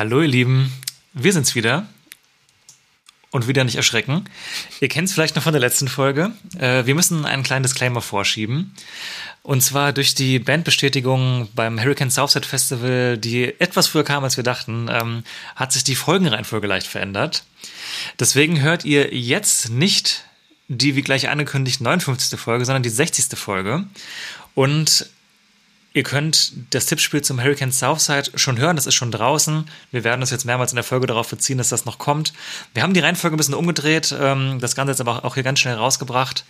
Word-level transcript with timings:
Hallo 0.00 0.22
ihr 0.22 0.28
Lieben, 0.28 0.72
wir 1.12 1.30
sind's 1.30 1.54
wieder. 1.54 1.86
Und 3.32 3.48
wieder 3.48 3.64
nicht 3.64 3.76
erschrecken. 3.76 4.24
Ihr 4.80 4.88
kennt 4.88 5.08
es 5.08 5.12
vielleicht 5.12 5.36
noch 5.36 5.42
von 5.42 5.52
der 5.52 5.60
letzten 5.60 5.88
Folge. 5.88 6.32
Äh, 6.58 6.86
wir 6.86 6.94
müssen 6.94 7.26
einen 7.26 7.42
kleinen 7.42 7.64
Disclaimer 7.64 8.00
vorschieben. 8.00 8.74
Und 9.42 9.60
zwar 9.60 9.92
durch 9.92 10.14
die 10.14 10.38
Bandbestätigung 10.38 11.50
beim 11.54 11.78
Hurricane 11.78 12.10
Southside 12.10 12.48
Festival, 12.48 13.18
die 13.18 13.60
etwas 13.60 13.88
früher 13.88 14.02
kam, 14.02 14.24
als 14.24 14.38
wir 14.38 14.42
dachten, 14.42 14.88
ähm, 14.90 15.22
hat 15.54 15.72
sich 15.74 15.84
die 15.84 15.96
Folgenreihenfolge 15.96 16.66
leicht 16.66 16.86
verändert. 16.86 17.44
Deswegen 18.18 18.62
hört 18.62 18.86
ihr 18.86 19.14
jetzt 19.14 19.68
nicht 19.68 20.24
die, 20.68 20.96
wie 20.96 21.02
gleich 21.02 21.28
angekündigt, 21.28 21.82
59. 21.82 22.40
Folge, 22.40 22.64
sondern 22.64 22.82
die 22.82 22.88
60. 22.88 23.38
Folge. 23.38 23.84
Und 24.54 25.10
Ihr 25.92 26.04
könnt 26.04 26.52
das 26.70 26.86
Tippspiel 26.86 27.22
zum 27.22 27.42
Hurricane 27.42 27.72
Southside 27.72 28.30
schon 28.36 28.58
hören, 28.58 28.76
das 28.76 28.86
ist 28.86 28.94
schon 28.94 29.10
draußen. 29.10 29.68
Wir 29.90 30.04
werden 30.04 30.20
uns 30.20 30.30
jetzt 30.30 30.44
mehrmals 30.44 30.70
in 30.70 30.76
der 30.76 30.84
Folge 30.84 31.08
darauf 31.08 31.28
beziehen, 31.28 31.58
dass 31.58 31.68
das 31.68 31.84
noch 31.84 31.98
kommt. 31.98 32.32
Wir 32.74 32.84
haben 32.84 32.94
die 32.94 33.00
Reihenfolge 33.00 33.36
ein 33.36 33.38
bisschen 33.38 33.54
umgedreht, 33.54 34.14
ähm, 34.18 34.58
das 34.60 34.76
Ganze 34.76 34.92
jetzt 34.92 35.00
aber 35.00 35.24
auch 35.24 35.34
hier 35.34 35.42
ganz 35.42 35.58
schnell 35.58 35.74
rausgebracht. 35.74 36.44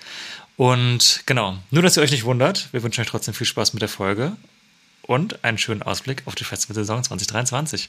Und 0.59 1.23
genau, 1.25 1.57
nur 1.71 1.83
dass 1.83 1.97
ihr 1.97 2.03
euch 2.03 2.11
nicht 2.11 2.25
wundert, 2.25 2.69
wir 2.73 2.83
wünschen 2.83 3.01
euch 3.01 3.07
trotzdem 3.07 3.33
viel 3.33 3.47
Spaß 3.47 3.73
mit 3.73 3.81
der 3.81 3.89
Folge 3.89 4.33
und 5.03 5.43
einen 5.43 5.57
schönen 5.57 5.83
Ausblick 5.83 6.23
auf 6.27 6.35
die 6.35 6.45
Festivalsaison 6.45 7.03
2023. 7.03 7.89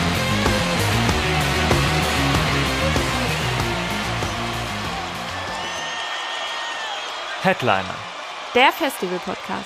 Headliner. 7.43 7.95
Der 8.53 8.71
Festival-Podcast. 8.71 9.65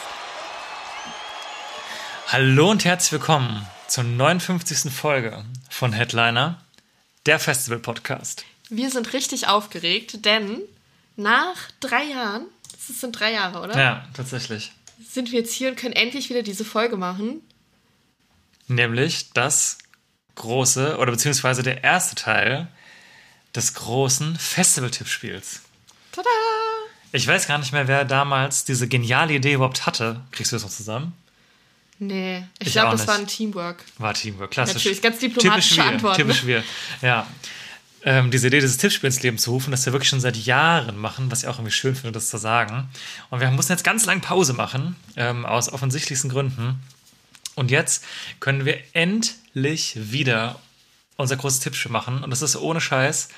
Hallo 2.27 2.71
und 2.71 2.85
herzlich 2.85 3.11
willkommen 3.11 3.67
zur 3.89 4.05
59. 4.05 4.93
Folge 4.93 5.43
von 5.69 5.91
Headliner, 5.91 6.63
der 7.25 7.37
Festival-Podcast. 7.37 8.45
Wir 8.69 8.89
sind 8.89 9.11
richtig 9.11 9.49
aufgeregt, 9.49 10.23
denn 10.23 10.61
nach 11.17 11.57
drei 11.81 12.05
Jahren, 12.05 12.45
das 12.71 13.01
sind 13.01 13.19
drei 13.19 13.33
Jahre, 13.33 13.59
oder? 13.59 13.77
Ja, 13.77 14.07
tatsächlich. 14.13 14.71
Sind 15.05 15.33
wir 15.33 15.39
jetzt 15.39 15.53
hier 15.53 15.67
und 15.67 15.75
können 15.75 15.95
endlich 15.95 16.29
wieder 16.29 16.43
diese 16.43 16.63
Folge 16.63 16.95
machen. 16.95 17.41
Nämlich 18.69 19.33
das 19.33 19.79
große, 20.35 20.97
oder 20.97 21.11
beziehungsweise 21.11 21.61
der 21.61 21.83
erste 21.83 22.15
Teil 22.15 22.69
des 23.53 23.73
großen 23.73 24.37
Festival-Tippspiels. 24.37 25.59
Tada! 26.13 26.29
Ich 27.15 27.25
weiß 27.25 27.47
gar 27.47 27.57
nicht 27.57 27.71
mehr, 27.71 27.87
wer 27.87 28.03
damals 28.03 28.65
diese 28.65 28.89
geniale 28.89 29.33
Idee 29.33 29.53
überhaupt 29.53 29.85
hatte. 29.85 30.19
Kriegst 30.31 30.51
du 30.51 30.57
das 30.57 30.63
noch 30.63 30.69
zusammen? 30.69 31.13
Nee, 31.97 32.43
ich, 32.59 32.67
ich 32.67 32.73
glaube, 32.73 32.91
das 32.91 33.07
war 33.07 33.15
ein 33.15 33.25
Teamwork. 33.25 33.85
War 33.97 34.13
Teamwork, 34.13 34.51
klassisch. 34.51 34.75
Natürlich, 34.75 35.01
ganz 35.01 35.19
diplomatische 35.19 35.75
typisch 35.75 35.87
Antwort. 35.87 36.17
Typisch 36.17 36.45
wir, 36.45 36.61
ja. 37.01 37.25
Ähm, 38.03 38.31
diese 38.31 38.47
Idee, 38.47 38.59
dieses 38.59 38.77
Tippspiel 38.77 39.07
ins 39.07 39.23
Leben 39.23 39.37
zu 39.37 39.51
rufen, 39.51 39.71
das 39.71 39.85
wir 39.85 39.93
wirklich 39.93 40.09
schon 40.09 40.19
seit 40.19 40.35
Jahren 40.35 40.97
machen, 40.97 41.31
was 41.31 41.43
ich 41.43 41.47
auch 41.47 41.55
irgendwie 41.55 41.71
schön 41.71 41.95
finde, 41.95 42.11
das 42.11 42.29
zu 42.29 42.37
sagen. 42.37 42.89
Und 43.29 43.39
wir 43.39 43.49
mussten 43.49 43.71
jetzt 43.71 43.85
ganz 43.85 44.05
lange 44.05 44.19
Pause 44.19 44.51
machen, 44.51 44.97
ähm, 45.15 45.45
aus 45.45 45.71
offensichtlichsten 45.71 46.29
Gründen. 46.29 46.83
Und 47.55 47.71
jetzt 47.71 48.03
können 48.41 48.65
wir 48.65 48.77
endlich 48.91 49.93
wieder 49.95 50.59
unser 51.15 51.37
großes 51.37 51.61
Tippspiel 51.61 51.91
machen. 51.91 52.25
Und 52.25 52.29
das 52.29 52.41
ist 52.41 52.57
ohne 52.57 52.81
Scheiß 52.81 53.29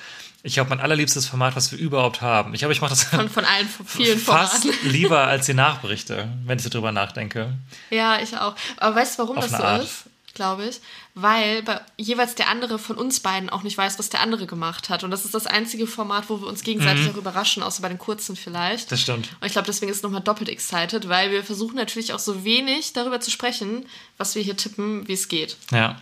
ich 0.42 0.54
glaube, 0.54 0.70
mein 0.70 0.80
allerliebstes 0.80 1.26
Format, 1.26 1.56
was 1.56 1.72
wir 1.72 1.78
überhaupt 1.78 2.20
haben. 2.20 2.54
Ich 2.54 2.60
glaube, 2.60 2.72
ich 2.72 2.80
mache 2.80 2.90
das 2.90 3.04
von, 3.04 3.28
von 3.28 3.44
allen 3.44 3.68
vielen 3.86 4.18
fast 4.18 4.62
Formaten. 4.62 4.90
lieber 4.90 5.26
als 5.26 5.46
die 5.46 5.54
Nachberichte, 5.54 6.28
wenn 6.44 6.58
ich 6.58 6.64
so 6.64 6.70
drüber 6.70 6.92
nachdenke. 6.92 7.52
Ja, 7.90 8.20
ich 8.20 8.36
auch. 8.36 8.54
Aber 8.76 8.94
weißt 8.94 9.18
du, 9.18 9.22
warum 9.22 9.38
Auf 9.38 9.44
das 9.44 9.56
so 9.56 9.64
Art. 9.64 9.82
ist? 9.82 10.04
Glaube 10.34 10.66
ich. 10.66 10.80
Weil 11.14 11.64
bei, 11.64 11.80
jeweils 11.96 12.36
der 12.36 12.48
andere 12.48 12.78
von 12.78 12.96
uns 12.96 13.18
beiden 13.18 13.50
auch 13.50 13.64
nicht 13.64 13.76
weiß, 13.76 13.98
was 13.98 14.08
der 14.08 14.20
andere 14.20 14.46
gemacht 14.46 14.88
hat. 14.88 15.02
Und 15.02 15.10
das 15.10 15.24
ist 15.24 15.34
das 15.34 15.48
einzige 15.48 15.88
Format, 15.88 16.30
wo 16.30 16.40
wir 16.40 16.46
uns 16.46 16.62
gegenseitig 16.62 17.06
mhm. 17.06 17.10
auch 17.10 17.16
überraschen, 17.16 17.64
außer 17.64 17.82
bei 17.82 17.88
den 17.88 17.98
kurzen 17.98 18.36
vielleicht. 18.36 18.92
Das 18.92 19.00
stimmt. 19.00 19.30
Und 19.40 19.46
ich 19.46 19.52
glaube, 19.52 19.66
deswegen 19.66 19.90
ist 19.90 19.98
es 19.98 20.02
nochmal 20.04 20.20
doppelt 20.20 20.48
excited, 20.48 21.08
weil 21.08 21.32
wir 21.32 21.42
versuchen 21.42 21.74
natürlich 21.74 22.12
auch 22.12 22.20
so 22.20 22.44
wenig 22.44 22.92
darüber 22.92 23.18
zu 23.18 23.32
sprechen, 23.32 23.84
was 24.16 24.36
wir 24.36 24.42
hier 24.42 24.56
tippen, 24.56 25.08
wie 25.08 25.14
es 25.14 25.26
geht. 25.26 25.56
Ja. 25.72 26.00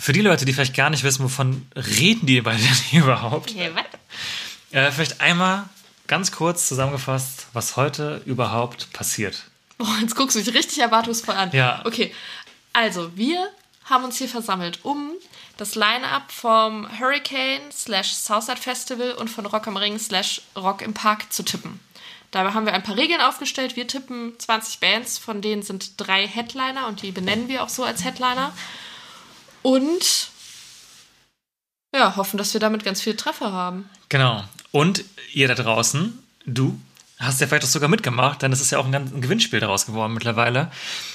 Für 0.00 0.12
die 0.12 0.20
Leute, 0.20 0.44
die 0.44 0.52
vielleicht 0.52 0.76
gar 0.76 0.90
nicht 0.90 1.02
wissen, 1.02 1.24
wovon 1.24 1.66
reden 1.74 2.26
die 2.26 2.40
beiden 2.40 2.64
hier 2.90 3.02
überhaupt? 3.02 3.54
Was? 3.54 3.84
Äh, 4.70 4.92
vielleicht 4.92 5.20
einmal 5.20 5.68
ganz 6.06 6.32
kurz 6.32 6.68
zusammengefasst, 6.68 7.46
was 7.52 7.76
heute 7.76 8.22
überhaupt 8.24 8.92
passiert. 8.92 9.44
Boah, 9.76 9.96
jetzt 10.00 10.16
guckst 10.16 10.36
du 10.36 10.40
mich 10.40 10.54
richtig 10.54 10.78
erwartungsvoll 10.78 11.34
an. 11.34 11.50
Ja. 11.52 11.82
Okay, 11.84 12.12
also 12.72 13.16
wir 13.16 13.48
haben 13.84 14.04
uns 14.04 14.18
hier 14.18 14.28
versammelt, 14.28 14.80
um 14.84 15.12
das 15.56 15.74
Line-Up 15.74 16.30
vom 16.30 16.88
Hurricane 16.98 17.70
slash 17.72 18.12
Southside 18.12 18.60
Festival 18.60 19.12
und 19.12 19.28
von 19.28 19.46
Rock 19.46 19.66
am 19.66 19.76
Ring 19.76 19.98
slash 19.98 20.42
Rock 20.56 20.82
im 20.82 20.94
Park 20.94 21.32
zu 21.32 21.42
tippen. 21.42 21.80
Dabei 22.30 22.52
haben 22.52 22.66
wir 22.66 22.74
ein 22.74 22.82
paar 22.82 22.96
Regeln 22.96 23.20
aufgestellt. 23.20 23.76
Wir 23.76 23.86
tippen 23.86 24.34
20 24.38 24.80
Bands, 24.80 25.18
von 25.18 25.40
denen 25.40 25.62
sind 25.62 25.92
drei 25.96 26.26
Headliner 26.26 26.86
und 26.86 27.02
die 27.02 27.10
benennen 27.10 27.48
wir 27.48 27.62
auch 27.62 27.70
so 27.70 27.84
als 27.84 28.04
Headliner. 28.04 28.52
Und 29.62 30.30
ja, 31.94 32.16
hoffen, 32.16 32.38
dass 32.38 32.52
wir 32.52 32.60
damit 32.60 32.84
ganz 32.84 33.00
viele 33.00 33.16
Treffer 33.16 33.52
haben. 33.52 33.88
Genau. 34.08 34.44
Und 34.70 35.04
ihr 35.32 35.48
da 35.48 35.54
draußen, 35.54 36.18
du 36.44 36.78
hast 37.18 37.40
ja 37.40 37.46
vielleicht 37.46 37.64
auch 37.64 37.68
sogar 37.68 37.88
mitgemacht, 37.88 38.42
denn 38.42 38.52
es 38.52 38.60
ist 38.60 38.70
ja 38.70 38.78
auch 38.78 38.86
ein, 38.86 38.94
ein 38.94 39.20
Gewinnspiel 39.20 39.60
daraus 39.60 39.86
geworden 39.86 40.14
mittlerweile. 40.14 40.70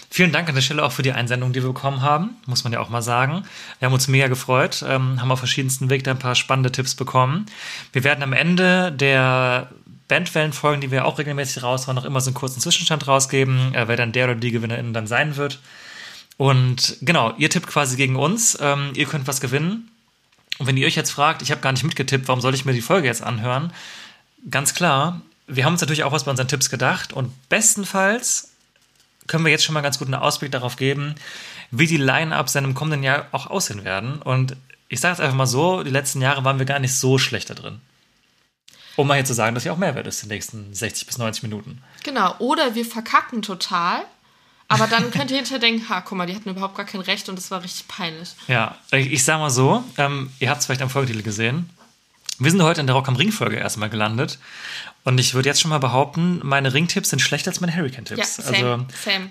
Vielen 0.10 0.32
Dank 0.32 0.50
an 0.50 0.56
der 0.56 0.62
Stelle 0.62 0.84
auch 0.84 0.92
für 0.92 1.02
die 1.02 1.14
Einsendung, 1.14 1.54
die 1.54 1.62
wir 1.62 1.70
bekommen 1.70 2.02
haben, 2.02 2.36
muss 2.46 2.64
man 2.64 2.74
ja 2.74 2.80
auch 2.80 2.90
mal 2.90 3.02
sagen. 3.02 3.46
Wir 3.80 3.86
haben 3.86 3.94
uns 3.94 4.08
mega 4.08 4.28
gefreut, 4.28 4.84
ähm, 4.88 5.22
haben 5.22 5.32
auf 5.32 5.40
verschiedensten 5.40 5.90
Wegen 5.90 6.10
ein 6.10 6.20
paar 6.20 6.36
spannende 6.36 6.72
Tipps 6.72 6.96
bekommen. 6.96 7.46
Wir 7.94 8.04
werden 8.04 8.24
am 8.24 8.34
Ende 8.34 8.92
der 8.92 9.70
Bandwellenfolgen, 10.10 10.82
die 10.82 10.92
wir 10.92 11.06
auch 11.06 11.18
regelmäßig 11.18 11.64
raushauen, 11.64 11.96
noch 11.96 12.06
immer 12.06 12.20
so 12.20 12.30
einen 12.30 12.36
kurzen 12.36 12.60
Zwischenstand 12.60 13.08
rausgeben, 13.08 13.74
äh, 13.74 13.88
wer 13.88 13.96
dann 13.96 14.12
der 14.12 14.26
oder 14.26 14.36
die 14.36 14.52
Gewinnerin 14.52 14.94
dann 14.94 15.08
sein 15.08 15.38
wird. 15.38 15.60
Und 16.38 16.98
genau, 17.02 17.34
ihr 17.38 17.50
tippt 17.50 17.68
quasi 17.68 17.96
gegen 17.96 18.16
uns. 18.16 18.58
Ähm, 18.60 18.92
ihr 18.96 19.06
könnt 19.06 19.28
was 19.28 19.42
gewinnen. 19.42 19.90
Und 20.60 20.68
wenn 20.68 20.78
ihr 20.78 20.88
euch 20.88 20.96
jetzt 20.96 21.12
fragt, 21.12 21.42
ich 21.42 21.52
habe 21.52 21.62
gar 21.62 21.72
nicht 21.72 21.84
mitgetippt, 21.84 22.28
warum 22.28 22.42
soll 22.42 22.54
ich 22.54 22.66
mir 22.66 22.74
die 22.74 22.82
Folge 22.82 23.08
jetzt 23.08 23.24
anhören? 23.24 23.74
Ganz 24.50 24.74
klar, 24.74 25.22
wir 25.48 25.66
haben 25.66 25.74
uns 25.74 25.82
natürlich 25.82 26.04
auch 26.04 26.12
was 26.12 26.26
bei 26.26 26.32
unseren 26.32 26.48
Tipps 26.48 26.70
gedacht. 26.70 27.14
Und 27.14 27.32
bestenfalls 27.50 28.52
können 29.28 29.46
wir 29.46 29.52
jetzt 29.52 29.64
schon 29.64 29.74
mal 29.74 29.82
ganz 29.82 30.00
gut 30.00 30.08
einen 30.08 30.16
Ausblick 30.16 30.52
darauf 30.52 30.76
geben, 30.76 31.16
wie 31.72 31.88
die 31.88 31.98
Line-Ups 31.98 32.56
in 32.56 32.64
einem 32.64 32.76
kommenden 32.76 33.04
Jahr 33.04 33.28
auch 33.32 33.48
aussehen 33.48 33.84
werden. 33.84 34.22
Und 34.22 34.56
ich 34.90 35.00
sage 35.00 35.14
es 35.14 35.20
einfach 35.20 35.36
mal 35.36 35.48
so, 35.48 35.84
die 35.84 35.90
letzten 35.90 36.22
Jahre 36.22 36.44
waren 36.44 36.60
wir 36.60 36.66
gar 36.66 36.80
nicht 36.80 36.96
so 36.96 37.18
schlecht 37.18 37.50
da 37.50 37.56
drin. 37.56 37.82
Um 38.96 39.08
mal 39.08 39.16
hier 39.16 39.26
zu 39.26 39.34
sagen, 39.34 39.56
dass 39.56 39.64
hier 39.64 39.74
auch 39.74 39.78
Mehrwert 39.78 40.06
ist 40.06 40.22
in 40.22 40.30
den 40.30 40.36
nächsten 40.36 40.74
60 40.74 41.08
bis 41.08 41.18
90 41.18 41.44
Minuten. 41.44 41.82
Genau, 42.04 42.36
oder 42.38 42.76
wir 42.76 42.86
verkacken 42.86 43.42
total 43.42 44.04
aber 44.74 44.88
dann 44.88 45.12
könnt 45.12 45.32
ihr 45.32 45.38
hinterher 45.38 45.60
denken, 45.60 45.88
ha, 45.90 46.02
guck 46.02 46.18
mal, 46.18 46.26
die 46.26 46.36
hatten 46.36 46.50
überhaupt 46.50 46.76
gar 46.76 46.86
kein 46.86 47.02
Recht 47.02 47.30
und 47.30 47.38
das 47.38 47.52
war 47.52 47.64
richtig 47.64 47.88
peinlich. 47.88 48.36
Ja, 48.48 48.78
ich, 48.92 49.24
sag 49.24 49.40
mal 49.40 49.50
so, 49.50 49.84
ähm, 49.98 50.32
ihr 50.40 50.50
habt 50.50 50.60
es 50.62 50.66
vielleicht 50.66 50.82
am 50.82 50.90
Folgetitel 50.90 51.24
gesehen. 51.24 51.70
Wir 52.40 52.52
sind 52.52 52.62
heute 52.64 52.82
in 52.82 52.88
der 52.88 52.96
Rock 52.96 53.08
am 53.08 53.16
Ring-Folge 53.16 53.58
erstmal 53.58 53.90
gelandet. 53.90 54.40
Und 55.04 55.20
ich 55.20 55.34
würde 55.34 55.50
jetzt 55.50 55.62
schon 55.62 55.70
mal 55.70 55.80
behaupten, 55.80 56.40
meine 56.44 56.74
Ringtipps 56.74 57.10
sind 57.10 57.22
schlechter 57.22 57.52
als 57.52 57.62
meine 57.62 57.76
Hurricane-Tipps. 57.76 58.38
Ja, 58.38 58.44
same, 58.44 58.58
also, 58.58 58.86
same. 59.04 59.30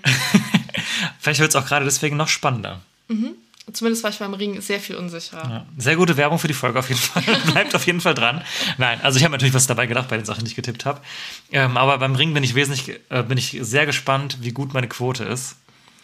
vielleicht 1.19 1.39
wird 1.39 1.49
es 1.49 1.55
auch 1.55 1.65
gerade 1.65 1.85
deswegen 1.85 2.15
noch 2.15 2.27
spannender. 2.27 2.81
Mhm. 3.07 3.35
Zumindest 3.71 4.03
war 4.03 4.11
ich 4.11 4.19
beim 4.19 4.33
Ring 4.33 4.59
sehr 4.59 4.79
viel 4.81 4.97
unsicherer. 4.97 5.49
Ja, 5.49 5.65
sehr 5.77 5.95
gute 5.95 6.17
Werbung 6.17 6.37
für 6.37 6.49
die 6.49 6.53
Folge 6.53 6.79
auf 6.79 6.89
jeden 6.89 6.99
Fall. 6.99 7.23
Bleibt 7.53 7.73
auf 7.75 7.85
jeden 7.85 8.01
Fall 8.01 8.13
dran. 8.13 8.43
Nein, 8.77 8.99
also 9.01 9.17
ich 9.17 9.23
habe 9.23 9.31
natürlich 9.31 9.53
was 9.53 9.67
dabei 9.67 9.87
gedacht 9.87 10.09
bei 10.09 10.17
den 10.17 10.25
Sachen, 10.25 10.43
die 10.43 10.49
ich 10.49 10.55
getippt 10.55 10.83
habe. 10.85 11.01
Ähm, 11.49 11.77
aber 11.77 11.97
beim 11.97 12.15
Ring 12.15 12.33
bin 12.33 12.43
ich 12.43 12.55
wesentlich, 12.55 12.99
äh, 13.09 13.23
bin 13.23 13.37
ich 13.37 13.57
sehr 13.61 13.85
gespannt, 13.85 14.39
wie 14.41 14.51
gut 14.51 14.73
meine 14.73 14.89
Quote 14.89 15.23
ist. 15.23 15.55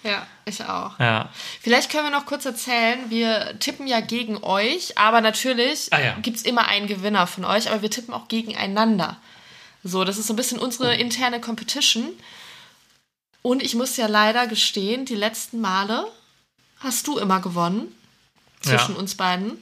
Ja, 0.03 0.25
ich 0.45 0.63
auch. 0.63 0.97
Ja. 0.99 1.29
Vielleicht 1.61 1.91
können 1.91 2.05
wir 2.05 2.11
noch 2.11 2.25
kurz 2.25 2.45
erzählen, 2.45 2.97
wir 3.09 3.59
tippen 3.59 3.87
ja 3.87 3.99
gegen 3.99 4.41
euch, 4.41 4.97
aber 4.97 5.19
natürlich 5.19 5.89
ah, 5.91 5.99
ja. 5.99 6.15
gibt 6.21 6.37
es 6.37 6.43
immer 6.43 6.69
einen 6.69 6.87
Gewinner 6.87 7.27
von 7.27 7.43
euch, 7.43 7.69
aber 7.69 7.81
wir 7.81 7.91
tippen 7.91 8.13
auch 8.13 8.29
gegeneinander. 8.29 9.17
So, 9.83 10.05
das 10.05 10.17
ist 10.17 10.27
so 10.27 10.33
ein 10.33 10.37
bisschen 10.37 10.59
unsere 10.59 10.89
oh. 10.89 10.99
interne 10.99 11.41
Competition. 11.41 12.07
Und 13.41 13.61
ich 13.61 13.75
muss 13.75 13.97
ja 13.97 14.07
leider 14.07 14.47
gestehen, 14.47 15.05
die 15.05 15.15
letzten 15.15 15.59
Male 15.59 16.05
hast 16.79 17.07
du 17.07 17.17
immer 17.17 17.39
gewonnen 17.39 17.87
zwischen 18.61 18.93
ja. 18.93 18.99
uns 18.99 19.15
beiden. 19.15 19.57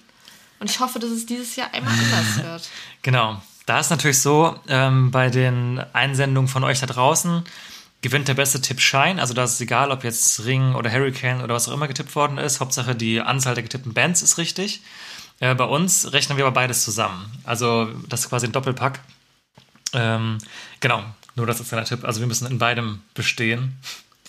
Und 0.59 0.69
ich 0.69 0.79
hoffe, 0.79 0.99
dass 0.99 1.11
es 1.11 1.25
dieses 1.25 1.55
Jahr 1.55 1.73
einmal 1.73 1.93
anders 1.93 2.37
wird. 2.43 2.69
Genau. 3.01 3.41
Da 3.65 3.79
ist 3.79 3.89
natürlich 3.89 4.21
so, 4.21 4.57
ähm, 4.69 5.11
bei 5.11 5.29
den 5.29 5.83
Einsendungen 5.93 6.47
von 6.47 6.63
euch 6.63 6.79
da 6.79 6.85
draußen 6.85 7.43
gewinnt 8.01 8.27
der 8.27 8.33
beste 8.33 8.61
Tipp 8.61 8.79
Schein. 8.79 9.19
Also 9.19 9.33
da 9.33 9.43
ist 9.43 9.53
es 9.53 9.61
egal, 9.61 9.91
ob 9.91 10.03
jetzt 10.03 10.45
Ring 10.45 10.75
oder 10.75 10.91
Hurricane 10.91 11.41
oder 11.41 11.55
was 11.55 11.67
auch 11.67 11.73
immer 11.73 11.87
getippt 11.87 12.15
worden 12.15 12.37
ist. 12.37 12.59
Hauptsache 12.59 12.95
die 12.95 13.19
Anzahl 13.19 13.55
der 13.55 13.63
getippten 13.63 13.93
Bands 13.93 14.21
ist 14.21 14.37
richtig. 14.37 14.81
Äh, 15.39 15.53
bei 15.55 15.65
uns 15.65 16.13
rechnen 16.13 16.37
wir 16.37 16.45
aber 16.45 16.53
beides 16.53 16.83
zusammen. 16.83 17.29
Also 17.43 17.89
das 18.07 18.21
ist 18.21 18.29
quasi 18.29 18.45
ein 18.45 18.51
Doppelpack. 18.51 19.01
Ähm, 19.93 20.37
genau, 20.79 21.03
nur 21.35 21.45
das 21.45 21.59
ist 21.59 21.73
ein 21.73 21.85
Tipp. 21.85 22.05
Also 22.05 22.19
wir 22.21 22.27
müssen 22.27 22.47
in 22.47 22.59
beidem 22.59 23.01
bestehen 23.13 23.77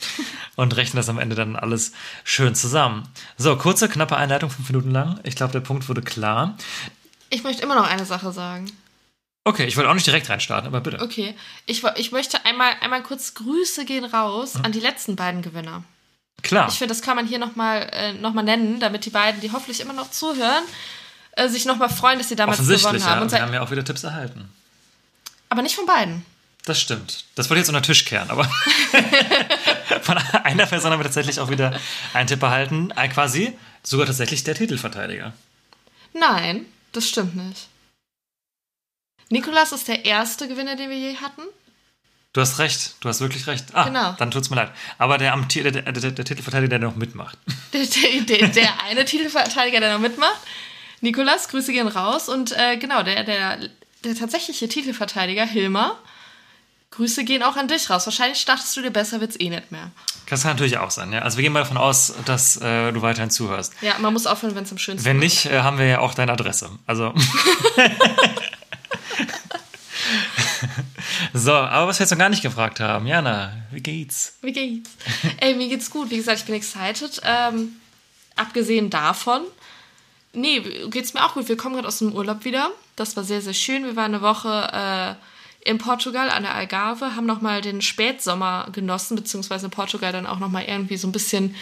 und 0.56 0.76
rechnen 0.76 0.96
das 0.96 1.08
am 1.08 1.18
Ende 1.18 1.36
dann 1.36 1.56
alles 1.56 1.92
schön 2.24 2.54
zusammen. 2.54 3.08
So, 3.36 3.56
kurze, 3.56 3.88
knappe 3.88 4.16
Einleitung, 4.16 4.50
fünf 4.50 4.68
Minuten 4.68 4.90
lang. 4.90 5.20
Ich 5.24 5.36
glaube, 5.36 5.52
der 5.52 5.60
Punkt 5.60 5.88
wurde 5.88 6.02
klar. 6.02 6.56
Ich 7.30 7.42
möchte 7.44 7.62
immer 7.62 7.74
noch 7.74 7.86
eine 7.86 8.04
Sache 8.04 8.32
sagen. 8.32 8.70
Okay, 9.44 9.64
ich 9.64 9.76
wollte 9.76 9.88
auch 9.88 9.94
nicht 9.94 10.06
direkt 10.06 10.28
reinstarten, 10.28 10.66
aber 10.66 10.80
bitte. 10.80 11.00
Okay, 11.00 11.34
ich, 11.64 11.82
ich 11.96 12.12
möchte 12.12 12.44
einmal, 12.44 12.72
einmal 12.80 13.02
kurz 13.02 13.34
Grüße 13.34 13.84
gehen 13.84 14.04
raus 14.04 14.56
an 14.56 14.72
die 14.72 14.80
letzten 14.80 15.16
beiden 15.16 15.40
Gewinner. 15.42 15.84
Klar. 16.42 16.68
Ich 16.68 16.78
finde, 16.78 16.94
das 16.94 17.02
kann 17.02 17.16
man 17.16 17.26
hier 17.26 17.38
nochmal 17.38 17.88
äh, 17.92 18.12
noch 18.12 18.34
mal 18.34 18.42
nennen, 18.42 18.78
damit 18.78 19.04
die 19.06 19.10
beiden, 19.10 19.40
die 19.40 19.50
hoffentlich 19.50 19.80
immer 19.80 19.92
noch 19.94 20.10
zuhören, 20.10 20.64
äh, 21.32 21.48
sich 21.48 21.64
nochmal 21.64 21.88
freuen, 21.88 22.18
dass 22.18 22.28
sie 22.28 22.36
damals 22.36 22.58
gewonnen 22.58 23.04
haben. 23.04 23.18
ja. 23.18 23.22
Und 23.22 23.32
Wir 23.32 23.42
haben 23.42 23.54
ja 23.54 23.62
auch 23.62 23.70
wieder 23.70 23.84
Tipps 23.84 24.04
erhalten. 24.04 24.48
aber 25.48 25.62
nicht 25.62 25.74
von 25.74 25.86
beiden. 25.86 26.24
Das 26.68 26.78
stimmt. 26.78 27.24
Das 27.34 27.48
wollte 27.48 27.60
jetzt 27.60 27.70
unter 27.70 27.80
den 27.80 27.86
Tisch 27.86 28.04
kehren, 28.04 28.28
aber 28.28 28.44
von 30.02 30.18
einer 30.18 30.66
Person 30.66 30.90
haben 30.92 30.98
wir 30.98 31.04
tatsächlich 31.04 31.40
auch 31.40 31.48
wieder 31.48 31.80
einen 32.12 32.26
Tipp 32.26 32.42
erhalten. 32.42 32.90
Äh, 32.94 33.08
quasi 33.08 33.56
sogar 33.82 34.04
tatsächlich 34.06 34.44
der 34.44 34.54
Titelverteidiger. 34.54 35.32
Nein, 36.12 36.66
das 36.92 37.08
stimmt 37.08 37.36
nicht. 37.36 37.68
Nikolas 39.30 39.72
ist 39.72 39.88
der 39.88 40.04
erste 40.04 40.46
Gewinner, 40.46 40.76
den 40.76 40.90
wir 40.90 40.98
je 40.98 41.16
hatten. 41.16 41.40
Du 42.34 42.42
hast 42.42 42.58
recht, 42.58 42.96
du 43.00 43.08
hast 43.08 43.22
wirklich 43.22 43.46
recht. 43.46 43.64
Ah, 43.72 43.84
Genau. 43.84 44.12
dann 44.18 44.30
tut's 44.30 44.50
mir 44.50 44.56
leid. 44.56 44.70
Aber 44.98 45.16
der, 45.16 45.34
der, 45.36 45.70
der, 45.70 45.82
der, 46.10 46.24
Titelverteidiger, 46.26 46.78
der 46.78 46.86
noch 46.90 46.96
mitmacht. 46.96 47.38
Der, 47.72 48.48
der 48.48 48.82
eine 48.84 49.06
Titelverteidiger, 49.06 49.80
der 49.80 49.94
noch 49.94 50.00
mitmacht. 50.00 50.36
Nikolas, 51.00 51.48
Grüße 51.48 51.72
gehen 51.72 51.88
raus. 51.88 52.28
Und 52.28 52.52
äh, 52.52 52.76
genau, 52.76 53.02
der, 53.02 53.24
der, 53.24 53.58
der 54.04 54.14
tatsächliche 54.14 54.68
Titelverteidiger, 54.68 55.46
Hilmar, 55.46 55.98
Grüße 56.90 57.24
gehen 57.24 57.42
auch 57.42 57.56
an 57.56 57.68
dich 57.68 57.90
raus. 57.90 58.06
Wahrscheinlich 58.06 58.44
dachtest 58.44 58.76
du 58.76 58.82
dir, 58.82 58.90
besser 58.90 59.20
wird's 59.20 59.38
eh 59.38 59.50
nicht 59.50 59.70
mehr. 59.70 59.90
Das 60.28 60.42
kann 60.42 60.52
natürlich 60.52 60.78
auch 60.78 60.90
sein, 60.90 61.12
ja. 61.12 61.20
Also 61.20 61.36
wir 61.38 61.42
gehen 61.42 61.52
mal 61.52 61.60
davon 61.60 61.76
aus, 61.76 62.12
dass 62.24 62.56
äh, 62.56 62.92
du 62.92 63.02
weiterhin 63.02 63.30
zuhörst. 63.30 63.72
Ja, 63.80 63.98
man 63.98 64.12
muss 64.12 64.26
aufhören, 64.26 64.54
wenn 64.54 64.64
es 64.64 64.72
am 64.72 64.78
schönsten 64.78 65.04
Wenn 65.04 65.22
ist. 65.22 65.44
nicht, 65.44 65.46
äh, 65.46 65.60
haben 65.60 65.78
wir 65.78 65.86
ja 65.86 66.00
auch 66.00 66.14
deine 66.14 66.32
Adresse. 66.32 66.70
Also. 66.86 67.14
so, 71.32 71.52
aber 71.52 71.88
was 71.88 71.98
wir 71.98 72.04
jetzt 72.04 72.10
noch 72.10 72.18
gar 72.18 72.28
nicht 72.30 72.42
gefragt 72.42 72.80
haben, 72.80 73.06
Jana, 73.06 73.52
wie 73.70 73.80
geht's? 73.80 74.36
Wie 74.42 74.52
geht's? 74.52 74.90
Ey, 75.38 75.54
mir 75.54 75.68
geht's 75.68 75.90
gut. 75.90 76.10
Wie 76.10 76.16
gesagt, 76.16 76.40
ich 76.40 76.44
bin 76.46 76.54
excited. 76.54 77.20
Ähm, 77.24 77.76
abgesehen 78.36 78.90
davon, 78.90 79.42
nee, 80.32 80.60
geht's 80.90 81.14
mir 81.14 81.24
auch 81.24 81.34
gut. 81.34 81.48
Wir 81.48 81.56
kommen 81.56 81.74
gerade 81.74 81.88
aus 81.88 81.98
dem 81.98 82.12
Urlaub 82.12 82.44
wieder. 82.44 82.70
Das 82.96 83.16
war 83.16 83.24
sehr, 83.24 83.40
sehr 83.40 83.54
schön. 83.54 83.84
Wir 83.84 83.96
waren 83.96 84.14
eine 84.14 84.22
Woche 84.22 84.70
äh, 84.72 85.14
in 85.68 85.78
Portugal 85.78 86.30
an 86.30 86.44
der 86.44 86.54
Algarve, 86.54 87.14
haben 87.14 87.26
nochmal 87.26 87.60
den 87.60 87.82
Spätsommer 87.82 88.68
genossen, 88.72 89.16
beziehungsweise 89.16 89.66
in 89.66 89.70
Portugal 89.70 90.12
dann 90.12 90.26
auch 90.26 90.38
nochmal 90.38 90.64
irgendwie 90.66 90.96
so 90.96 91.06
ein 91.06 91.12
bisschen 91.12 91.54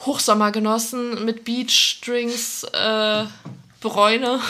Hochsommer 0.00 0.50
genossen 0.50 1.24
mit 1.24 1.44
Beach, 1.44 2.00
Drinks, 2.04 2.64
äh, 2.64 3.24
Bräune. 3.80 4.40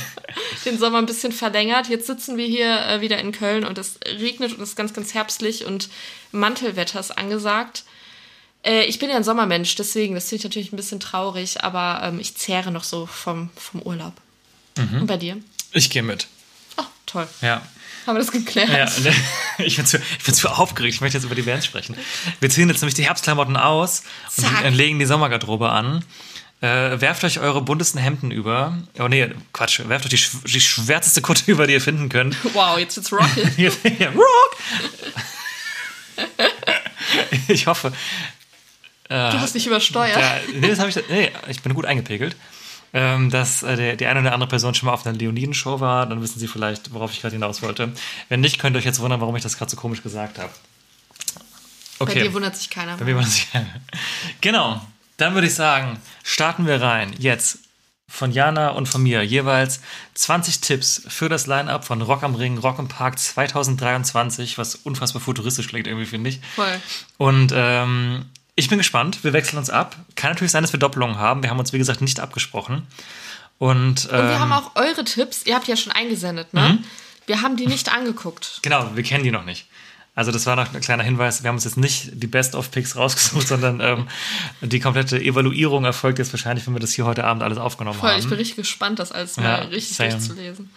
den 0.64 0.78
Sommer 0.78 0.98
ein 0.98 1.06
bisschen 1.06 1.32
verlängert. 1.32 1.88
Jetzt 1.88 2.06
sitzen 2.06 2.36
wir 2.36 2.46
hier 2.46 2.86
äh, 2.86 3.00
wieder 3.00 3.18
in 3.18 3.32
Köln 3.32 3.64
und 3.64 3.76
es 3.76 3.98
regnet 4.06 4.52
und 4.52 4.62
es 4.62 4.70
ist 4.70 4.76
ganz, 4.76 4.94
ganz 4.94 5.14
herbstlich 5.14 5.66
und 5.66 5.88
Mantelwetter 6.30 7.00
ist 7.00 7.10
angesagt. 7.18 7.84
Äh, 8.64 8.84
ich 8.84 9.00
bin 9.00 9.10
ja 9.10 9.16
ein 9.16 9.24
Sommermensch, 9.24 9.74
deswegen, 9.74 10.14
das 10.14 10.28
finde 10.28 10.36
ich 10.38 10.44
natürlich 10.44 10.72
ein 10.72 10.76
bisschen 10.76 11.00
traurig, 11.00 11.64
aber 11.64 12.00
ähm, 12.04 12.20
ich 12.20 12.36
zehre 12.36 12.70
noch 12.70 12.84
so 12.84 13.06
vom, 13.06 13.50
vom 13.56 13.82
Urlaub. 13.82 14.14
Und 15.00 15.06
bei 15.06 15.16
dir? 15.16 15.38
Ich 15.72 15.90
gehe 15.90 16.02
mit. 16.02 16.28
Oh, 16.78 16.84
toll. 17.06 17.28
Ja. 17.40 17.62
Haben 18.06 18.16
wir 18.16 18.20
das 18.20 18.32
geklärt? 18.32 18.68
Ja, 18.68 18.86
ne, 19.00 19.14
ich 19.58 19.76
bin, 19.76 19.86
zu, 19.86 19.98
ich 20.18 20.24
bin 20.24 20.34
zu 20.34 20.48
aufgeregt. 20.48 20.94
Ich 20.94 21.00
möchte 21.00 21.18
jetzt 21.18 21.24
über 21.24 21.34
die 21.34 21.42
Bands 21.42 21.66
sprechen. 21.66 21.96
Wir 22.40 22.50
ziehen 22.50 22.68
jetzt 22.68 22.80
nämlich 22.80 22.94
die 22.94 23.04
Herbstklamotten 23.04 23.56
aus 23.56 24.02
und 24.36 24.44
Zack. 24.44 24.64
äh, 24.64 24.70
legen 24.70 24.98
die 24.98 25.06
Sommergarderobe 25.06 25.70
an. 25.70 26.04
Äh, 26.60 27.00
werft 27.00 27.24
euch 27.24 27.40
eure 27.40 27.60
buntesten 27.62 28.00
Hemden 28.00 28.30
über. 28.30 28.76
Oh 28.98 29.08
nee, 29.08 29.28
Quatsch. 29.52 29.80
Werft 29.86 30.04
euch 30.06 30.10
die, 30.10 30.18
sch 30.18 30.30
die 30.44 30.60
schwärzeste 30.60 31.20
Kutte 31.20 31.42
über, 31.50 31.66
die 31.66 31.74
ihr 31.74 31.80
finden 31.80 32.08
könnt. 32.08 32.36
Wow, 32.54 32.78
jetzt 32.78 32.96
wird's 32.96 33.12
rocket. 33.12 33.58
ja, 33.98 34.08
Rock! 34.10 34.56
ich 37.48 37.66
hoffe. 37.66 37.92
Du 39.08 39.40
hast 39.40 39.54
mich 39.54 39.66
übersteuert. 39.66 40.16
Ja, 40.18 40.36
nee, 40.54 40.68
das 40.68 40.78
habe 40.78 40.88
ich. 40.88 40.96
Nee, 41.10 41.30
ich 41.48 41.60
bin 41.60 41.74
gut 41.74 41.84
eingepegelt. 41.84 42.34
Ähm, 42.94 43.30
dass 43.30 43.62
äh, 43.62 43.76
der, 43.76 43.96
die 43.96 44.06
eine 44.06 44.20
oder 44.20 44.34
andere 44.34 44.48
Person 44.48 44.74
schon 44.74 44.86
mal 44.86 44.92
auf 44.92 45.06
einer 45.06 45.16
Leoniden-Show 45.16 45.80
war, 45.80 46.06
dann 46.06 46.20
wissen 46.20 46.38
Sie 46.38 46.46
vielleicht, 46.46 46.92
worauf 46.92 47.12
ich 47.12 47.22
gerade 47.22 47.34
hinaus 47.34 47.62
wollte. 47.62 47.92
Wenn 48.28 48.40
nicht, 48.40 48.58
könnt 48.58 48.76
ihr 48.76 48.80
euch 48.80 48.84
jetzt 48.84 49.00
wundern, 49.00 49.20
warum 49.20 49.34
ich 49.34 49.42
das 49.42 49.56
gerade 49.56 49.70
so 49.70 49.76
komisch 49.78 50.02
gesagt 50.02 50.38
habe. 50.38 50.52
Bei 51.98 52.14
dir 52.14 52.34
wundert 52.34 52.56
sich 52.56 52.68
keiner. 52.68 52.96
Bei 52.96 53.04
mir 53.04 53.14
war 53.14 53.22
das 53.22 53.52
ja. 53.52 53.64
Genau. 54.40 54.84
Dann 55.16 55.34
würde 55.34 55.46
ich 55.46 55.54
sagen, 55.54 55.98
starten 56.22 56.66
wir 56.66 56.82
rein. 56.82 57.14
Jetzt 57.18 57.58
von 58.08 58.30
Jana 58.30 58.70
und 58.70 58.88
von 58.88 59.02
mir 59.02 59.22
jeweils 59.22 59.80
20 60.14 60.60
Tipps 60.60 61.02
für 61.08 61.30
das 61.30 61.46
Line-Up 61.46 61.84
von 61.84 62.02
Rock 62.02 62.22
am 62.24 62.34
Ring, 62.34 62.58
Rock 62.58 62.78
im 62.78 62.88
Park 62.88 63.18
2023, 63.18 64.58
was 64.58 64.74
unfassbar 64.74 65.22
futuristisch 65.22 65.68
klingt 65.68 65.86
irgendwie, 65.86 66.06
finde 66.06 66.30
ich. 66.30 66.40
Voll. 66.54 66.80
Und 67.16 67.52
ähm, 67.54 68.26
ich 68.54 68.68
bin 68.68 68.78
gespannt. 68.78 69.24
Wir 69.24 69.32
wechseln 69.32 69.58
uns 69.58 69.70
ab. 69.70 69.96
Kann 70.14 70.30
natürlich 70.32 70.52
sein, 70.52 70.62
dass 70.62 70.72
wir 70.72 70.80
Doppelungen 70.80 71.18
haben. 71.18 71.42
Wir 71.42 71.50
haben 71.50 71.58
uns, 71.58 71.72
wie 71.72 71.78
gesagt, 71.78 72.00
nicht 72.00 72.20
abgesprochen. 72.20 72.86
Und, 73.58 74.08
ähm, 74.10 74.18
Und 74.20 74.28
wir 74.28 74.38
haben 74.40 74.52
auch 74.52 74.72
eure 74.74 75.04
Tipps, 75.04 75.46
ihr 75.46 75.54
habt 75.54 75.68
ja 75.68 75.76
schon 75.76 75.92
eingesendet, 75.92 76.52
ne? 76.52 76.78
Mhm. 76.80 76.84
Wir 77.26 77.42
haben 77.42 77.56
die 77.56 77.66
nicht 77.68 77.92
angeguckt. 77.94 78.58
Genau, 78.62 78.90
wir 78.94 79.02
kennen 79.04 79.22
die 79.22 79.30
noch 79.30 79.44
nicht. 79.44 79.66
Also 80.14 80.30
das 80.32 80.44
war 80.44 80.56
noch 80.56 80.74
ein 80.74 80.80
kleiner 80.80 81.04
Hinweis. 81.04 81.42
Wir 81.42 81.48
haben 81.48 81.54
uns 81.54 81.64
jetzt 81.64 81.76
nicht 81.78 82.10
die 82.14 82.26
Best-of-Picks 82.26 82.96
rausgesucht, 82.96 83.46
sondern 83.48 83.80
ähm, 83.80 84.08
die 84.60 84.80
komplette 84.80 85.18
Evaluierung 85.22 85.84
erfolgt 85.84 86.18
jetzt 86.18 86.32
wahrscheinlich, 86.32 86.66
wenn 86.66 86.74
wir 86.74 86.80
das 86.80 86.92
hier 86.92 87.06
heute 87.06 87.24
Abend 87.24 87.42
alles 87.42 87.56
aufgenommen 87.58 87.98
Voll, 87.98 88.10
haben. 88.10 88.18
ich 88.18 88.28
bin 88.28 88.36
richtig 88.36 88.56
gespannt, 88.56 88.98
das 88.98 89.12
alles 89.12 89.36
Ja, 89.36 89.42
mal 89.42 89.60
richtig 89.66 89.96
same. 89.96 90.10
durchzulesen. 90.10 90.70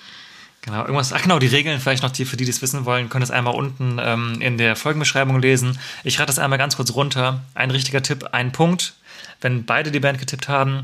Genau, 0.65 0.81
irgendwas. 0.81 1.13
Ach 1.13 1.21
genau, 1.21 1.37
die 1.37 1.47
Regeln 1.47 1.79
vielleicht 1.79 2.01
noch, 2.01 2.09
die, 2.09 2.25
für 2.25 2.37
die, 2.37 2.43
die 2.43 2.49
es 2.49 2.61
wissen 2.61 2.85
wollen, 2.85 3.07
können 3.09 3.23
es 3.23 3.29
einmal 3.29 3.53
unten 3.53 3.99
ähm, 4.01 4.41
in 4.41 4.57
der 4.57 4.75
Folgenbeschreibung 4.75 5.39
lesen. 5.39 5.77
Ich 6.03 6.19
rate 6.19 6.27
das 6.27 6.39
einmal 6.39 6.57
ganz 6.57 6.75
kurz 6.75 6.91
runter. 6.93 7.41
Ein 7.53 7.69
richtiger 7.69 8.01
Tipp, 8.01 8.29
ein 8.31 8.51
Punkt. 8.51 8.95
Wenn 9.41 9.65
beide 9.65 9.91
die 9.91 9.99
Band 9.99 10.17
getippt 10.17 10.47
haben, 10.47 10.83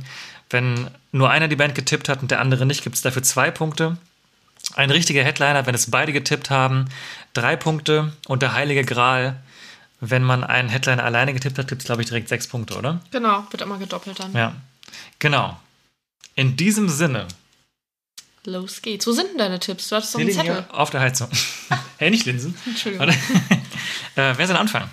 wenn 0.51 0.91
nur 1.11 1.31
einer 1.31 1.47
die 1.47 1.55
Band 1.55 1.73
getippt 1.73 2.09
hat 2.09 2.21
und 2.21 2.29
der 2.29 2.39
andere 2.39 2.67
nicht, 2.67 2.83
gibt 2.83 2.95
es 2.95 3.01
dafür 3.01 3.23
zwei 3.23 3.49
Punkte. 3.49 3.97
Ein 4.75 4.91
richtiger 4.91 5.23
Headliner, 5.23 5.65
wenn 5.65 5.73
es 5.73 5.89
beide 5.89 6.13
getippt 6.13 6.51
haben, 6.51 6.85
drei 7.33 7.55
Punkte. 7.55 8.13
Und 8.27 8.43
der 8.43 8.53
heilige 8.53 8.85
Gral, 8.85 9.37
wenn 9.99 10.23
man 10.23 10.43
einen 10.43 10.69
Headliner 10.69 11.03
alleine 11.03 11.33
getippt 11.33 11.57
hat, 11.57 11.67
gibt 11.67 11.81
es, 11.81 11.85
glaube 11.87 12.03
ich, 12.03 12.07
direkt 12.07 12.29
sechs 12.29 12.45
Punkte, 12.47 12.77
oder? 12.77 12.99
Genau, 13.09 13.47
wird 13.49 13.63
immer 13.63 13.79
gedoppelt 13.79 14.19
dann. 14.19 14.33
Ja. 14.33 14.53
Genau. 15.17 15.59
In 16.35 16.55
diesem 16.55 16.87
Sinne, 16.87 17.27
Los 18.45 18.81
geht's. 18.81 19.05
Wo 19.05 19.11
sind 19.11 19.29
denn 19.31 19.37
deine 19.37 19.59
Tipps? 19.59 19.89
Du 19.89 19.95
hattest 19.95 20.15
doch 20.15 20.19
einen 20.19 20.31
Zettel. 20.31 20.65
auf 20.71 20.89
der 20.89 21.01
Heizung. 21.01 21.29
hey, 21.97 22.09
nicht 22.09 22.25
Linsen. 22.25 22.57
Entschuldigung. 22.65 23.09
Äh, 23.09 24.33
wer 24.35 24.45
soll 24.45 24.57
anfangen? 24.57 24.89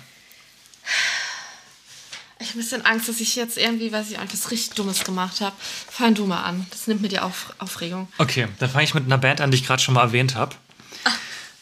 Ich 2.39 2.47
habe 2.47 2.59
ein 2.59 2.61
bisschen 2.61 2.85
Angst, 2.85 3.09
dass 3.09 3.19
ich 3.19 3.35
jetzt 3.35 3.57
irgendwie, 3.57 3.91
weiß 3.91 4.09
ich 4.09 4.17
auch 4.17 4.21
nicht, 4.21 4.31
was 4.33 4.49
richtig 4.49 4.75
Dummes 4.75 5.03
gemacht 5.03 5.41
habe. 5.41 5.53
Fang 5.59 6.15
du 6.15 6.25
mal 6.25 6.43
an. 6.43 6.65
Das 6.69 6.87
nimmt 6.87 7.01
mir 7.01 7.09
die 7.09 7.19
Auf 7.19 7.53
Aufregung. 7.59 8.07
Okay, 8.17 8.47
dann 8.59 8.69
fange 8.69 8.85
ich 8.85 8.93
mit 8.93 9.03
einer 9.05 9.17
Band 9.17 9.41
an, 9.41 9.51
die 9.51 9.57
ich 9.57 9.65
gerade 9.65 9.81
schon 9.81 9.93
mal 9.93 10.03
erwähnt 10.03 10.35
habe. 10.35 10.55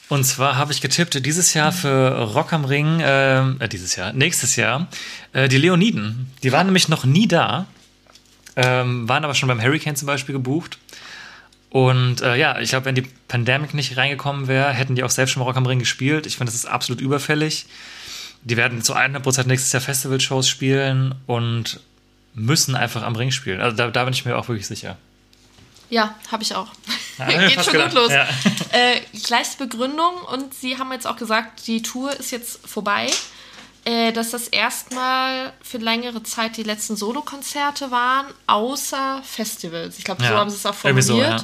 Und 0.10 0.24
zwar 0.24 0.56
habe 0.56 0.72
ich 0.72 0.80
getippt 0.80 1.26
dieses 1.26 1.54
Jahr 1.54 1.72
für 1.72 2.32
Rock 2.34 2.54
am 2.54 2.64
Ring, 2.64 3.00
äh, 3.02 3.40
äh, 3.40 3.68
dieses 3.68 3.96
Jahr, 3.96 4.14
nächstes 4.14 4.56
Jahr, 4.56 4.88
äh, 5.34 5.50
die 5.50 5.58
Leoniden. 5.58 6.32
Die 6.44 6.52
waren 6.52 6.68
nämlich 6.68 6.88
noch 6.88 7.04
nie 7.04 7.28
da, 7.28 7.66
ähm, 8.56 9.10
waren 9.10 9.26
aber 9.26 9.36
schon 9.36 9.48
beim 9.48 9.62
Hurricane 9.62 9.98
zum 9.98 10.06
Beispiel 10.06 10.34
gebucht. 10.34 10.78
Und 11.70 12.22
äh, 12.22 12.36
ja, 12.38 12.60
ich 12.60 12.70
glaube, 12.70 12.86
wenn 12.86 12.96
die 12.96 13.08
Pandemic 13.28 13.74
nicht 13.74 13.98
reingekommen 13.98 14.48
wäre, 14.48 14.72
hätten 14.72 14.96
die 14.96 15.04
auch 15.04 15.10
selbst 15.10 15.34
schon 15.34 15.42
mal 15.42 15.46
Rock 15.48 15.58
am 15.58 15.66
Ring 15.66 15.80
gespielt. 15.80 16.26
Ich 16.26 16.38
finde, 16.38 16.52
das 16.52 16.56
ist 16.56 16.66
absolut 16.66 17.02
überfällig. 17.02 17.66
Die 18.44 18.56
werden 18.56 18.82
zu 18.82 18.96
100% 18.96 19.48
nächstes 19.48 19.74
Jahr 19.74 19.82
Festival-Shows 19.82 20.48
spielen 20.48 21.16
und 21.26 21.82
müssen 22.34 22.76
einfach 22.76 23.04
am 23.04 23.16
Ring 23.16 23.32
spielen. 23.32 23.60
Also 23.60 23.76
da, 23.76 23.90
da 23.90 24.04
bin 24.06 24.14
ich 24.14 24.24
mir 24.24 24.38
auch 24.38 24.48
wirklich 24.48 24.68
sicher. 24.68 24.98
Ja, 25.90 26.16
habe 26.32 26.44
ich 26.44 26.56
auch. 26.56 26.68
Ja, 27.18 27.26
Geht 27.48 27.52
schon 27.54 27.64
gut 27.64 27.72
gedacht. 27.74 27.94
los. 27.94 28.12
Ja. 28.12 28.28
Äh, 28.72 29.02
gleiche 29.24 29.58
Begründung 29.58 30.16
und 30.32 30.54
sie 30.54 30.78
haben 30.78 30.92
jetzt 30.92 31.08
auch 31.08 31.18
gesagt, 31.18 31.66
die 31.68 31.82
Tour 31.82 32.14
ist 32.18 32.32
jetzt 32.32 32.68
vorbei. 32.68 33.10
Äh, 33.90 34.12
dass 34.12 34.32
das 34.32 34.50
erstmal 34.50 35.54
für 35.62 35.78
längere 35.78 36.22
Zeit 36.24 36.58
die 36.58 36.64
letzten 36.64 36.98
Solokonzerte 36.98 37.90
waren, 37.90 38.26
außer 38.46 39.22
Festivals. 39.24 39.98
Ich 39.98 40.04
glaube, 40.04 40.22
so 40.22 40.30
Ja, 40.30 40.36
haben 40.38 40.50
sie 40.50 40.58
es 40.58 40.66
auch 40.66 40.76
formuliert. 40.76 41.06
so, 41.06 41.22
ja. 41.22 41.38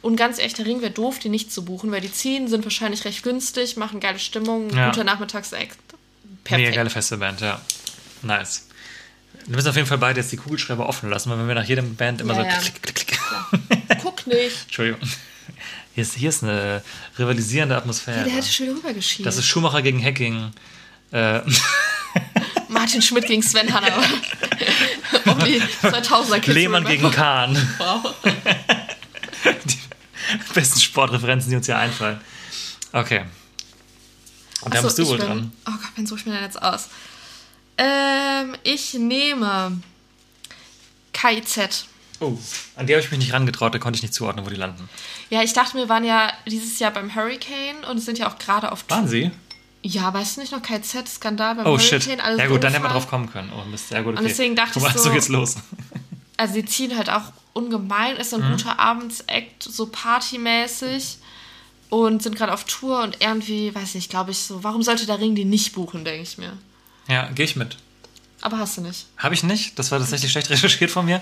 Und 0.00 0.14
ganz 0.14 0.38
ehrlich, 0.38 0.54
der 0.54 0.66
Ring 0.66 0.82
wäre 0.82 0.92
doof, 0.92 1.18
die 1.18 1.28
nicht 1.28 1.52
zu 1.52 1.64
buchen, 1.64 1.90
weil 1.90 2.00
die 2.00 2.12
ziehen, 2.12 2.46
sind 2.46 2.62
wahrscheinlich 2.64 3.04
recht 3.04 3.24
günstig, 3.24 3.76
machen 3.76 3.98
geile 3.98 4.20
Stimmung, 4.20 4.70
Ja. 4.70 4.90
guter 4.90 5.02
Nachmittagsakt. 5.02 5.76
Mega 6.22 6.38
Perfekt. 6.44 6.74
geile 6.76 6.90
Festivalband, 6.90 7.40
ja. 7.40 7.60
Nice. 8.22 8.68
Wir 9.46 9.56
müssen 9.56 9.68
auf 9.68 9.76
jeden 9.76 9.88
Fall 9.88 9.98
beide 9.98 10.20
jetzt 10.20 10.30
die 10.30 10.36
Kugelschreiber 10.36 10.88
offen 10.88 11.10
lassen, 11.10 11.28
weil 11.30 11.38
wenn 11.38 11.48
wir 11.48 11.54
nach 11.56 11.64
jedem 11.64 11.96
Band 11.96 12.20
immer 12.20 12.34
Ja, 12.34 12.40
so 12.42 12.46
ja. 12.46 12.58
klick, 12.58 12.82
klick, 12.82 13.06
klick. 13.08 14.00
Guck 14.02 14.26
nicht. 14.28 14.62
Entschuldigung. 14.66 15.00
Hier 15.94 16.02
ist, 16.02 16.14
hier 16.14 16.28
ist 16.28 16.44
eine 16.44 16.82
rivalisierende 17.18 17.76
Atmosphäre. 17.76 18.22
Der 18.24 18.32
hätte 18.34 18.46
schon 18.46 18.66
wieder 18.66 18.76
rübergeschieden. 18.76 19.24
das 19.24 19.36
ist 19.38 19.46
Schumacher 19.46 19.82
gegen 19.82 20.00
Hacking. 20.04 20.52
Äh, 21.12 21.40
Martin 22.68 23.02
Schmidt 23.02 23.26
gegen 23.26 23.42
Sven 23.42 23.72
Hanna. 23.72 23.88
um 25.26 25.38
die 25.40 25.60
2000er 25.82 26.34
Kids 26.40 26.54
Lehmann 26.54 26.84
gegen 26.84 27.10
Kahn. 27.10 27.56
Wow. 27.78 28.14
Die 29.64 29.78
besten 30.54 30.78
Sportreferenzen, 30.80 31.50
die 31.50 31.56
uns 31.56 31.66
hier 31.66 31.76
einfallen. 31.78 32.20
Okay. 32.92 33.24
Und 34.60 34.72
dann 34.74 34.84
Achso, 34.84 34.86
bist 34.88 34.98
du 34.98 35.06
wohl 35.08 35.18
bin- 35.18 35.26
dran. 35.26 35.52
Oh 35.66 35.72
Gott, 35.72 35.90
wen 35.96 36.06
suche 36.06 36.20
ich 36.20 36.26
mir 36.26 36.32
denn 36.34 36.44
jetzt 36.44 36.62
aus? 36.62 36.88
Ähm, 37.78 38.54
ich 38.62 38.94
nehme 38.94 39.80
KIZ. 41.12 41.86
Oh, 42.20 42.38
an 42.76 42.86
die 42.86 42.92
habe 42.94 43.02
ich 43.02 43.10
mich 43.10 43.18
nicht 43.18 43.32
rangetraut, 43.32 43.74
da 43.74 43.78
konnte 43.78 43.96
ich 43.96 44.02
nicht 44.02 44.12
zuordnen, 44.14 44.44
wo 44.44 44.50
die 44.50 44.56
landen. 44.56 44.88
Ja, 45.30 45.42
ich 45.42 45.54
dachte, 45.54 45.76
wir 45.78 45.88
waren 45.88 46.04
ja 46.04 46.30
dieses 46.46 46.78
Jahr 46.78 46.90
beim 46.92 47.14
Hurricane 47.14 47.82
und 47.90 47.98
sind 47.98 48.18
ja 48.18 48.28
auch 48.30 48.38
gerade 48.38 48.70
auf 48.70 48.84
Waren 48.88 49.08
sie? 49.08 49.30
Ja, 49.82 50.12
weißt 50.12 50.36
du 50.36 50.40
nicht 50.42 50.52
noch 50.52 50.60
KZ-Skandal 50.62 51.54
beim 51.54 51.66
Oh 51.66 51.70
Hurricane? 51.78 52.00
shit. 52.02 52.20
Alles 52.22 52.38
Ja 52.38 52.46
gut, 52.48 52.62
dann 52.62 52.72
hätten 52.72 52.84
wir 52.84 52.90
drauf 52.90 53.08
kommen 53.08 53.30
können. 53.30 53.50
Oh 53.56 53.64
Mist, 53.64 53.90
ja 53.90 54.02
gut, 54.02 54.12
okay. 54.14 54.22
Und 54.22 54.28
deswegen 54.28 54.54
dachte 54.56 54.74
Guck 54.74 54.82
mal, 54.82 54.88
ich 54.90 54.96
so 54.96 55.04
so- 55.04 55.10
geht's 55.12 55.28
los. 55.28 55.56
Also 56.36 56.54
sie 56.54 56.64
ziehen 56.64 56.96
halt 56.96 57.08
auch 57.10 57.32
ungemein, 57.52 58.16
ist 58.16 58.36
Mhm. 58.36 58.42
ein 58.44 58.50
guter 58.52 58.78
Abendsakt, 58.78 59.62
so 59.62 59.86
partymäßig 59.86 61.18
und 61.88 62.22
sind 62.22 62.36
gerade 62.36 62.52
auf 62.52 62.64
Tour 62.64 63.02
und 63.02 63.16
irgendwie, 63.20 63.74
weiß 63.74 63.94
nicht, 63.94 64.10
glaube 64.10 64.30
ich 64.30 64.38
so, 64.38 64.62
warum 64.64 64.82
sollte 64.82 65.06
der 65.06 65.18
Ring 65.18 65.34
die 65.34 65.44
nicht 65.44 65.72
buchen, 65.72 66.04
denke 66.04 66.22
ich 66.22 66.38
mir. 66.38 66.52
Ja, 67.08 67.28
gehe 67.30 67.44
ich 67.44 67.56
mit. 67.56 67.76
Aber 68.42 68.58
hast 68.58 68.76
du 68.76 68.80
nicht. 68.82 69.06
Habe 69.18 69.34
ich 69.34 69.42
nicht. 69.42 69.78
Das 69.78 69.90
war 69.90 69.98
tatsächlich 69.98 70.30
schlecht 70.32 70.48
recherchiert 70.50 70.90
von 70.90 71.04
mir. 71.06 71.20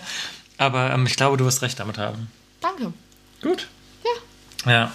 Aber 0.57 0.91
ähm, 0.93 1.07
ich 1.07 1.17
glaube, 1.17 1.37
du 1.37 1.45
wirst 1.45 1.63
recht 1.63 1.79
damit 1.81 1.99
haben. 1.99 2.29
Danke. 2.61 2.93
Gut. 3.43 3.67
Ja. 4.65 4.73
Ja. 4.73 4.93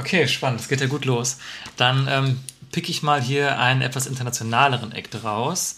Okay, 0.00 0.26
spannend. 0.26 0.60
Das 0.60 0.68
geht 0.68 0.80
ja 0.80 0.86
gut 0.86 1.04
los. 1.04 1.36
Dann 1.76 2.08
ähm, 2.10 2.40
pick 2.72 2.88
ich 2.88 3.02
mal 3.02 3.20
hier 3.22 3.58
einen 3.58 3.82
etwas 3.82 4.06
internationaleren 4.06 4.92
Act 4.92 5.22
raus. 5.24 5.76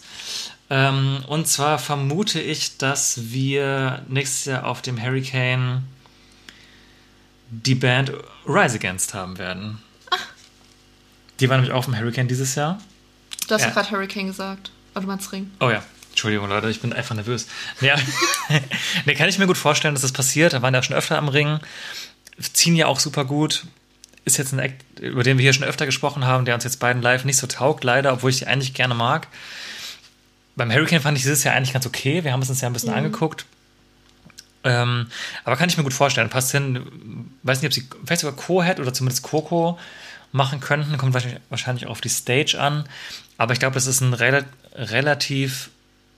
Ähm, 0.69 1.23
und 1.27 1.47
zwar 1.47 1.77
vermute 1.77 2.39
ich, 2.39 2.77
dass 2.77 3.31
wir 3.31 4.01
nächstes 4.07 4.45
Jahr 4.45 4.65
auf 4.65 4.81
dem 4.81 5.01
Hurricane 5.01 5.83
die 7.49 7.75
Band 7.75 8.11
Rise 8.47 8.75
Against 8.77 9.13
haben 9.13 9.37
werden. 9.37 9.79
Die 11.39 11.49
war 11.49 11.57
nämlich 11.57 11.73
auch 11.73 11.79
auf 11.79 11.85
dem 11.85 11.97
Hurricane 11.97 12.27
dieses 12.27 12.55
Jahr. 12.55 12.79
Du 13.47 13.55
hast 13.55 13.61
Ja. 13.61 13.67
ja 13.67 13.73
gerade 13.73 13.91
Hurricane 13.91 14.27
gesagt. 14.27 14.71
Oder 14.93 15.01
du 15.01 15.07
meinst 15.07 15.31
Ring. 15.31 15.51
Oh 15.59 15.69
ja. 15.69 15.83
Entschuldigung, 16.11 16.47
Leute, 16.47 16.69
ich 16.69 16.79
bin 16.79 16.93
einfach 16.93 17.15
nervös. 17.15 17.47
Ja. 17.81 17.95
nee, 19.05 19.15
kann 19.15 19.27
ich 19.29 19.39
mir 19.39 19.47
gut 19.47 19.57
vorstellen, 19.57 19.95
dass 19.95 20.03
das 20.03 20.11
passiert. 20.11 20.53
Da 20.53 20.61
waren 20.61 20.73
ja 20.73 20.83
schon 20.83 20.95
öfter 20.95 21.17
am 21.17 21.27
Ring. 21.27 21.59
Ziehen 22.39 22.75
ja 22.75 22.85
auch 22.85 22.99
super 22.99 23.25
gut. 23.25 23.65
Ist 24.25 24.37
jetzt 24.37 24.53
ein 24.53 24.59
Act, 24.59 24.99
über 24.99 25.23
den 25.23 25.37
wir 25.37 25.43
hier 25.43 25.53
schon 25.53 25.65
öfter 25.65 25.85
gesprochen 25.85 26.25
haben, 26.25 26.45
der 26.45 26.55
uns 26.55 26.63
jetzt 26.63 26.79
beiden 26.79 27.01
live 27.01 27.25
nicht 27.25 27.37
so 27.37 27.47
taugt, 27.47 27.83
leider, 27.83 28.13
obwohl 28.13 28.29
ich 28.29 28.39
die 28.39 28.47
eigentlich 28.47 28.73
gerne 28.73 28.93
mag. 28.93 29.27
Beim 30.55 30.71
Hurricane 30.71 31.01
fand 31.01 31.17
ich 31.17 31.23
dieses 31.23 31.43
Jahr 31.43 31.55
eigentlich 31.55 31.73
ganz 31.73 31.85
okay. 31.85 32.23
Wir 32.23 32.31
haben 32.31 32.41
es 32.41 32.49
uns 32.49 32.61
ja 32.61 32.67
ein 32.67 32.73
bisschen 32.73 32.93
angeguckt. 32.93 33.45
Ähm, 34.63 35.07
aber 35.43 35.57
kann 35.57 35.67
ich 35.67 35.77
mir 35.77 35.83
gut 35.83 35.93
vorstellen. 35.93 36.29
Passt 36.29 36.51
hin. 36.51 37.31
Weiß 37.43 37.61
nicht, 37.61 37.67
ob 37.67 37.73
sie 37.73 37.87
vielleicht 38.05 38.21
sogar 38.21 38.35
Co-Head 38.35 38.79
oder 38.79 38.93
zumindest 38.93 39.23
Coco 39.23 39.77
machen 40.31 40.59
könnten. 40.61 40.95
Kommt 40.97 41.13
wahrscheinlich- 41.49 41.85
auch 41.87 41.91
auf 41.91 42.01
die 42.01 42.09
Stage 42.09 42.57
an. 42.59 42.87
Aber 43.37 43.53
ich 43.53 43.59
glaube, 43.59 43.73
das 43.73 43.87
ist 43.87 44.01
eine 44.01 44.19
rela 44.19 44.43
relativ 44.75 45.69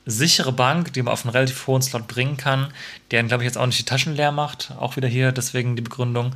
sichere 0.05 0.51
Bank, 0.51 0.93
die 0.93 1.01
man 1.01 1.11
auf 1.13 1.25
einen 1.25 1.31
relativ 1.31 1.65
hohen 1.65 1.81
Slot 1.81 2.07
bringen 2.07 2.37
kann, 2.37 2.71
der, 3.09 3.23
glaube 3.23 3.43
ich, 3.43 3.47
jetzt 3.47 3.57
auch 3.57 3.65
nicht 3.65 3.79
die 3.79 3.85
Taschen 3.85 4.15
leer 4.15 4.31
macht. 4.31 4.71
Auch 4.77 4.95
wieder 4.95 5.07
hier, 5.07 5.31
deswegen 5.31 5.75
die 5.75 5.81
Begründung. 5.81 6.35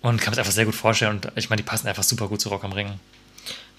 Und 0.00 0.20
kann 0.20 0.30
mir 0.30 0.36
das 0.36 0.38
einfach 0.38 0.52
sehr 0.52 0.64
gut 0.64 0.74
vorstellen. 0.74 1.16
Und 1.16 1.32
ich 1.36 1.50
meine, 1.50 1.62
die 1.62 1.66
passen 1.66 1.88
einfach 1.88 2.02
super 2.02 2.28
gut 2.28 2.40
zu 2.40 2.48
Rock 2.48 2.64
am 2.64 2.72
Ring. 2.72 3.00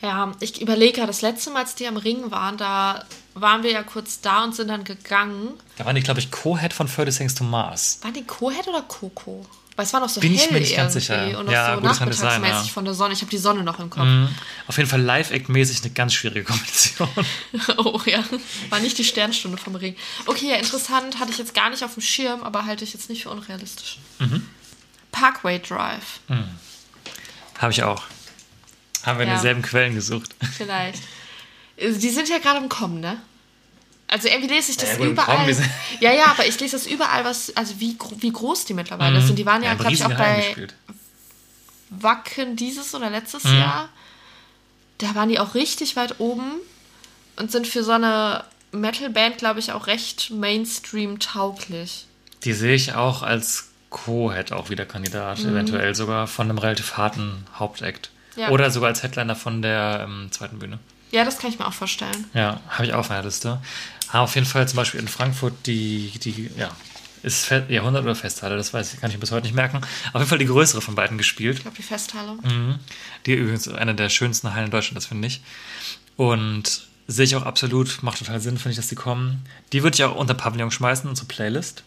Ja, 0.01 0.31
ich 0.39 0.61
überlege 0.61 0.93
gerade, 0.93 1.07
das 1.07 1.21
letzte 1.21 1.49
Mal, 1.49 1.59
als 1.63 1.75
die 1.75 1.87
am 1.87 1.97
Ring 1.97 2.31
waren, 2.31 2.57
da 2.57 3.03
waren 3.33 3.63
wir 3.63 3.71
ja 3.71 3.83
kurz 3.83 4.21
da 4.21 4.43
und 4.45 4.55
sind 4.55 4.69
dann 4.69 4.83
gegangen. 4.85 5.49
Da 5.77 5.85
waren 5.85 5.95
die, 5.95 6.01
glaube 6.01 6.19
ich, 6.19 6.31
Co-Head 6.31 6.73
von 6.73 6.87
30 6.87 7.15
Things 7.17 7.35
to 7.35 7.43
Mars. 7.43 7.99
Waren 8.01 8.13
die 8.13 8.23
Co-Head 8.23 8.67
oder 8.67 8.81
Coco? 8.83 9.45
Weil 9.75 9.85
es 9.85 9.93
war 9.93 10.01
noch 10.01 10.09
so 10.09 10.19
Bin 10.19 10.33
ich 10.33 10.41
hell 10.43 10.51
mir 10.53 10.59
nicht 10.59 10.75
ganz 10.75 10.93
sicher. 10.93 11.39
und 11.39 11.45
noch 11.45 11.53
Ja, 11.53 11.75
so 11.75 11.81
sein, 11.81 11.83
nachmittagsmäßig 11.83 12.67
ja. 12.67 12.73
von 12.73 12.83
der 12.83 12.93
Sonne. 12.93 13.13
Ich 13.13 13.21
habe 13.21 13.31
die 13.31 13.37
Sonne 13.37 13.63
noch 13.63 13.79
im 13.79 13.89
Kopf. 13.89 14.07
Auf 14.67 14.75
jeden 14.77 14.89
Fall 14.89 15.01
Live-Act-mäßig 15.01 15.83
eine 15.83 15.93
ganz 15.93 16.13
schwierige 16.13 16.43
Kombination. 16.43 17.07
Oh 17.77 17.99
ja, 18.05 18.21
war 18.69 18.79
nicht 18.81 18.97
die 18.97 19.05
Sternstunde 19.05 19.57
vom 19.57 19.75
Ring. 19.75 19.95
Okay, 20.25 20.49
ja, 20.49 20.55
interessant, 20.55 21.19
hatte 21.19 21.31
ich 21.31 21.37
jetzt 21.37 21.53
gar 21.53 21.69
nicht 21.69 21.83
auf 21.83 21.93
dem 21.93 22.01
Schirm, 22.01 22.43
aber 22.43 22.65
halte 22.65 22.83
ich 22.83 22.93
jetzt 22.93 23.09
nicht 23.09 23.23
für 23.23 23.29
unrealistisch. 23.29 23.99
Mhm. 24.19 24.45
Parkway 25.11 25.59
Drive, 25.59 26.19
Habe 27.57 27.71
ich 27.71 27.83
auch. 27.83 28.03
Haben 29.03 29.19
wir 29.19 29.23
in 29.23 29.29
Ja. 29.29 29.35
denselben 29.35 29.61
Quellen 29.61 29.95
gesucht. 29.95 30.35
vielleicht. 30.57 31.01
Äh, 31.77 31.91
Die 31.93 32.09
sind 32.09 32.29
ja 32.29 32.37
gerade 32.39 32.59
im 32.59 32.69
Kommen, 32.69 32.99
ne? 32.99 33.21
Also 34.07 34.27
irgendwie 34.27 34.47
lese 34.53 34.71
ich 34.71 34.77
das 34.77 34.97
Ja, 34.97 35.05
überall. 35.05 35.55
Ja, 35.99 36.11
ja, 36.11 36.25
aber 36.27 36.45
ich 36.47 36.59
lese 36.59 36.75
das 36.77 36.87
überall, 36.87 37.23
was, 37.25 37.55
also 37.55 37.79
wie, 37.79 37.95
wie 38.17 38.31
groß 38.31 38.65
die 38.65 38.73
mittlerweile 38.73 39.21
sind. 39.21 39.37
Die 39.37 39.45
waren 39.45 39.61
ja, 39.63 39.69
haben 39.71 39.77
glaube 39.77 39.93
ich, 39.93 40.03
auch 40.03 40.09
bei 40.15 40.37
gespielt. 40.41 40.73
Wacken 41.89 42.55
dieses 42.55 42.93
oder 42.95 43.09
letztes 43.09 43.43
Mhm. 43.45 43.57
Jahr. 43.59 43.89
Da 44.99 45.15
waren 45.15 45.29
die 45.29 45.39
auch 45.39 45.53
richtig 45.55 45.95
weit 45.95 46.19
oben 46.19 46.51
und 47.37 47.51
sind 47.51 47.67
für 47.67 47.83
so 47.83 47.91
eine 47.91 48.43
Metal-Band, 48.71 49.37
glaube 49.37 49.59
ich, 49.59 49.71
auch 49.71 49.87
recht 49.87 50.29
Mainstream-tauglich. 50.31 52.05
Die 52.43 52.53
sehe 52.53 52.75
ich 52.75 52.93
auch 52.93 53.21
als 53.23 53.68
Co-Head 53.89 54.51
auch 54.51 54.69
wieder 54.69 54.85
Kandidat, 54.85 55.39
eventuell 55.39 55.95
sogar 55.95 56.27
von 56.27 56.49
einem 56.49 56.59
relativ 56.59 56.97
harten 56.97 57.45
Hauptakt. 57.55 58.11
Ja. 58.35 58.49
Oder 58.49 58.71
sogar 58.71 58.89
als 58.89 59.03
Headliner 59.03 59.35
von 59.35 59.61
der 59.61 60.05
ähm, 60.07 60.27
zweiten 60.31 60.59
Bühne. 60.59 60.79
Ja, 61.11 61.25
das 61.25 61.39
kann 61.39 61.49
ich 61.49 61.57
mir 61.57 61.67
auch 61.67 61.73
vorstellen. 61.73 62.25
Ja, 62.33 62.59
habe 62.69 62.85
ich 62.85 62.93
auch 62.93 62.99
auf 62.99 63.09
meiner 63.09 63.23
Liste. 63.23 63.59
Haben 64.09 64.23
auf 64.23 64.35
jeden 64.35 64.47
Fall 64.47 64.67
zum 64.67 64.77
Beispiel 64.77 64.99
in 64.99 65.07
Frankfurt 65.07 65.53
die, 65.65 66.11
die 66.23 66.51
ja, 66.55 66.69
ist 67.23 67.45
Fe 67.45 67.65
Jahrhundert 67.67 68.03
oder 68.03 68.15
Festhalle, 68.15 68.55
das 68.55 68.73
weiß 68.73 68.93
ich, 68.93 69.01
kann 69.01 69.09
ich 69.09 69.17
mir 69.17 69.21
bis 69.21 69.31
heute 69.31 69.45
nicht 69.45 69.55
merken. 69.55 69.77
Auf 69.77 70.21
jeden 70.21 70.27
Fall 70.27 70.37
die 70.37 70.45
größere 70.45 70.81
von 70.81 70.95
beiden 70.95 71.17
gespielt. 71.17 71.57
Ich 71.57 71.61
glaube, 71.63 71.77
die 71.77 71.83
Festhalle. 71.83 72.37
Die 73.25 73.33
übrigens 73.33 73.67
eine 73.67 73.95
der 73.95 74.09
schönsten 74.09 74.53
Hallen 74.53 74.65
in 74.65 74.71
Deutschland 74.71 74.97
ist, 74.97 75.07
finde 75.07 75.27
ich. 75.27 75.41
Und 76.15 76.87
sehe 77.07 77.25
ich 77.25 77.35
auch 77.35 77.43
absolut, 77.43 78.03
macht 78.03 78.19
total 78.19 78.39
Sinn, 78.39 78.57
finde 78.57 78.71
ich, 78.71 78.77
dass 78.77 78.87
die 78.87 78.95
kommen. 78.95 79.43
Die 79.73 79.83
würde 79.83 79.95
ich 79.95 80.03
auch 80.03 80.15
unter 80.15 80.35
Pavillon 80.35 80.71
schmeißen, 80.71 81.09
unsere 81.09 81.27
Playlist. 81.27 81.83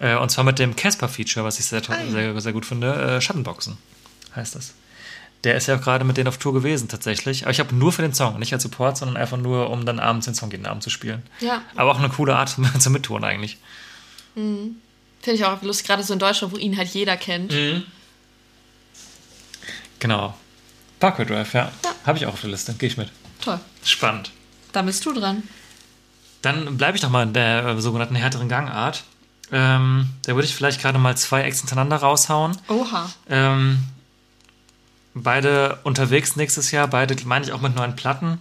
Äh, 0.00 0.16
und 0.16 0.30
zwar 0.30 0.44
mit 0.44 0.58
dem 0.58 0.76
Casper-Feature, 0.76 1.44
was 1.44 1.58
ich 1.58 1.66
sehr, 1.66 1.82
Ah, 1.88 1.96
sehr, 2.10 2.40
sehr 2.40 2.52
gut 2.52 2.66
finde. 2.66 2.92
Äh, 2.94 3.20
Schattenboxen 3.20 3.78
heißt 4.36 4.54
das. 4.54 4.74
Der 5.44 5.56
ist 5.56 5.66
ja 5.68 5.76
auch 5.76 5.80
gerade 5.80 6.04
mit 6.04 6.16
denen 6.16 6.28
auf 6.28 6.38
Tour 6.38 6.52
gewesen, 6.52 6.88
tatsächlich. 6.88 7.42
Aber 7.44 7.52
ich 7.52 7.60
habe 7.60 7.74
nur 7.74 7.92
für 7.92 8.02
den 8.02 8.12
Song, 8.12 8.38
nicht 8.38 8.52
als 8.52 8.64
Support, 8.64 8.96
sondern 8.96 9.16
einfach 9.16 9.36
nur, 9.36 9.70
um 9.70 9.86
dann 9.86 10.00
abends 10.00 10.26
den 10.26 10.34
Song 10.34 10.50
jeden 10.50 10.66
Abend 10.66 10.82
zu 10.82 10.90
spielen. 10.90 11.22
Ja. 11.40 11.62
Aber 11.76 11.92
auch 11.92 11.98
eine 11.98 12.08
coole 12.08 12.36
Art 12.36 12.48
zum, 12.80 12.92
Mittun 12.92 13.22
eigentlich. 13.22 13.58
Finde 14.34 14.74
ich 15.22 15.44
auch 15.44 15.62
lustig, 15.62 15.86
gerade 15.86 16.02
so 16.02 16.12
in 16.12 16.18
Deutschland, 16.18 16.52
wo 16.52 16.58
ihn 16.58 16.76
halt 16.76 16.88
jeder 16.88 17.16
kennt. 17.16 17.52
Genau. 20.00 20.34
Parkway 21.00 21.24
Drive, 21.24 21.54
ja. 21.54 21.70
Ja. 21.84 21.94
Habe 22.04 22.18
ich 22.18 22.26
auch 22.26 22.32
auf 22.32 22.40
der 22.40 22.50
Liste. 22.50 22.74
Gehe 22.74 22.88
ich 22.88 22.96
mit. 22.96 23.10
Toll. 23.40 23.60
Spannend. 23.84 24.32
Da 24.72 24.82
bist 24.82 25.04
du 25.06 25.12
dran. 25.12 25.42
Dann 26.42 26.76
bleibe 26.76 26.96
ich 26.96 27.00
doch 27.00 27.10
mal 27.10 27.22
in 27.24 27.32
der 27.32 27.64
äh, 27.64 27.80
sogenannten 27.80 28.14
härteren 28.14 28.48
Gangart. 28.48 29.04
Ähm, 29.50 30.10
da 30.24 30.34
würde 30.34 30.46
ich 30.46 30.54
vielleicht 30.54 30.80
gerade 30.80 30.98
mal 30.98 31.16
zwei 31.16 31.42
Acts 31.42 31.60
hintereinander 31.60 31.96
raushauen. 31.96 32.56
Oha. 32.68 33.10
Ähm, 33.28 33.84
beide 35.14 35.78
unterwegs 35.84 36.36
nächstes 36.36 36.70
Jahr, 36.70 36.86
beide 36.88 37.16
meine 37.24 37.44
ich 37.44 37.52
auch 37.52 37.60
mit 37.60 37.74
neuen 37.74 37.96
Platten. 37.96 38.40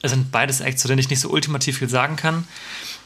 Es 0.00 0.10
sind 0.10 0.32
beides 0.32 0.60
Acts, 0.60 0.82
zu 0.82 0.88
denen 0.88 0.98
ich 0.98 1.10
nicht 1.10 1.20
so 1.20 1.30
ultimativ 1.30 1.78
viel 1.78 1.88
sagen 1.88 2.16
kann. 2.16 2.46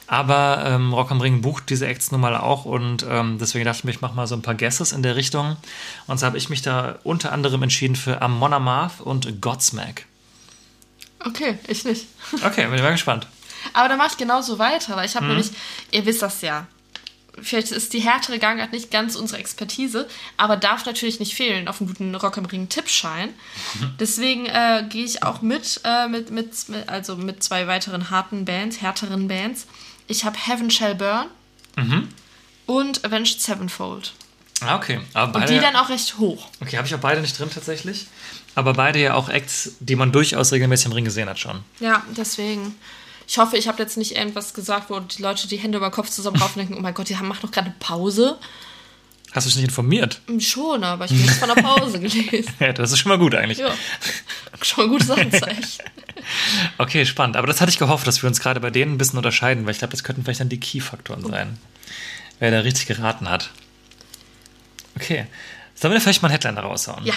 Aber 0.08 0.62
ähm, 0.64 0.94
Rock 0.94 1.10
am 1.10 1.20
Ring 1.20 1.42
bucht 1.42 1.68
diese 1.68 1.86
Acts 1.86 2.12
nun 2.12 2.20
mal 2.20 2.36
auch 2.36 2.64
und 2.64 3.04
ähm, 3.08 3.38
deswegen 3.40 3.64
dachte 3.64 3.78
ich 3.78 3.84
mir, 3.84 3.90
ich 3.90 4.00
mache 4.00 4.14
mal 4.14 4.26
so 4.26 4.36
ein 4.36 4.42
paar 4.42 4.54
Guesses 4.54 4.92
in 4.92 5.02
der 5.02 5.16
Richtung. 5.16 5.56
Und 6.06 6.20
so 6.20 6.26
habe 6.26 6.38
ich 6.38 6.48
mich 6.48 6.62
da 6.62 6.98
unter 7.02 7.32
anderem 7.32 7.62
entschieden 7.64 7.96
für 7.96 8.22
Amon 8.22 8.52
Amarth 8.52 9.00
und 9.00 9.40
Godsmack. 9.40 10.06
Okay, 11.24 11.58
ich 11.66 11.84
nicht. 11.84 12.06
Okay, 12.44 12.66
bin 12.66 12.74
ich 12.74 12.82
mal 12.82 12.92
gespannt. 12.92 13.26
Aber 13.72 13.88
dann 13.88 13.98
mache 13.98 14.10
ich 14.12 14.16
genauso 14.16 14.60
weiter, 14.60 14.94
weil 14.96 15.06
ich 15.06 15.16
habe 15.16 15.26
nämlich, 15.26 15.50
ihr 15.90 16.06
wisst 16.06 16.22
das 16.22 16.40
ja, 16.42 16.68
vielleicht 17.40 17.70
ist 17.70 17.92
die 17.92 18.00
härtere 18.00 18.38
Gangart 18.38 18.72
nicht 18.72 18.90
ganz 18.90 19.16
unsere 19.16 19.38
Expertise, 19.40 20.08
aber 20.36 20.56
darf 20.56 20.86
natürlich 20.86 21.20
nicht 21.20 21.34
fehlen 21.34 21.68
auf 21.68 21.80
einem 21.80 21.88
guten 21.88 22.14
Rock 22.14 22.38
am 22.38 22.46
Ring 22.46 22.68
Tippschein. 22.68 23.30
Deswegen 24.00 24.46
äh, 24.46 24.84
gehe 24.88 25.04
ich 25.04 25.22
auch 25.22 25.42
mit, 25.42 25.80
äh, 25.84 26.08
mit, 26.08 26.30
mit, 26.30 26.50
also 26.86 27.16
mit 27.16 27.42
zwei 27.42 27.66
weiteren 27.66 28.10
harten 28.10 28.44
Bands, 28.44 28.80
härteren 28.80 29.28
Bands. 29.28 29.66
Ich 30.06 30.24
habe 30.24 30.36
Heaven 30.38 30.70
Shall 30.70 30.94
Burn 30.94 31.26
und 32.66 33.04
Avenged 33.04 33.40
Sevenfold. 33.40 34.12
Ah, 34.60 34.76
okay. 34.76 35.00
Aber 35.12 35.26
Und 35.26 35.32
beide, 35.42 35.52
die 35.52 35.60
dann 35.60 35.76
auch 35.76 35.90
recht 35.90 36.18
hoch. 36.18 36.48
okay, 36.62 36.78
habe 36.78 36.86
ich 36.86 36.94
auch 36.94 37.00
beide 37.00 37.20
nicht 37.20 37.38
drin 37.38 37.50
tatsächlich. 37.52 38.06
Aber 38.54 38.72
beide 38.72 38.98
ja 38.98 39.14
auch 39.14 39.28
Acts, 39.28 39.72
die 39.80 39.96
man 39.96 40.12
durchaus 40.12 40.52
regelmäßig 40.52 40.86
im 40.86 40.92
Ring 40.92 41.04
gesehen 41.04 41.28
hat 41.28 41.38
schon. 41.38 41.62
Ja, 41.78 42.02
deswegen. 42.16 42.74
Ich 43.26 43.38
hoffe, 43.38 43.56
ich 43.56 43.66
habe 43.68 43.82
jetzt 43.82 43.96
nicht 43.96 44.16
irgendwas 44.16 44.54
gesagt, 44.54 44.88
wo 44.90 45.00
die 45.00 45.20
Leute 45.22 45.48
die 45.48 45.56
Hände 45.56 45.78
über 45.78 45.88
den 45.88 45.92
Kopf 45.94 46.10
zusammenraufen 46.10 46.60
und 46.60 46.68
denken, 46.68 46.78
oh 46.78 46.82
mein 46.82 46.94
Gott, 46.94 47.08
die 47.08 47.16
haben, 47.16 47.26
machen 47.28 47.40
doch 47.42 47.50
gerade 47.50 47.66
eine 47.66 47.76
Pause. 47.80 48.38
Hast 49.32 49.44
du 49.46 49.48
dich 49.50 49.56
nicht 49.56 49.68
informiert? 49.68 50.20
Hm, 50.28 50.40
Schon, 50.40 50.84
aber 50.84 51.04
ich 51.06 51.10
habe 51.10 51.20
nichts 51.20 51.38
von 51.38 51.48
der 51.54 51.60
Pause 51.62 51.98
gelesen. 52.00 52.54
Ja, 52.60 52.72
das 52.72 52.92
ist 52.92 52.98
schon 53.00 53.10
mal 53.10 53.18
gut 53.18 53.34
eigentlich. 53.34 53.58
Ja, 53.58 53.70
schon 54.62 54.84
ein 54.84 54.90
gutes 54.90 55.10
Anzeichen. 55.10 55.82
Okay, 56.78 57.04
spannend. 57.04 57.36
Aber 57.36 57.46
das 57.46 57.60
hatte 57.60 57.70
ich 57.70 57.78
gehofft, 57.78 58.06
dass 58.06 58.22
wir 58.22 58.28
uns 58.28 58.40
gerade 58.40 58.60
bei 58.60 58.70
denen 58.70 58.94
ein 58.94 58.98
bisschen 58.98 59.16
unterscheiden, 59.18 59.64
weil 59.66 59.72
ich 59.72 59.78
glaube, 59.78 59.90
das 59.90 60.04
könnten 60.04 60.22
vielleicht 60.24 60.40
dann 60.40 60.48
die 60.48 60.60
Key-Faktoren 60.60 61.24
sein. 61.26 61.58
Wer 62.38 62.50
da 62.50 62.60
richtig 62.60 62.86
geraten 62.86 63.28
hat. 63.28 63.50
Okay. 64.94 65.26
Sollen 65.74 65.92
wir 65.92 66.00
vielleicht 66.00 66.22
mal 66.22 66.28
einen 66.28 66.32
Headliner 66.40 66.60
raushauen? 66.62 67.04
Ja. 67.04 67.14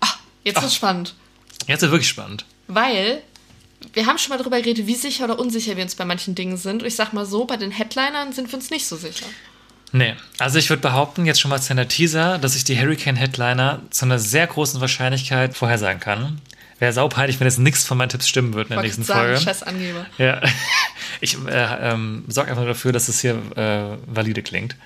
Ah, 0.00 0.08
jetzt 0.44 0.62
ist 0.62 0.74
spannend. 0.74 1.14
Jetzt 1.66 1.82
ist 1.82 1.90
wirklich 1.90 2.08
spannend. 2.08 2.46
Weil 2.68 3.22
wir 3.92 4.06
haben 4.06 4.18
schon 4.18 4.30
mal 4.30 4.38
darüber 4.38 4.60
geredet, 4.60 4.86
wie 4.86 4.94
sicher 4.94 5.24
oder 5.24 5.38
unsicher 5.38 5.76
wir 5.76 5.82
uns 5.82 5.94
bei 5.94 6.04
manchen 6.04 6.34
Dingen 6.34 6.56
sind. 6.56 6.82
Und 6.82 6.88
ich 6.88 6.96
sag 6.96 7.12
mal 7.12 7.26
so, 7.26 7.44
bei 7.44 7.56
den 7.56 7.70
Headlinern 7.70 8.32
sind 8.32 8.50
wir 8.50 8.54
uns 8.58 8.70
nicht 8.70 8.86
so 8.86 8.96
sicher. 8.96 9.26
Nee, 9.92 10.14
also 10.38 10.58
ich 10.58 10.70
würde 10.70 10.82
behaupten, 10.82 11.26
jetzt 11.26 11.40
schon 11.40 11.48
mal 11.48 11.60
zu 11.60 11.72
einer 11.72 11.88
Teaser, 11.88 12.38
dass 12.38 12.54
ich 12.54 12.62
die 12.64 12.78
Hurricane 12.78 13.16
Headliner 13.16 13.80
zu 13.90 14.04
einer 14.04 14.18
sehr 14.18 14.46
großen 14.46 14.80
Wahrscheinlichkeit 14.80 15.56
vorhersagen 15.56 16.00
kann. 16.00 16.40
Wäre 16.78 16.92
saupeilig, 16.92 17.40
wenn 17.40 17.46
jetzt 17.46 17.58
nichts 17.58 17.84
von 17.84 17.98
meinen 17.98 18.08
Tipps 18.08 18.28
stimmen 18.28 18.54
würde 18.54 18.70
in 18.70 18.76
der 18.76 18.82
nächsten 18.82 19.02
sagen, 19.02 19.20
Folge. 19.20 19.40
scheiß 19.40 19.64
Angeber. 19.64 20.06
Ja, 20.16 20.40
ich 21.20 21.36
äh, 21.46 21.90
ähm, 21.90 22.24
sorge 22.28 22.50
einfach 22.50 22.62
nur 22.62 22.72
dafür, 22.72 22.92
dass 22.92 23.08
es 23.08 23.20
hier 23.20 23.34
äh, 23.56 23.96
valide 24.06 24.42
klingt. 24.42 24.76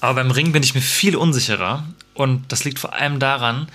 Aber 0.00 0.14
beim 0.14 0.30
Ring 0.30 0.52
bin 0.52 0.62
ich 0.62 0.74
mir 0.74 0.82
viel 0.82 1.16
unsicherer 1.16 1.84
und 2.14 2.52
das 2.52 2.64
liegt 2.64 2.78
vor 2.78 2.92
allem 2.92 3.18
daran, 3.18 3.66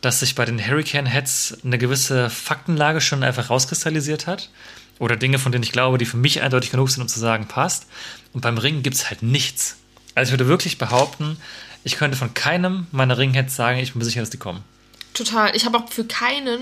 dass 0.00 0.20
sich 0.20 0.34
bei 0.34 0.44
den 0.44 0.64
Hurricane 0.64 1.06
Heads 1.06 1.58
eine 1.64 1.78
gewisse 1.78 2.30
Faktenlage 2.30 3.00
schon 3.00 3.22
einfach 3.22 3.50
rauskristallisiert 3.50 4.26
hat. 4.26 4.50
Oder 4.98 5.16
Dinge, 5.16 5.38
von 5.38 5.52
denen 5.52 5.64
ich 5.64 5.72
glaube, 5.72 5.98
die 5.98 6.06
für 6.06 6.16
mich 6.16 6.40
eindeutig 6.40 6.70
genug 6.70 6.90
sind, 6.90 7.02
um 7.02 7.08
zu 7.08 7.20
sagen, 7.20 7.46
passt. 7.48 7.86
Und 8.32 8.40
beim 8.40 8.56
Ring 8.56 8.82
gibt 8.82 8.96
es 8.96 9.10
halt 9.10 9.22
nichts. 9.22 9.76
Also 10.14 10.30
ich 10.30 10.32
würde 10.32 10.48
wirklich 10.48 10.78
behaupten, 10.78 11.36
ich 11.84 11.96
könnte 11.96 12.16
von 12.16 12.34
keinem 12.34 12.86
meiner 12.92 13.18
Ringheads 13.18 13.54
sagen, 13.54 13.78
ich 13.78 13.92
bin 13.92 13.98
mir 14.00 14.06
sicher, 14.06 14.20
dass 14.20 14.30
die 14.30 14.38
kommen. 14.38 14.64
Total. 15.12 15.54
Ich 15.54 15.66
habe 15.66 15.78
auch 15.78 15.88
für 15.90 16.04
keinen 16.04 16.60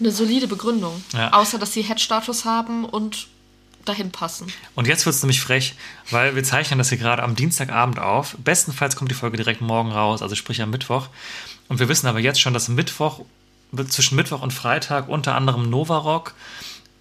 eine 0.00 0.10
solide 0.10 0.46
Begründung. 0.46 1.02
Ja. 1.12 1.32
Außer, 1.32 1.58
dass 1.58 1.72
sie 1.72 1.82
Head-Status 1.82 2.44
haben 2.44 2.84
und 2.84 3.28
dahin 3.84 4.10
passen. 4.10 4.46
Und 4.74 4.86
jetzt 4.86 5.04
wird 5.06 5.14
es 5.14 5.22
nämlich 5.22 5.40
frech, 5.40 5.74
weil 6.10 6.34
wir 6.34 6.44
zeichnen 6.44 6.78
das 6.78 6.88
hier 6.88 6.98
gerade 6.98 7.22
am 7.22 7.36
Dienstagabend 7.36 7.98
auf. 7.98 8.36
Bestenfalls 8.42 8.96
kommt 8.96 9.10
die 9.10 9.14
Folge 9.14 9.36
direkt 9.36 9.60
morgen 9.60 9.92
raus, 9.92 10.22
also 10.22 10.34
sprich 10.34 10.62
am 10.62 10.70
Mittwoch. 10.70 11.08
Und 11.68 11.80
wir 11.80 11.88
wissen 11.88 12.06
aber 12.06 12.20
jetzt 12.20 12.40
schon, 12.40 12.54
dass 12.54 12.68
Mittwoch, 12.68 13.20
zwischen 13.88 14.16
Mittwoch 14.16 14.42
und 14.42 14.52
Freitag 14.52 15.08
unter 15.08 15.34
anderem 15.34 15.68
Nova 15.70 15.98
Rock 15.98 16.34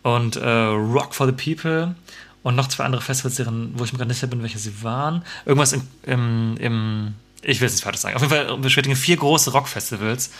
und 0.01 0.35
äh, 0.35 0.47
Rock 0.47 1.13
for 1.13 1.27
the 1.27 1.33
People 1.33 1.95
und 2.43 2.55
noch 2.55 2.67
zwei 2.67 2.83
andere 2.83 3.01
Festivals, 3.01 3.35
deren, 3.35 3.77
wo 3.77 3.83
ich 3.83 3.93
mir 3.93 3.97
gerade 3.97 4.09
nicht 4.09 4.19
sicher 4.19 4.29
bin, 4.29 4.41
welche 4.41 4.59
sie 4.59 4.83
waren. 4.83 5.23
Irgendwas 5.45 5.73
im, 5.73 5.87
im, 6.03 6.57
im 6.57 7.13
ich 7.41 7.59
will 7.59 7.67
es 7.67 7.73
nicht 7.73 7.83
falsch 7.83 7.97
sagen. 7.97 8.15
Auf 8.15 8.21
jeden 8.21 8.33
Fall 8.33 8.57
bestätigen 8.57 8.95
vier 8.95 9.17
große 9.17 9.51
Rockfestivals, 9.51 10.31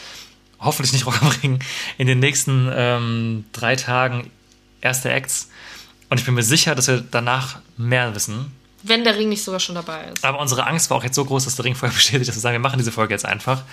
hoffentlich 0.60 0.94
nicht 0.94 1.06
Rock 1.06 1.22
am 1.22 1.30
Ring, 1.42 1.60
in 1.98 2.08
den 2.08 2.20
nächsten 2.20 2.70
ähm, 2.74 3.46
drei 3.52 3.76
Tagen 3.76 4.30
erste 4.82 5.12
Acts. 5.12 5.50
Und 6.10 6.20
ich 6.20 6.26
bin 6.26 6.36
mir 6.36 6.44
sicher, 6.44 6.76
dass 6.76 6.88
wir 6.88 7.04
danach 7.10 7.60
mehr 7.78 8.14
wissen. 8.14 8.52
Wenn 8.84 9.06
der 9.06 9.18
Ring 9.18 9.30
nicht 9.30 9.44
sogar 9.44 9.62
schon 9.62 9.76
dabei 9.76 10.10
ist. 10.14 10.26
Aber 10.26 10.40
unsere 10.40 10.68
Angst 10.68 10.90
war 10.90 10.98
auch 10.98 11.04
jetzt 11.04 11.16
so 11.16 11.24
groß, 11.24 11.46
dass 11.46 11.56
der 11.56 11.64
Ring 11.66 11.74
vorher 11.74 11.96
bestätigt, 11.96 12.28
dass 12.28 12.36
wir 12.36 12.42
sagen, 12.42 12.54
wir 12.54 12.60
machen 12.60 12.78
diese 12.78 12.92
Folge 12.92 13.14
jetzt 13.14 13.26
einfach. 13.26 13.64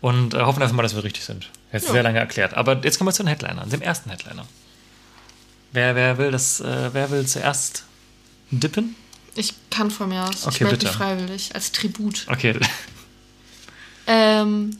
Und 0.00 0.34
äh, 0.34 0.40
hoffen 0.42 0.62
einfach 0.62 0.74
mal, 0.76 0.82
dass 0.82 0.94
wir 0.94 1.04
richtig 1.04 1.24
sind. 1.24 1.50
Jetzt 1.72 1.86
Ja. 1.86 1.92
sehr 1.92 2.02
lange 2.02 2.18
erklärt. 2.18 2.54
Aber 2.54 2.82
jetzt 2.84 2.98
kommen 2.98 3.08
wir 3.08 3.12
zu 3.12 3.22
den 3.22 3.28
Headlinern, 3.28 3.68
dem 3.70 3.82
ersten 3.82 4.10
Headliner. 4.10 4.46
Wer, 5.72 5.94
wer 5.94 6.18
will 6.18 6.30
das, 6.30 6.60
äh, 6.60 6.90
wer 6.92 7.10
will 7.10 7.26
zuerst 7.26 7.84
dippen? 8.50 8.94
Ich 9.34 9.52
kann 9.70 9.90
von 9.90 10.08
mir 10.08 10.22
aus. 10.24 10.40
ich 10.42 10.46
Okay, 10.46 10.64
melde 10.64 10.78
bitte. 10.78 10.86
mich 10.88 10.96
freiwillig. 10.96 11.54
Als 11.54 11.72
Tribut. 11.72 12.26
Okay. 12.28 12.58
Ähm, 14.06 14.76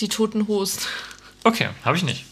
die 0.00 0.08
Toten 0.08 0.48
Hosen. 0.48 0.80
Okay, 1.44 1.68
habe 1.84 1.96
ich 1.96 2.02
nicht. 2.02 2.24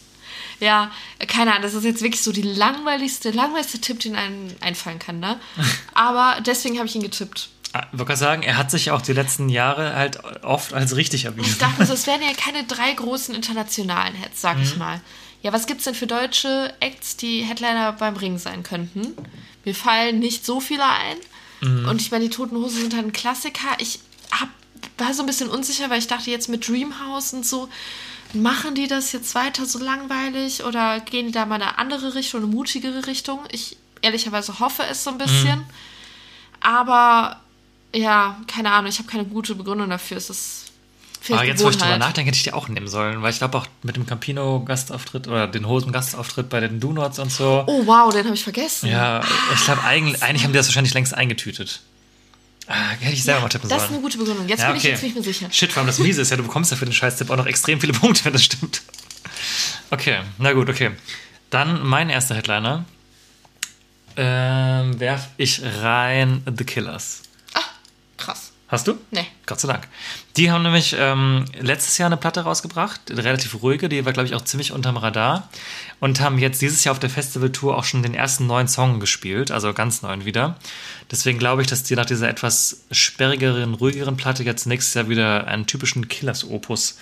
Ja, 0.59 0.91
keine 1.27 1.51
Ahnung, 1.51 1.63
das 1.63 1.73
ist 1.73 1.83
jetzt 1.83 2.01
wirklich 2.01 2.21
so 2.21 2.31
die 2.31 2.41
langweiligste, 2.41 3.31
langweiligste 3.31 3.79
Tipp, 3.79 3.99
den 3.99 4.15
einem 4.15 4.49
einfallen 4.61 4.99
kann, 4.99 5.19
ne? 5.19 5.39
Aber 5.93 6.39
deswegen 6.41 6.77
habe 6.77 6.87
ich 6.87 6.95
ihn 6.95 7.01
getippt. 7.01 7.49
Ich 7.73 7.97
wollte 7.99 8.05
gerade 8.05 8.19
sagen, 8.19 8.43
er 8.43 8.57
hat 8.57 8.69
sich 8.69 8.91
auch 8.91 9.01
die 9.01 9.13
letzten 9.13 9.49
Jahre 9.49 9.95
halt 9.95 10.23
oft 10.43 10.73
als 10.73 10.95
richtig 10.95 11.21
Ich 11.21 11.25
erwiesen. 11.25 11.57
dachte 11.59 11.79
mir 11.79 11.85
so, 11.87 11.93
es 11.93 12.05
wären 12.05 12.21
ja 12.21 12.33
keine 12.37 12.63
drei 12.65 12.93
großen 12.93 13.33
internationalen 13.33 14.13
Hits, 14.15 14.41
sag 14.41 14.57
Mhm. 14.57 14.63
ich 14.63 14.77
mal. 14.77 15.01
Ja, 15.41 15.51
was 15.53 15.65
gibt's 15.65 15.83
denn 15.85 15.95
für 15.95 16.07
deutsche 16.07 16.73
Acts, 16.79 17.17
die 17.17 17.41
Headliner 17.41 17.91
beim 17.93 18.15
Ring 18.15 18.37
sein 18.37 18.63
könnten? 18.63 19.13
Mir 19.65 19.75
fallen 19.75 20.19
nicht 20.19 20.45
so 20.45 20.59
viele 20.59 20.85
ein. 20.85 21.17
Mhm. 21.61 21.89
Und 21.89 22.01
ich 22.01 22.11
meine, 22.11 22.23
die 22.25 22.29
Toten 22.29 22.55
Hosen 22.55 22.81
sind 22.81 22.93
halt 22.95 23.05
ein 23.05 23.11
Klassiker. 23.13 23.69
Ich 23.79 23.99
hab, 24.31 24.49
war 24.97 25.13
so 25.13 25.23
ein 25.23 25.25
bisschen 25.25 25.49
unsicher, 25.49 25.89
weil 25.89 25.99
ich 25.99 26.07
dachte 26.07 26.29
jetzt 26.31 26.47
mit 26.49 26.67
Dreamhouse 26.67 27.33
und 27.33 27.45
so, 27.45 27.69
machen 28.33 28.73
die 28.75 28.87
das 28.87 29.11
jetzt 29.11 29.35
weiter 29.35 29.65
so 29.65 29.79
langweilig 29.79 30.63
oder 30.63 30.99
gehen 30.99 31.25
die 31.27 31.31
da 31.33 31.45
mal 31.45 31.55
in 31.57 31.63
eine 31.63 31.77
andere 31.77 32.15
Richtung, 32.15 32.43
eine 32.43 32.51
mutigere 32.53 33.05
Richtung? 33.07 33.39
Ich 33.51 33.77
ehrlicherweise 34.01 34.59
hoffe 34.59 34.83
es 34.89 35.03
so 35.03 35.09
ein 35.09 35.17
bisschen. 35.17 35.59
Mhm. 35.59 35.65
Aber 36.61 37.41
ja, 37.93 38.37
keine 38.47 38.71
Ahnung, 38.71 38.89
ich 38.89 38.99
habe 38.99 39.09
keine 39.09 39.25
gute 39.25 39.55
Begründung 39.55 39.89
dafür. 39.89 40.17
Es 40.17 40.29
ist 40.29 40.65
Aber 41.29 41.43
jetzt, 41.43 41.63
wo 41.63 41.69
ich 41.69 41.77
drüber 41.77 41.97
nachdenke, 41.97 42.27
hätte 42.29 42.37
ich 42.37 42.43
die 42.43 42.53
auch 42.53 42.67
nehmen 42.67 42.87
sollen, 42.87 43.21
weil 43.21 43.31
ich 43.31 43.37
glaube 43.37 43.57
auch 43.57 43.67
mit 43.83 43.95
dem 43.95 44.05
Campino-Gastauftritt 44.05 45.27
oder 45.27 45.47
den 45.47 45.67
Hosen-Gastauftritt 45.67 46.49
bei 46.49 46.59
den 46.59 46.79
Do-Nots 46.79 47.19
und 47.19 47.31
so. 47.31 47.63
Oh 47.67 47.85
wow, 47.85 48.11
den 48.13 48.25
habe 48.25 48.35
ich 48.35 48.43
vergessen. 48.43 48.89
Ja, 48.89 49.21
ich 49.53 49.63
glaube, 49.63 49.83
eigentlich, 49.83 50.21
eigentlich 50.23 50.43
haben 50.43 50.51
die 50.53 50.57
das 50.57 50.67
wahrscheinlich 50.67 50.93
längst 50.93 51.13
eingetütet. 51.13 51.81
Ah, 52.67 52.91
hätte 52.99 53.13
ich 53.13 53.23
selber 53.23 53.41
mal 53.41 53.49
tippen 53.49 53.67
Das 53.69 53.77
ist 53.77 53.83
sollen. 53.89 53.95
eine 53.95 54.01
gute 54.03 54.17
Begründung. 54.17 54.47
Jetzt 54.47 54.61
Ja, 54.61 54.67
bin 54.67 54.77
ich 54.77 54.83
okay. 54.83 54.91
jetzt 54.93 55.03
nicht 55.03 55.15
mehr 55.15 55.23
sicher. 55.23 55.47
Shit, 55.51 55.71
vor 55.73 55.81
allem 55.81 55.87
das 55.87 55.99
Miese 55.99 56.21
ist 56.21 56.29
ja, 56.29 56.37
du 56.37 56.43
bekommst 56.43 56.71
ja 56.71 56.77
für 56.77 56.85
den 56.85 56.93
Scheißtipp 56.93 57.29
auch 57.29 57.35
noch 57.35 57.45
extrem 57.45 57.79
viele 57.81 57.91
Punkte, 57.99 58.25
wenn 58.25 58.33
das 58.33 58.43
stimmt. 58.45 58.81
Okay, 59.91 60.19
na 60.37 60.53
gut, 60.53 60.69
okay. 60.69 60.91
Dann 61.49 61.85
mein 61.85 62.09
erster 62.09 62.35
Headliner. 62.35 62.85
Ähm, 64.15 64.99
werf 64.99 65.27
ich 65.37 65.61
rein 65.81 66.41
The 66.57 66.63
Killers. 66.63 67.23
Hast 68.73 68.87
du? 68.87 68.97
Nee. 69.11 69.27
Gott 69.45 69.59
sei 69.59 69.67
Dank. 69.67 69.87
Die 70.35 70.49
haben 70.49 70.63
nämlich 70.63 70.95
ähm, 70.97 71.45
letztes 71.61 71.99
Jahr 71.99 72.07
eine 72.07 72.17
Platte 72.17 72.41
rausgebracht, 72.41 73.11
eine 73.11 73.23
relativ 73.23 73.61
ruhige, 73.61 73.87
die 73.87 74.03
war, 74.03 74.13
glaube 74.13 74.27
ich, 74.27 74.33
auch 74.33 74.41
ziemlich 74.41 74.71
unterm 74.71 74.97
Radar. 74.97 75.47
Und 75.99 76.21
haben 76.21 76.39
jetzt 76.39 76.59
dieses 76.59 76.83
Jahr 76.83 76.93
auf 76.93 76.99
der 76.99 77.11
Festivaltour 77.11 77.77
auch 77.77 77.83
schon 77.83 78.01
den 78.01 78.15
ersten 78.15 78.47
neuen 78.47 78.67
Song 78.67 78.99
gespielt, 78.99 79.51
also 79.51 79.73
ganz 79.73 80.01
neuen 80.01 80.25
wieder. 80.25 80.57
Deswegen 81.11 81.37
glaube 81.37 81.61
ich, 81.61 81.67
dass 81.67 81.83
die 81.83 81.93
nach 81.95 82.07
dieser 82.07 82.27
etwas 82.27 82.85
sperrigeren, 82.89 83.75
ruhigeren 83.75 84.17
Platte 84.17 84.43
jetzt 84.43 84.65
nächstes 84.65 84.95
Jahr 84.95 85.07
wieder 85.07 85.45
einen 85.45 85.67
typischen 85.67 86.07
Killers-Opus 86.07 86.97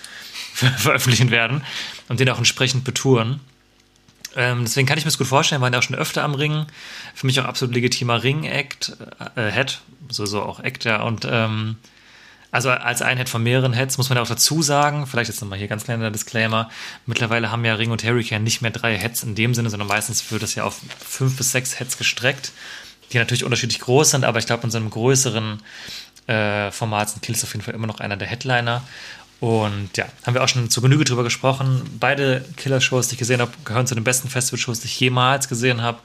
ver 0.52 0.68
veröffentlichen 0.76 1.30
werden 1.30 1.62
und 2.10 2.20
den 2.20 2.28
auch 2.28 2.36
entsprechend 2.36 2.84
betouren. 2.84 3.40
Ähm, 4.36 4.64
deswegen 4.64 4.86
kann 4.86 4.98
ich 4.98 5.04
mir 5.04 5.10
das 5.10 5.18
gut 5.18 5.26
vorstellen, 5.26 5.60
waren 5.60 5.72
ja 5.72 5.78
auch 5.78 5.82
schon 5.84 5.96
öfter 5.96 6.24
am 6.24 6.34
Ring. 6.34 6.66
Für 7.14 7.26
mich 7.26 7.38
auch 7.40 7.44
absolut 7.44 7.74
legitimer 7.74 8.22
Ring-Act, 8.22 8.96
äh, 9.36 9.50
Head, 9.50 9.80
sowieso 10.08 10.42
auch 10.42 10.60
Act, 10.60 10.84
ja. 10.84 11.02
Und 11.02 11.26
ähm, 11.30 11.76
also 12.50 12.70
als 12.70 13.00
ein 13.00 13.16
Head 13.16 13.30
von 13.30 13.42
mehreren 13.42 13.72
Heads 13.72 13.96
muss 13.96 14.10
man 14.10 14.16
ja 14.16 14.22
auch 14.22 14.28
dazu 14.28 14.62
sagen, 14.62 15.06
vielleicht 15.06 15.30
jetzt 15.30 15.40
nochmal 15.40 15.58
hier 15.58 15.68
ganz 15.68 15.84
kleiner 15.84 16.10
Disclaimer, 16.10 16.70
mittlerweile 17.06 17.50
haben 17.50 17.64
ja 17.64 17.74
Ring 17.74 17.90
und 17.90 18.04
Hurricane 18.04 18.44
nicht 18.44 18.60
mehr 18.60 18.70
drei 18.70 18.96
Heads 18.98 19.22
in 19.22 19.34
dem 19.34 19.54
Sinne, 19.54 19.70
sondern 19.70 19.88
meistens 19.88 20.30
wird 20.30 20.42
das 20.42 20.54
ja 20.54 20.64
auf 20.64 20.78
fünf 21.00 21.38
bis 21.38 21.52
sechs 21.52 21.80
Heads 21.80 21.96
gestreckt, 21.96 22.52
die 23.10 23.18
natürlich 23.18 23.44
unterschiedlich 23.44 23.80
groß 23.80 24.10
sind, 24.10 24.24
aber 24.24 24.38
ich 24.38 24.46
glaube 24.46 24.64
in 24.64 24.70
so 24.70 24.76
einem 24.76 24.90
größeren 24.90 25.62
äh, 26.26 26.70
Format 26.70 27.10
sind 27.10 27.22
Kills 27.22 27.42
auf 27.42 27.52
jeden 27.52 27.64
Fall 27.64 27.74
immer 27.74 27.86
noch 27.86 28.00
einer 28.00 28.18
der 28.18 28.28
Headliner. 28.28 28.82
Und 29.42 29.90
ja, 29.96 30.06
haben 30.24 30.34
wir 30.34 30.44
auch 30.44 30.48
schon 30.48 30.70
zu 30.70 30.80
Genüge 30.80 31.02
drüber 31.02 31.24
gesprochen. 31.24 31.82
Beide 31.98 32.44
Killer-Shows, 32.56 33.08
die 33.08 33.14
ich 33.14 33.18
gesehen 33.18 33.40
habe, 33.40 33.50
gehören 33.64 33.88
zu 33.88 33.96
den 33.96 34.04
besten 34.04 34.28
Festival-Shows, 34.28 34.78
die 34.80 34.86
ich 34.86 35.00
jemals 35.00 35.48
gesehen 35.48 35.82
habe. 35.82 35.98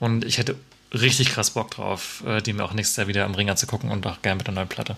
Und 0.00 0.24
ich 0.24 0.38
hätte 0.38 0.56
richtig 0.90 1.28
krass 1.28 1.50
Bock 1.50 1.72
drauf, 1.72 2.22
äh, 2.26 2.40
die 2.40 2.54
mir 2.54 2.64
auch 2.64 2.72
nächstes 2.72 2.96
Jahr 2.96 3.06
wieder 3.06 3.26
am 3.26 3.34
Ring 3.34 3.50
anzugucken 3.50 3.90
und 3.90 4.06
auch 4.06 4.22
gerne 4.22 4.36
mit 4.38 4.46
einer 4.48 4.54
neuen 4.54 4.68
Platte. 4.68 4.96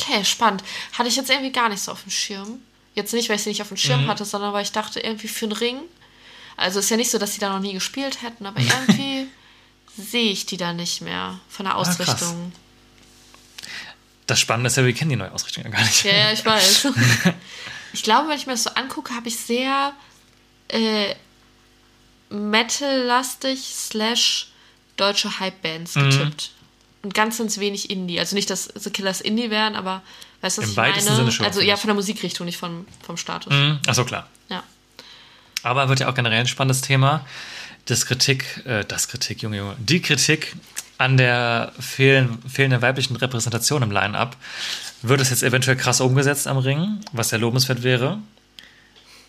Okay, 0.00 0.24
spannend. 0.24 0.64
Hatte 0.92 1.10
ich 1.10 1.16
jetzt 1.16 1.28
irgendwie 1.28 1.52
gar 1.52 1.68
nicht 1.68 1.82
so 1.82 1.92
auf 1.92 2.02
dem 2.02 2.10
Schirm. 2.10 2.60
Jetzt 2.94 3.12
nicht, 3.12 3.28
weil 3.28 3.36
ich 3.36 3.42
sie 3.42 3.50
nicht 3.50 3.60
auf 3.60 3.68
dem 3.68 3.76
Schirm 3.76 4.04
Mhm. 4.04 4.08
hatte, 4.08 4.24
sondern 4.24 4.54
weil 4.54 4.62
ich 4.62 4.72
dachte, 4.72 5.00
irgendwie 5.00 5.28
für 5.28 5.44
einen 5.44 5.52
Ring. 5.52 5.76
Also 6.56 6.78
ist 6.78 6.88
ja 6.88 6.96
nicht 6.96 7.10
so, 7.10 7.18
dass 7.18 7.34
sie 7.34 7.40
da 7.40 7.50
noch 7.50 7.60
nie 7.60 7.74
gespielt 7.74 8.22
hätten, 8.22 8.46
aber 8.46 8.60
irgendwie 8.60 9.26
sehe 9.98 10.30
ich 10.30 10.46
die 10.46 10.56
da 10.56 10.72
nicht 10.72 11.02
mehr 11.02 11.38
von 11.50 11.66
der 11.66 11.74
Ah. 11.74 11.78
Ausrichtung. 11.78 12.52
Das 14.26 14.40
Spannende 14.40 14.68
ist 14.68 14.76
ja, 14.76 14.84
wir 14.84 14.92
kennen 14.92 15.10
die 15.10 15.16
neue 15.16 15.32
Ausrichtung 15.32 15.64
ja 15.64 15.70
gar 15.70 15.82
nicht. 15.82 16.04
Ja, 16.04 16.12
ja, 16.12 16.32
ich 16.32 16.44
weiß. 16.44 16.88
ich 17.92 18.02
glaube, 18.02 18.28
wenn 18.28 18.36
ich 18.36 18.46
mir 18.46 18.52
das 18.54 18.64
so 18.64 18.70
angucke, 18.70 19.14
habe 19.14 19.28
ich 19.28 19.36
sehr 19.38 19.92
äh, 20.68 21.14
Metal-lastig 22.30 23.60
slash 23.74 24.48
deutsche 24.96 25.38
Hype-Bands 25.38 25.94
Mhm. 25.94 26.10
getippt. 26.10 26.50
und 27.02 27.14
ganz, 27.14 27.38
ganz 27.38 27.58
wenig 27.58 27.88
Indie. 27.90 28.18
Also 28.18 28.34
nicht, 28.34 28.50
dass 28.50 28.64
The 28.74 28.90
Killers 28.90 29.20
Indie 29.20 29.48
wären, 29.50 29.76
aber 29.76 30.02
weißt 30.40 30.58
du, 30.58 30.62
was 30.62 30.66
Im 30.68 30.72
ich 30.72 30.76
weitesten 30.76 31.04
meine? 31.04 31.16
Sinne 31.18 31.32
schon, 31.32 31.46
also 31.46 31.60
ja, 31.60 31.76
von 31.76 31.86
der 31.86 31.94
Musikrichtung, 31.94 32.46
nicht 32.46 32.56
vom, 32.58 32.84
vom 33.04 33.16
Status. 33.16 33.52
Mhm. 33.52 33.78
Achso, 33.86 34.04
klar. 34.04 34.28
Ja. 34.48 34.64
Aber 35.62 35.88
wird 35.88 36.00
ja 36.00 36.08
auch 36.08 36.14
generell 36.14 36.40
ein 36.40 36.48
spannendes 36.48 36.80
Thema. 36.80 37.24
Das 37.84 38.06
Kritik, 38.06 38.44
äh, 38.66 38.84
das 38.84 39.06
Kritik, 39.06 39.42
Junge, 39.42 39.58
Junge, 39.58 39.76
die 39.78 40.02
Kritik 40.02 40.56
an 40.98 41.16
der 41.16 41.72
fehlen, 41.78 42.38
fehlenden 42.48 42.82
weiblichen 42.82 43.16
Repräsentation 43.16 43.82
im 43.82 43.90
Line-Up. 43.90 44.36
Wird 45.02 45.20
es 45.20 45.30
jetzt 45.30 45.42
eventuell 45.42 45.76
krass 45.76 46.00
umgesetzt 46.00 46.46
am 46.46 46.58
Ring, 46.58 47.00
was 47.12 47.30
ja 47.30 47.38
lobenswert 47.38 47.82
wäre? 47.82 48.18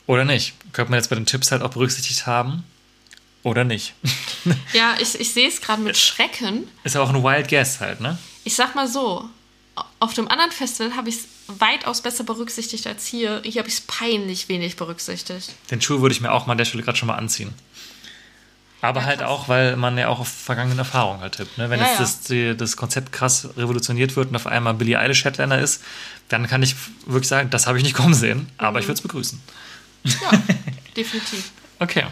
Oder 0.06 0.24
nicht? 0.24 0.54
Könnte 0.72 0.92
man 0.92 1.00
jetzt 1.00 1.10
bei 1.10 1.16
den 1.16 1.26
Tipps 1.26 1.52
halt 1.52 1.62
auch 1.62 1.72
berücksichtigt 1.72 2.26
haben? 2.26 2.64
Oder 3.44 3.64
nicht? 3.64 3.94
Ja, 4.72 4.96
ich, 4.98 5.20
ich 5.20 5.34
sehe 5.34 5.50
es 5.50 5.60
gerade 5.60 5.82
mit 5.82 5.98
Schrecken. 5.98 6.70
Ist 6.86 6.96
ja 6.96 7.02
auch 7.02 7.10
ein 7.10 7.22
Wild 7.22 7.50
Guess 7.50 7.82
halt, 7.82 8.00
ne? 8.00 8.18
Ich 8.46 8.56
sag 8.56 8.76
mal 8.76 8.88
so, 8.88 9.28
auf 10.00 10.14
dem 10.14 10.30
anderen 10.30 10.52
Festival 10.52 10.96
habe 10.96 11.10
ich 11.10 11.16
es 11.16 11.28
weitaus 11.48 12.02
besser 12.02 12.24
berücksichtigt 12.24 12.88
als 12.88 13.06
hier. 13.06 13.42
Hier 13.44 13.60
habe 13.60 13.68
ich 13.68 13.76
es 13.76 13.82
peinlich 13.82 14.48
wenig 14.48 14.78
berücksichtigt. 14.78 15.54
Den 15.70 15.82
Schuh 15.82 16.02
würde 16.02 16.14
ich 16.14 16.22
mir 16.22 16.32
auch 16.32 16.46
mal 16.46 16.54
an 16.54 16.58
der 16.58 16.66
Stelle 16.66 16.84
gerade 16.84 16.98
schon 16.98 17.08
mal 17.08 17.16
anziehen. 17.16 17.54
Aber 18.88 19.02
Ja, 19.02 19.06
halt 19.08 19.20
krass. 19.20 19.30
auch, 19.30 19.48
weil 19.50 19.76
man 19.76 19.98
ja 19.98 20.08
auch 20.08 20.20
auf 20.20 20.28
vergangene 20.28 20.78
Erfahrungen 20.80 21.20
halt 21.22 21.36
tippt. 21.36 21.58
Ne? 21.58 21.70
Wenn 21.70 21.80
Ja, 21.80 21.88
jetzt. 21.88 22.00
Das, 22.00 22.22
die, 22.22 22.56
das 22.56 22.78
Konzept 22.78 23.12
krass 23.12 23.50
revolutioniert 23.58 24.16
wird 24.16 24.30
und 24.30 24.36
auf 24.36 24.48
einmal 24.48 24.74
Billie 24.74 24.98
Eilish 25.00 25.24
Headliner 25.26 25.60
ist, 25.60 25.84
dann 26.30 26.48
kann 26.48 26.64
ich 26.64 26.76
wirklich 27.06 27.28
sagen, 27.28 27.50
das 27.50 27.68
habe 27.68 27.78
ich 27.78 27.84
nicht 27.84 27.96
kommen 27.96 28.14
sehen, 28.14 28.48
aber 28.58 28.80
ich 28.80 28.86
Mhm. 28.86 28.90
würde 28.90 28.98
es 28.98 29.02
begrüßen. 29.02 29.42
Ja, 30.22 30.32
definitiv. 30.96 31.44
Okay. 31.80 32.06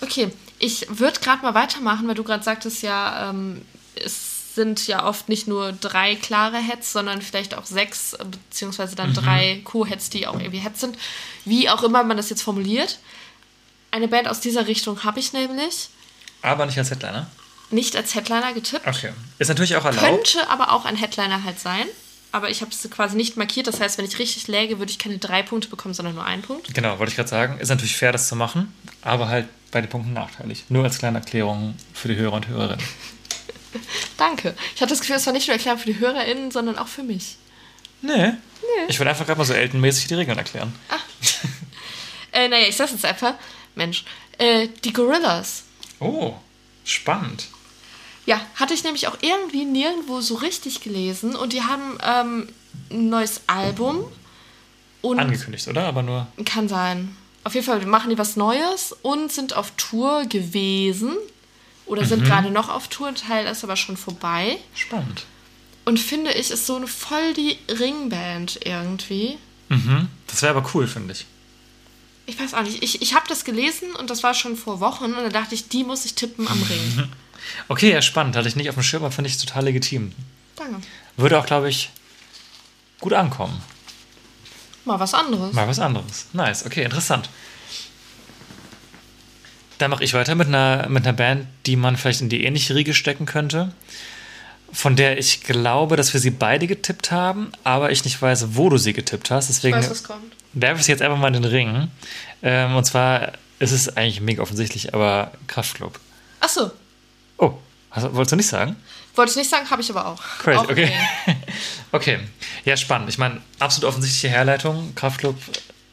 Okay, 0.00 0.32
ich 0.58 0.86
würde 0.90 1.20
gerade 1.20 1.42
mal 1.42 1.54
weitermachen, 1.54 2.08
weil 2.08 2.14
du 2.14 2.24
gerade 2.24 2.42
sagtest, 2.42 2.82
ja, 2.82 3.30
ähm, 3.30 3.62
es 3.94 4.54
sind 4.54 4.86
ja 4.86 5.04
oft 5.06 5.28
nicht 5.28 5.46
nur 5.48 5.72
drei 5.72 6.14
klare 6.16 6.58
Heads, 6.58 6.92
sondern 6.92 7.22
vielleicht 7.22 7.54
auch 7.56 7.64
sechs, 7.64 8.16
beziehungsweise 8.30 8.96
dann 8.96 9.14
drei 9.14 9.60
Co-Heads, 9.64 10.10
die 10.10 10.26
auch 10.26 10.38
irgendwie 10.38 10.58
Heads 10.58 10.80
sind. 10.80 10.98
Wie 11.46 11.70
auch 11.70 11.82
immer 11.82 12.02
man 12.04 12.16
das 12.18 12.28
jetzt 12.30 12.42
formuliert. 12.42 12.98
Eine 13.92 14.08
Band 14.08 14.26
aus 14.26 14.40
dieser 14.40 14.66
Richtung 14.66 15.04
habe 15.04 15.20
ich 15.20 15.32
nämlich 15.32 15.88
Aber 16.42 16.66
nicht 16.66 16.78
als 16.78 16.90
Headliner. 16.90 17.26
nicht 17.70 17.94
als 17.94 18.14
Headliner 18.14 18.52
getippt. 18.54 18.86
Okay. 18.86 19.12
Ist 19.38 19.48
natürlich 19.48 19.76
auch 19.76 19.84
erlaubt. 19.84 20.04
Könnte 20.04 20.48
aber 20.50 20.72
auch 20.72 20.84
ein 20.84 20.96
Headliner 20.96 21.44
halt 21.44 21.60
sein. 21.60 21.86
Aber 22.34 22.48
ich 22.48 22.62
habe 22.62 22.70
es 22.70 22.90
quasi 22.90 23.14
nicht 23.16 23.36
markiert. 23.36 23.66
Das 23.66 23.80
heißt, 23.80 23.98
wenn 23.98 24.06
ich 24.06 24.18
richtig 24.18 24.48
läge, 24.48 24.78
würde 24.78 24.90
ich 24.90 24.98
keine 24.98 25.18
drei 25.18 25.42
Punkte 25.42 25.68
bekommen, 25.68 25.92
sondern 25.92 26.14
nur 26.14 26.24
einen 26.24 26.40
Punkt. 26.42 26.72
Genau, 26.74 26.98
wollte 26.98 27.10
ich 27.10 27.16
gerade 27.16 27.28
sagen. 27.28 27.58
Ist 27.60 27.68
natürlich 27.68 27.94
fair, 27.96 28.10
das 28.12 28.28
zu 28.28 28.34
machen, 28.36 28.74
aber 29.02 29.28
halt 29.28 29.46
bei 29.70 29.82
den 29.82 29.90
Punkten 29.90 30.14
nachteilig. 30.14 30.64
Nur 30.70 30.84
als 30.84 30.98
kleine 30.98 31.18
Erklärung 31.18 31.76
für 31.92 32.08
die 32.08 32.16
Hörer 32.16 32.32
und 32.32 32.48
Hörerinnen. 32.48 32.84
Danke. 34.16 34.54
Ich 34.74 34.80
hatte 34.80 34.90
das 34.90 35.00
Gefühl, 35.00 35.16
es 35.16 35.26
war 35.26 35.34
nicht 35.34 35.46
nur 35.48 35.54
erklärt 35.56 35.80
für 35.80 35.86
die 35.92 35.98
HörerInnen, 35.98 36.50
sondern 36.50 36.78
auch 36.78 36.88
für 36.88 37.02
mich. 37.02 37.36
Nee. 38.00 38.32
Ich 38.88 38.98
würde 38.98 39.10
einfach 39.10 39.26
gerade 39.26 39.38
mal 39.38 39.44
so 39.44 39.52
Elton-mäßig 39.52 40.06
die 40.06 40.14
Regeln 40.14 40.38
erklären. 40.38 40.74
Äh, 42.34 42.48
naja, 42.48 42.66
ich 42.66 42.74
sag's 42.76 42.92
jetzt 42.92 43.04
einfach. 43.04 43.34
Mensch. 43.74 44.04
Äh, 44.38 44.68
die 44.84 44.92
Gorillas. 44.92 45.64
Oh, 46.00 46.34
spannend. 46.84 47.48
Ja, 48.26 48.40
hatte 48.54 48.74
ich 48.74 48.84
nämlich 48.84 49.08
auch 49.08 49.16
irgendwie 49.20 49.64
nirgendwo 49.64 50.20
so 50.20 50.34
richtig 50.36 50.80
gelesen. 50.80 51.34
Und 51.34 51.52
die 51.52 51.62
haben 51.62 51.98
ähm, 52.04 52.48
ein 52.90 53.08
neues 53.08 53.42
Album. 53.46 54.04
Und 55.00 55.18
Angekündigt, 55.18 55.66
oder? 55.68 55.84
Aber 55.86 56.02
nur. 56.02 56.26
kann 56.44 56.68
sein. 56.68 57.16
Auf 57.44 57.54
jeden 57.54 57.66
Fall 57.66 57.84
machen 57.86 58.10
die 58.10 58.18
was 58.18 58.36
Neues 58.36 58.94
und 59.02 59.32
sind 59.32 59.54
auf 59.56 59.72
Tour 59.76 60.24
gewesen. 60.26 61.16
Oder 61.86 62.02
Mhm. 62.02 62.06
sind 62.06 62.24
gerade 62.24 62.50
noch 62.50 62.68
auf 62.68 62.86
Tour. 62.86 63.08
Ein 63.08 63.16
Teil 63.16 63.46
ist 63.46 63.64
aber 63.64 63.74
schon 63.76 63.96
vorbei. 63.96 64.58
Spannend. 64.74 65.24
Und 65.84 65.98
finde 65.98 66.32
ich, 66.32 66.52
ist 66.52 66.66
so 66.66 66.76
eine 66.76 66.86
voll 66.86 67.34
die 67.34 67.58
Ringband 67.68 68.60
irgendwie. 68.64 69.36
Das 70.28 70.42
wäre 70.42 70.56
aber 70.56 70.70
cool, 70.74 70.86
finde 70.86 71.14
ich. 71.14 71.26
Ich 72.32 72.40
weiß 72.40 72.54
auch 72.54 72.62
nicht. 72.62 72.82
Ich, 72.82 73.02
ich 73.02 73.14
habe 73.14 73.26
das 73.28 73.44
gelesen 73.44 73.94
und 73.94 74.08
das 74.08 74.22
war 74.22 74.32
schon 74.32 74.56
vor 74.56 74.80
Wochen. 74.80 75.04
Und 75.04 75.16
da 75.16 75.28
dachte 75.28 75.54
ich, 75.54 75.68
die 75.68 75.84
muss 75.84 76.06
ich 76.06 76.14
tippen 76.14 76.48
am 76.48 76.62
Ring. 76.62 77.08
Okay, 77.68 77.92
ja, 77.92 78.00
spannend. 78.00 78.36
Hatte 78.36 78.48
ich 78.48 78.56
nicht 78.56 78.70
auf 78.70 78.76
dem 78.76 78.84
Schirm, 78.84 79.02
aber 79.02 79.12
finde 79.12 79.28
ich 79.28 79.36
total 79.36 79.64
legitim. 79.64 80.12
Danke. 80.56 80.80
Würde 81.16 81.38
auch, 81.38 81.44
glaube 81.44 81.68
ich, 81.68 81.90
gut 83.00 83.12
ankommen. 83.12 83.60
Mal 84.84 84.98
was 84.98 85.12
anderes. 85.12 85.52
Mal 85.52 85.68
was 85.68 85.78
anderes. 85.78 86.26
Nice, 86.32 86.64
okay, 86.64 86.84
interessant. 86.84 87.28
Dann 89.76 89.90
mache 89.90 90.04
ich 90.04 90.14
weiter 90.14 90.34
mit 90.34 90.46
einer, 90.46 90.88
mit 90.88 91.04
einer 91.04 91.12
Band, 91.12 91.48
die 91.66 91.76
man 91.76 91.96
vielleicht 91.96 92.20
in 92.20 92.28
die 92.28 92.44
ähnliche 92.44 92.74
Riege 92.74 92.94
stecken 92.94 93.26
könnte. 93.26 93.74
Von 94.72 94.96
der 94.96 95.18
ich 95.18 95.42
glaube, 95.42 95.96
dass 95.96 96.14
wir 96.14 96.20
sie 96.20 96.30
beide 96.30 96.66
getippt 96.66 97.10
haben, 97.10 97.52
aber 97.62 97.90
ich 97.90 98.04
nicht 98.04 98.22
weiß, 98.22 98.54
wo 98.54 98.70
du 98.70 98.78
sie 98.78 98.94
getippt 98.94 99.30
hast. 99.30 99.50
Ich 99.50 99.56
Deswegen 99.56 99.76
weiß, 99.76 99.90
was 99.90 100.04
kommt. 100.04 100.32
Werfe 100.52 100.80
ich 100.80 100.86
sie 100.86 100.92
jetzt 100.92 101.02
einfach 101.02 101.18
mal 101.18 101.28
in 101.28 101.42
den 101.42 101.44
Ring. 101.44 101.88
Ähm, 102.42 102.76
und 102.76 102.84
zwar 102.84 103.32
ist 103.58 103.72
es 103.72 103.96
eigentlich 103.96 104.20
mega 104.20 104.42
offensichtlich, 104.42 104.94
aber 104.94 105.32
Kraftclub. 105.46 105.98
Achso. 106.40 106.70
Oh, 107.38 107.54
hast, 107.90 108.12
wolltest 108.14 108.32
du 108.32 108.36
nicht 108.36 108.48
sagen? 108.48 108.76
Wollte 109.14 109.30
ich 109.30 109.36
nicht 109.36 109.50
sagen, 109.50 109.68
habe 109.70 109.82
ich 109.82 109.90
aber 109.90 110.06
auch. 110.06 110.22
Crazy, 110.38 110.58
auch 110.58 110.68
okay. 110.68 110.92
Okay. 111.92 112.20
Ja, 112.64 112.76
spannend. 112.78 113.10
Ich 113.10 113.18
meine, 113.18 113.42
absolut 113.58 113.88
offensichtliche 113.88 114.30
Herleitung. 114.30 114.94
Kraftclub 114.94 115.36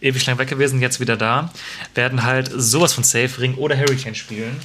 ewig 0.02 0.26
lang 0.26 0.38
weg 0.38 0.48
gewesen, 0.48 0.82
jetzt 0.82 1.00
wieder 1.02 1.18
da. 1.18 1.52
Werden 1.94 2.24
halt 2.24 2.50
sowas 2.56 2.94
von 2.94 3.04
Safe 3.04 3.30
Ring 3.40 3.56
oder 3.56 3.78
Hurricane 3.78 4.16
spielen. 4.16 4.60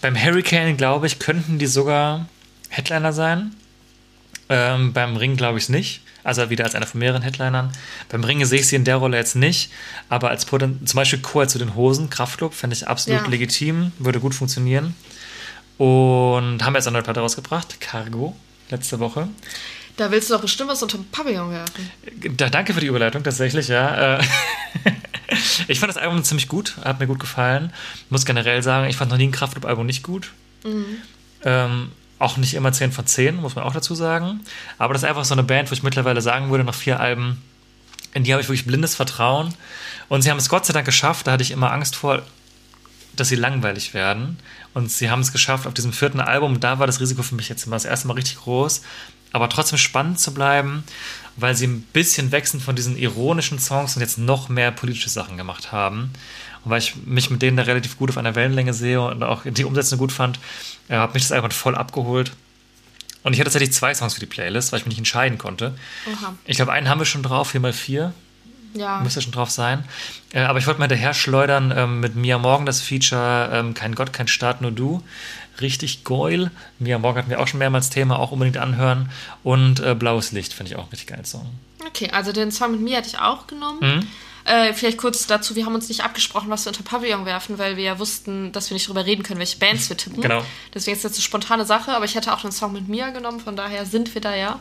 Beim 0.00 0.20
Hurricane, 0.20 0.76
glaube 0.76 1.06
ich, 1.06 1.20
könnten 1.20 1.58
die 1.58 1.66
sogar 1.66 2.26
Headliner 2.68 3.12
sein. 3.12 3.54
Ähm, 4.48 4.92
beim 4.92 5.16
Ring 5.16 5.36
glaube 5.36 5.58
ich 5.58 5.64
es 5.64 5.68
nicht. 5.68 6.02
Also 6.24 6.50
wieder 6.50 6.64
als 6.64 6.74
einer 6.74 6.86
von 6.86 6.98
mehreren 7.00 7.22
Headlinern. 7.22 7.70
Beim 8.08 8.24
Ring 8.24 8.44
sehe 8.44 8.60
ich 8.60 8.66
sie 8.66 8.76
in 8.76 8.84
der 8.84 8.96
Rolle 8.96 9.16
jetzt 9.18 9.36
nicht. 9.36 9.70
Aber 10.08 10.30
als 10.30 10.44
Poten 10.46 10.84
zum 10.86 10.96
Beispiel 10.96 11.20
Chor 11.20 11.46
zu 11.46 11.58
den 11.58 11.74
Hosen, 11.74 12.10
Kraftclub, 12.10 12.54
fände 12.54 12.74
ich 12.74 12.88
absolut 12.88 13.22
Ja. 13.22 13.28
legitim. 13.28 13.92
Würde 13.98 14.20
gut 14.20 14.34
funktionieren. 14.34 14.94
Und 15.76 16.64
haben 16.64 16.74
jetzt 16.74 16.86
eine 16.86 16.94
neue 16.94 17.02
Platte 17.02 17.20
rausgebracht. 17.20 17.80
Cargo, 17.80 18.34
letzte 18.70 18.98
Woche. 19.00 19.28
Da 19.96 20.10
willst 20.10 20.28
du 20.30 20.34
doch 20.34 20.40
bestimmt 20.40 20.70
was 20.70 20.82
unter 20.82 20.98
dem 20.98 21.06
Pavillon 21.06 21.50
werfen. 21.50 21.90
Da, 22.36 22.48
danke 22.48 22.74
für 22.74 22.80
die 22.80 22.86
Überleitung, 22.88 23.22
tatsächlich, 23.22 23.68
ja. 23.68 24.18
Äh, 24.18 24.22
ich 25.68 25.78
fand 25.78 25.90
das 25.90 25.96
Album 26.02 26.24
ziemlich 26.24 26.48
gut, 26.48 26.76
hat 26.84 26.98
mir 27.00 27.06
gut 27.06 27.20
gefallen. 27.20 27.72
Muss 28.10 28.24
generell 28.24 28.62
sagen, 28.62 28.88
ich 28.88 28.96
fand 28.96 29.10
noch 29.10 29.18
nie 29.18 29.28
ein 29.28 29.32
Kraftclub-Album 29.32 29.86
nicht 29.86 30.02
gut. 30.02 30.32
Ähm, 31.44 31.92
auch 32.24 32.36
nicht 32.36 32.54
immer 32.54 32.72
10 32.72 32.92
von 32.92 33.06
10, 33.06 33.36
muss 33.36 33.54
man 33.54 33.64
auch 33.64 33.74
dazu 33.74 33.94
sagen. 33.94 34.40
Aber 34.78 34.94
das 34.94 35.02
ist 35.02 35.08
einfach 35.08 35.24
so 35.24 35.34
eine 35.34 35.42
Band, 35.42 35.70
wo 35.70 35.74
ich 35.74 35.82
mittlerweile 35.82 36.22
sagen 36.22 36.50
würde, 36.50 36.64
nach 36.64 36.74
vier 36.74 36.98
Alben, 36.98 37.42
in 38.14 38.24
die 38.24 38.32
habe 38.32 38.40
ich 38.40 38.48
wirklich 38.48 38.66
blindes 38.66 38.94
Vertrauen. 38.94 39.54
Und 40.08 40.22
sie 40.22 40.30
haben 40.30 40.38
es 40.38 40.48
Gott 40.48 40.66
sei 40.66 40.72
Dank 40.72 40.86
geschafft, 40.86 41.26
da 41.26 41.32
hatte 41.32 41.42
ich 41.42 41.50
immer 41.50 41.72
Angst 41.72 41.96
vor, 41.96 42.22
dass 43.14 43.28
sie 43.28 43.36
langweilig 43.36 43.94
werden. 43.94 44.38
Und 44.72 44.90
sie 44.90 45.10
haben 45.10 45.20
es 45.20 45.32
geschafft 45.32 45.66
auf 45.66 45.74
diesem 45.74 45.92
vierten 45.92 46.20
Album. 46.20 46.60
Da 46.60 46.78
war 46.78 46.86
das 46.86 47.00
Risiko 47.00 47.22
für 47.22 47.34
mich 47.34 47.48
jetzt 47.48 47.66
immer 47.66 47.76
das 47.76 47.84
erste 47.84 48.08
Mal 48.08 48.14
richtig 48.14 48.38
groß. 48.38 48.82
Aber 49.32 49.48
trotzdem 49.48 49.78
spannend 49.78 50.20
zu 50.20 50.32
bleiben, 50.32 50.84
weil 51.36 51.54
sie 51.56 51.66
ein 51.66 51.82
bisschen 51.82 52.32
wechseln 52.32 52.60
von 52.60 52.76
diesen 52.76 52.96
ironischen 52.96 53.58
Songs 53.58 53.96
und 53.96 54.00
jetzt 54.02 54.18
noch 54.18 54.48
mehr 54.48 54.70
politische 54.70 55.10
Sachen 55.10 55.36
gemacht 55.36 55.72
haben. 55.72 56.12
Und 56.64 56.70
weil 56.70 56.78
ich 56.78 56.94
mich 57.04 57.30
mit 57.30 57.42
denen 57.42 57.56
da 57.56 57.64
relativ 57.64 57.98
gut 57.98 58.10
auf 58.10 58.18
einer 58.18 58.34
Wellenlänge 58.34 58.72
sehe 58.74 59.00
und 59.00 59.22
auch 59.22 59.42
die 59.44 59.64
Umsetzung 59.64 59.98
gut 59.98 60.12
fand, 60.12 60.38
äh, 60.88 60.96
hat 60.96 61.14
mich 61.14 61.22
das 61.22 61.32
Album 61.32 61.50
voll 61.50 61.74
abgeholt. 61.74 62.32
Und 63.22 63.32
ich 63.32 63.38
hatte 63.40 63.46
tatsächlich 63.50 63.72
zwei 63.72 63.94
Songs 63.94 64.14
für 64.14 64.20
die 64.20 64.26
Playlist, 64.26 64.72
weil 64.72 64.80
ich 64.80 64.84
mich 64.86 64.92
nicht 64.92 64.98
entscheiden 64.98 65.38
konnte. 65.38 65.76
Oha. 66.12 66.34
Ich 66.44 66.56
glaube, 66.56 66.72
einen 66.72 66.88
haben 66.88 66.98
wir 67.00 67.06
schon 67.06 67.22
drauf, 67.22 67.54
4x4 67.54 68.12
Ja. 68.74 69.00
müsste 69.00 69.22
schon 69.22 69.32
drauf 69.32 69.50
sein. 69.50 69.84
Äh, 70.32 70.40
aber 70.40 70.58
ich 70.58 70.66
wollte 70.66 70.78
mal 70.80 70.84
hinterher 70.88 71.14
schleudern 71.14 71.72
ähm, 71.74 72.00
mit 72.00 72.16
Mia 72.16 72.38
Morgan 72.38 72.66
das 72.66 72.80
Feature 72.82 73.50
ähm, 73.52 73.72
Kein 73.74 73.94
Gott, 73.94 74.12
kein 74.12 74.28
Staat, 74.28 74.60
nur 74.60 74.72
du. 74.72 75.02
Richtig 75.60 76.04
geil. 76.04 76.50
Mia 76.78 76.98
Morgan 76.98 77.18
hatten 77.22 77.30
wir 77.30 77.40
auch 77.40 77.46
schon 77.46 77.58
mehrmals 77.60 77.88
Thema, 77.88 78.18
auch 78.18 78.32
unbedingt 78.32 78.56
anhören. 78.58 79.10
Und 79.42 79.80
äh, 79.80 79.94
Blaues 79.94 80.32
Licht 80.32 80.52
finde 80.52 80.72
ich 80.72 80.76
auch 80.76 80.84
ein 80.84 80.88
richtig 80.90 81.06
geilen 81.08 81.24
Song. 81.24 81.48
Okay, 81.86 82.10
also 82.10 82.32
den 82.32 82.50
Song 82.50 82.72
mit 82.72 82.80
mir 82.80 82.96
hatte 82.98 83.06
ich 83.08 83.18
auch 83.18 83.46
genommen. 83.46 83.78
Mhm. 83.80 84.06
Äh, 84.44 84.74
vielleicht 84.74 84.98
kurz 84.98 85.26
dazu, 85.26 85.56
wir 85.56 85.64
haben 85.64 85.74
uns 85.74 85.88
nicht 85.88 86.04
abgesprochen, 86.04 86.50
was 86.50 86.64
wir 86.66 86.70
unter 86.70 86.82
Pavillon 86.82 87.24
werfen, 87.24 87.56
weil 87.58 87.76
wir 87.78 87.84
ja 87.84 87.98
wussten, 87.98 88.52
dass 88.52 88.68
wir 88.68 88.74
nicht 88.74 88.86
drüber 88.88 89.06
reden 89.06 89.22
können, 89.22 89.38
welche 89.40 89.58
Bands 89.58 89.88
wir 89.88 89.96
tippen. 89.96 90.20
Genau. 90.20 90.44
Deswegen 90.74 90.94
ist 90.96 91.04
das 91.04 91.14
eine 91.14 91.22
spontane 91.22 91.64
Sache, 91.64 91.92
aber 91.92 92.04
ich 92.04 92.14
hätte 92.14 92.32
auch 92.32 92.42
den 92.42 92.52
Song 92.52 92.72
mit 92.74 92.86
Mia 92.86 93.08
genommen, 93.10 93.40
von 93.40 93.56
daher 93.56 93.86
sind 93.86 94.12
wir 94.14 94.20
da 94.20 94.34
ja 94.34 94.60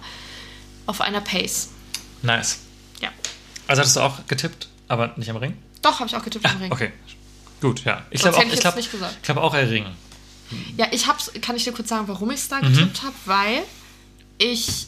auf 0.86 1.02
einer 1.02 1.20
Pace. 1.20 1.70
Nice. 2.22 2.60
Ja. 3.02 3.10
Also 3.68 3.82
hattest 3.82 3.96
du 3.98 4.02
auch 4.02 4.26
getippt, 4.28 4.70
aber 4.88 5.14
nicht 5.18 5.30
am 5.30 5.36
Ring? 5.38 5.58
Doch, 5.82 6.00
habe 6.00 6.08
ich 6.08 6.16
auch 6.16 6.24
getippt 6.24 6.46
im 6.50 6.58
Ring. 6.62 6.72
Okay. 6.72 6.92
Gut, 7.60 7.84
ja. 7.84 8.06
Ich 8.10 8.22
glaube 8.22 8.38
auch, 8.38 8.44
ich 8.44 8.60
glaub, 8.60 8.76
nicht 8.78 8.92
gesagt. 8.92 9.16
ich 9.18 9.24
glaube 9.24 9.42
auch 9.42 9.54
Ring. 9.54 9.86
Ja, 10.78 10.88
ich 10.92 11.08
hab's, 11.08 11.32
kann 11.42 11.56
ich 11.56 11.64
dir 11.64 11.74
kurz 11.74 11.90
sagen, 11.90 12.08
warum 12.08 12.30
ich 12.32 12.40
es 12.40 12.48
da 12.48 12.58
Mhm. 12.62 12.74
getippt 12.74 13.04
habe? 13.04 13.16
Weil 13.26 13.64
ich 14.38 14.88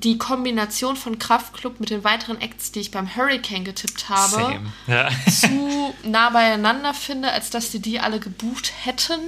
die 0.00 0.18
Kombination 0.18 0.96
von 0.96 1.18
Kraftklub 1.18 1.80
mit 1.80 1.90
den 1.90 2.04
weiteren 2.04 2.40
Acts, 2.40 2.72
die 2.72 2.80
ich 2.80 2.90
beim 2.90 3.14
Hurricane 3.14 3.64
getippt 3.64 4.08
habe. 4.08 4.60
Ja. 4.86 5.08
zu 5.28 5.94
nah 6.04 6.30
beieinander 6.30 6.94
finde, 6.94 7.30
als 7.32 7.50
dass 7.50 7.70
sie 7.72 7.80
die 7.80 8.00
alle 8.00 8.20
gebucht 8.20 8.72
hätten. 8.84 9.20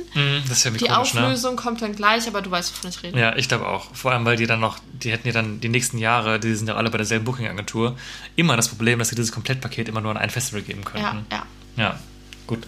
Ist 0.50 0.64
ja 0.64 0.70
Die 0.70 0.86
komisch, 0.86 1.14
ne? 1.14 1.22
Auflösung 1.22 1.56
kommt 1.56 1.82
dann 1.82 1.94
gleich, 1.94 2.26
aber 2.28 2.42
du 2.42 2.50
weißt, 2.50 2.76
wovon 2.76 2.90
ich 2.90 3.02
rede. 3.02 3.18
Ja, 3.18 3.36
ich 3.36 3.48
glaube 3.48 3.66
auch. 3.66 3.94
Vor 3.94 4.12
allem, 4.12 4.24
weil 4.24 4.36
die 4.36 4.46
dann 4.46 4.60
noch, 4.60 4.78
die 4.92 5.12
hätten 5.12 5.26
ja 5.26 5.32
dann 5.32 5.60
die 5.60 5.68
nächsten 5.68 5.98
Jahre, 5.98 6.40
die 6.40 6.54
sind 6.54 6.68
ja 6.68 6.74
alle 6.74 6.90
bei 6.90 6.98
derselben 6.98 7.24
Booking-Agentur, 7.24 7.96
immer 8.34 8.56
das 8.56 8.68
Problem, 8.68 8.98
dass 8.98 9.08
sie 9.08 9.16
dieses 9.16 9.32
Komplettpaket 9.32 9.88
immer 9.88 10.00
nur 10.00 10.10
an 10.10 10.16
ein 10.16 10.30
Festival 10.30 10.62
geben 10.62 10.82
ja. 10.84 10.90
könnten. 10.90 11.26
ja. 11.30 11.46
Ja, 11.76 11.98
gut. 12.46 12.66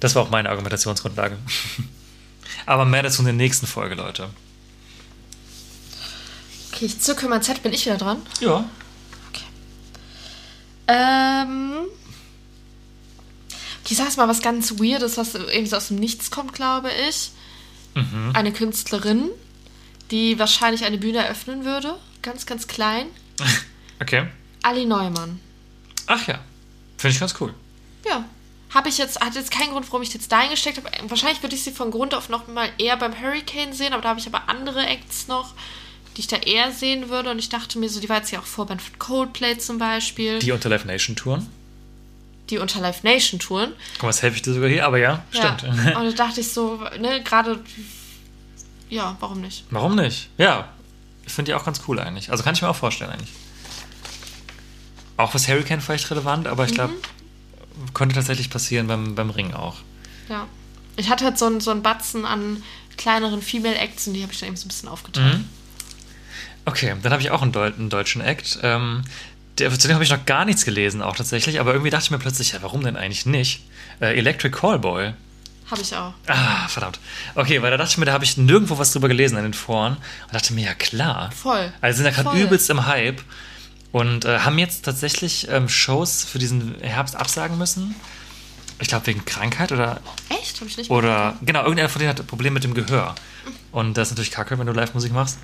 Das 0.00 0.14
war 0.14 0.22
auch 0.22 0.30
meine 0.30 0.48
Argumentationsgrundlage. 0.48 1.38
Aber 2.66 2.84
mehr 2.84 3.02
dazu 3.02 3.20
in 3.20 3.26
der 3.26 3.34
nächsten 3.34 3.66
Folge, 3.66 3.94
Leute. 3.94 4.30
Okay, 6.80 6.86
ich 6.86 6.98
zücke 6.98 7.28
mein 7.28 7.42
Z, 7.42 7.62
bin 7.62 7.74
ich 7.74 7.84
wieder 7.84 7.98
dran? 7.98 8.22
Ja. 8.40 8.64
Ähm. 10.88 11.72
Okay, 13.82 13.90
ich 13.90 13.96
sag 13.98 14.16
mal 14.16 14.28
was 14.28 14.40
ganz 14.40 14.78
Weirdes, 14.78 15.18
was 15.18 15.34
irgendwie 15.34 15.66
so 15.66 15.76
aus 15.76 15.88
dem 15.88 15.96
Nichts 15.96 16.30
kommt, 16.30 16.54
glaube 16.54 16.90
ich. 17.06 17.32
Mhm. 17.94 18.30
Eine 18.32 18.50
Künstlerin, 18.50 19.28
die 20.10 20.38
wahrscheinlich 20.38 20.86
eine 20.86 20.96
Bühne 20.96 21.18
eröffnen 21.18 21.66
würde. 21.66 21.96
Ganz, 22.22 22.46
ganz 22.46 22.66
klein. 22.66 23.08
Okay. 24.02 24.28
Ali 24.62 24.86
Neumann. 24.86 25.38
Ach 26.06 26.26
ja. 26.26 26.38
Finde 26.96 27.12
ich 27.12 27.20
ganz 27.20 27.34
cool. 27.38 27.52
Ja. 28.08 28.24
Habe 28.72 28.88
ich 28.88 28.96
jetzt, 28.96 29.20
hat 29.20 29.34
jetzt 29.34 29.50
keinen 29.50 29.72
Grund, 29.72 29.86
warum 29.88 30.00
ich 30.00 30.14
jetzt 30.14 30.32
da 30.32 30.38
eingesteckt 30.38 30.78
habe. 30.78 30.88
Wahrscheinlich 31.10 31.42
würde 31.42 31.54
ich 31.54 31.62
sie 31.62 31.72
von 31.72 31.90
Grund 31.90 32.14
auf 32.14 32.30
noch 32.30 32.48
mal 32.48 32.70
eher 32.78 32.96
beim 32.96 33.20
Hurricane 33.20 33.74
sehen, 33.74 33.92
aber 33.92 34.00
da 34.00 34.08
habe 34.08 34.20
ich 34.20 34.26
aber 34.26 34.48
andere 34.48 34.86
Acts 34.86 35.28
noch, 35.28 35.52
die 36.16 36.20
ich 36.20 36.26
da 36.26 36.36
eher 36.36 36.72
sehen 36.72 37.08
würde. 37.08 37.30
Und 37.30 37.38
ich 37.38 37.48
dachte 37.48 37.78
mir 37.78 37.88
so, 37.88 38.00
die 38.00 38.08
war 38.08 38.18
jetzt 38.18 38.30
ja 38.30 38.40
auch 38.40 38.44
Vorband 38.44 38.82
von 38.82 38.98
Coldplay 38.98 39.58
zum 39.58 39.78
Beispiel, 39.78 40.38
die, 40.38 40.46
Die 40.46 40.52
unter 40.52 40.68
Live 40.68 40.84
Nation 40.84 41.16
Touren. 41.16 41.46
unter 42.58 42.80
Live 42.80 43.02
Nation 43.04 43.38
touren. 43.38 43.72
Guck 43.94 44.02
mal, 44.02 44.08
das 44.08 44.22
helfe 44.22 44.36
ich 44.36 44.42
dir 44.42 44.52
sogar 44.52 44.68
hier, 44.68 44.84
aber 44.84 44.98
ja, 44.98 45.24
stimmt. 45.30 45.62
Ja. 45.62 45.98
Und 45.98 46.06
da 46.06 46.26
dachte 46.26 46.40
ich 46.40 46.52
so, 46.52 46.80
ne, 46.98 47.22
gerade, 47.22 47.60
ja, 48.88 49.16
warum 49.20 49.40
nicht? 49.40 49.64
Warum 49.70 49.94
nicht? 49.94 50.28
Ja. 50.36 50.68
Ich 51.26 51.32
finde 51.32 51.52
die 51.52 51.54
auch 51.54 51.64
ganz 51.64 51.82
cool 51.86 52.00
eigentlich. 52.00 52.32
Also 52.32 52.42
kann 52.42 52.54
ich 52.54 52.62
mir 52.62 52.68
auch 52.68 52.74
vorstellen 52.76 53.12
eigentlich. 53.12 53.30
Auch 55.16 55.32
was 55.32 55.46
Hurricane 55.46 55.80
vielleicht 55.80 56.10
relevant, 56.10 56.48
aber 56.48 56.64
ich 56.64 56.72
glaube, 56.72 56.94
könnte 57.94 58.16
tatsächlich 58.16 58.50
passieren 58.50 58.88
beim, 58.88 59.14
beim 59.14 59.30
Ring 59.30 59.54
auch. 59.54 59.76
Ja. 60.28 60.48
Ich 60.96 61.08
hatte 61.08 61.24
halt 61.24 61.38
so 61.38 61.46
einen, 61.46 61.60
so 61.60 61.70
einen 61.70 61.82
Batzen 61.82 62.24
an 62.26 62.62
kleineren 62.96 63.42
Female 63.42 63.76
Acts 63.76 64.06
und 64.08 64.14
die 64.14 64.22
habe 64.22 64.32
ich 64.32 64.40
dann 64.40 64.48
eben 64.48 64.56
so 64.56 64.64
ein 64.66 64.68
bisschen 64.68 64.88
aufgeteilt. 64.88 65.38
Mhm. 65.38 65.48
Okay, 66.64 66.94
dann 67.02 67.12
habe 67.12 67.22
ich 67.22 67.30
auch 67.30 67.42
einen, 67.42 67.52
Deu 67.52 67.66
einen 67.66 67.90
deutschen 67.90 68.20
Act. 68.20 68.58
Ähm, 68.62 69.02
der, 69.58 69.70
zu 69.78 69.88
dem 69.88 69.94
habe 69.94 70.04
ich 70.04 70.10
noch 70.10 70.26
gar 70.26 70.44
nichts 70.44 70.64
gelesen, 70.64 71.02
auch 71.02 71.16
tatsächlich, 71.16 71.60
aber 71.60 71.72
irgendwie 71.72 71.90
dachte 71.90 72.04
ich 72.04 72.10
mir 72.10 72.18
plötzlich, 72.18 72.52
ja, 72.52 72.62
warum 72.62 72.82
denn 72.82 72.96
eigentlich 72.96 73.26
nicht? 73.26 73.62
Äh, 74.00 74.16
Electric 74.16 74.56
Callboy. 74.56 75.12
Habe 75.70 75.82
ich 75.82 75.94
auch. 75.94 76.14
Ah, 76.26 76.66
verdammt. 76.68 76.98
Okay, 77.36 77.62
weil 77.62 77.70
da 77.70 77.76
dachte 77.76 77.92
ich 77.92 77.98
mir, 77.98 78.04
da 78.04 78.12
habe 78.12 78.24
ich 78.24 78.36
nirgendwo 78.36 78.78
was 78.78 78.92
drüber 78.92 79.08
gelesen 79.08 79.36
in 79.36 79.44
den 79.44 79.54
Foren 79.54 79.96
und 80.26 80.34
dachte 80.34 80.52
mir, 80.52 80.64
ja 80.64 80.74
klar. 80.74 81.30
Voll. 81.30 81.72
Also 81.80 82.02
sind 82.02 82.06
ja 82.06 82.22
gerade 82.22 82.36
übelst 82.38 82.68
im 82.70 82.86
Hype 82.86 83.22
und 83.92 84.24
äh, 84.24 84.40
haben 84.40 84.58
jetzt 84.58 84.84
tatsächlich 84.84 85.48
ähm, 85.48 85.68
Shows 85.68 86.24
für 86.24 86.40
diesen 86.40 86.74
Herbst 86.80 87.14
absagen 87.14 87.56
müssen. 87.56 87.94
Ich 88.80 88.88
glaube 88.88 89.06
wegen 89.06 89.24
Krankheit 89.24 89.72
oder 89.72 90.00
Echt? 90.28 90.56
Habe 90.60 90.70
ich 90.70 90.76
nicht 90.76 90.90
oder 90.90 91.36
genau, 91.42 91.60
irgendeiner 91.60 91.88
von 91.88 92.00
denen 92.00 92.08
hat 92.08 92.20
ein 92.20 92.26
Problem 92.26 92.54
mit 92.54 92.64
dem 92.64 92.74
Gehör. 92.74 93.14
Und 93.70 93.96
das 93.96 94.08
ist 94.08 94.12
natürlich 94.12 94.30
kacke, 94.30 94.58
wenn 94.58 94.66
du 94.66 94.72
Live-Musik 94.72 95.12
machst. 95.12 95.38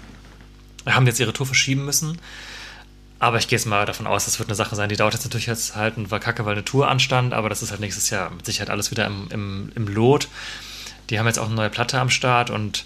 Haben 0.87 1.07
jetzt 1.07 1.20
ihre 1.20 1.33
Tour 1.33 1.46
verschieben 1.46 1.85
müssen. 1.85 2.18
Aber 3.18 3.38
ich 3.38 3.49
gehe 3.49 3.59
jetzt 3.59 3.66
mal 3.66 3.87
davon 3.87 4.07
aus, 4.07 4.27
das 4.27 4.38
wird 4.38 4.49
eine 4.49 4.57
Sache 4.57 4.77
sein, 4.77 4.88
die 4.90 4.96
dauert 4.96 5.14
jetzt 5.14 5.25
natürlich 5.25 5.46
jetzt 5.46 5.75
halt 5.75 5.96
und 5.96 6.11
war 6.11 6.20
kacke, 6.20 6.44
weil 6.44 6.53
eine 6.53 6.64
Tour 6.64 6.88
anstand, 6.88 7.33
aber 7.33 7.49
das 7.49 7.62
ist 7.62 7.70
halt 7.70 7.81
nächstes 7.81 8.11
Jahr 8.11 8.31
mit 8.31 8.44
Sicherheit 8.44 8.68
alles 8.68 8.90
wieder 8.90 9.07
im, 9.07 9.29
im, 9.31 9.72
im 9.75 9.88
Lot. 9.88 10.29
Die 11.09 11.18
haben 11.18 11.27
jetzt 11.27 11.38
auch 11.38 11.46
eine 11.46 11.55
neue 11.55 11.70
Platte 11.70 11.99
am 11.99 12.11
Start 12.11 12.51
und 12.51 12.85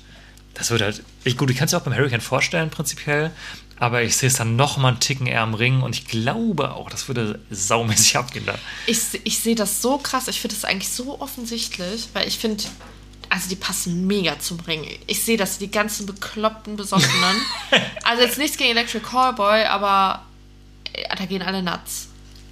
das 0.55 0.71
wird 0.71 0.83
halt. 0.83 1.03
Ich, 1.25 1.37
gut, 1.37 1.51
ich 1.51 1.57
kann 1.57 1.67
es 1.67 1.73
mir 1.73 1.79
auch 1.79 1.83
beim 1.83 1.95
Hurricane 1.95 2.21
vorstellen, 2.21 2.71
prinzipiell, 2.71 3.33
aber 3.79 4.03
ich 4.03 4.17
sehe 4.17 4.29
es 4.29 4.37
dann 4.37 4.57
noch 4.57 4.77
mal 4.77 4.89
einen 4.89 5.01
Ticken 5.01 5.27
eher 5.27 5.41
am 5.41 5.55
Ring 5.55 5.83
und 5.83 5.97
ich 5.97 6.07
glaube 6.07 6.75
auch, 6.75 6.91
das 6.91 7.09
würde 7.09 7.41
saumäßig 7.51 8.17
abgehen 8.19 8.47
da. 8.47 8.55
Ich, 8.87 9.01
ich 9.25 9.41
sehe 9.41 9.57
das 9.57 9.83
so 9.83 9.99
krass. 9.99 10.29
Ich 10.29 10.41
finde 10.41 10.55
das 10.55 10.65
eigentlich 10.65 10.91
so 10.91 11.21
offensichtlich, 11.21 12.09
weil 12.13 12.29
ich 12.29 12.39
finde, 12.39 12.63
also 13.31 13.49
die 13.49 13.57
passen 13.57 14.07
mega 14.07 14.39
zum 14.39 14.61
Ring. 14.61 14.87
Ich 15.07 15.25
sehe 15.25 15.37
das, 15.37 15.59
die 15.59 15.71
ganzen 15.71 16.05
bekloppten 16.05 16.77
Besoffenen. 16.77 17.37
also 18.05 18.23
jetzt 18.23 18.39
nichts 18.39 18.57
gegen 18.57 18.71
Electric 18.71 19.05
Callboy, 19.05 19.65
aber 19.65 20.23
äh, 20.93 21.17
da 21.17 21.25
gehen 21.25 21.43
alle 21.43 21.63
nuts. 21.63 22.09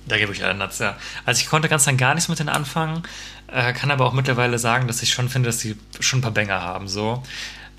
Da 0.07 0.17
gebe 0.17 0.33
ich 0.33 0.43
alle 0.43 0.55
Nuts, 0.55 0.79
ja. 0.79 0.97
Also 1.27 1.41
ich 1.41 1.49
konnte 1.49 1.69
ganz 1.69 1.85
dann 1.85 1.99
gar 1.99 2.15
nichts 2.15 2.29
mit 2.29 2.39
denen 2.39 2.49
anfangen, 2.49 3.03
äh, 3.49 3.73
kann 3.75 3.91
aber 3.91 4.07
auch 4.07 4.15
mittlerweile 4.15 4.59
sagen, 4.59 4.87
dass 4.87 5.03
ich 5.03 5.13
schon 5.13 5.29
finde, 5.29 5.49
dass 5.51 5.59
die 5.59 5.77
schon 6.01 6.21
ein 6.21 6.23
paar 6.23 6.31
Banger 6.31 6.63
haben. 6.63 6.89
So. 6.89 7.23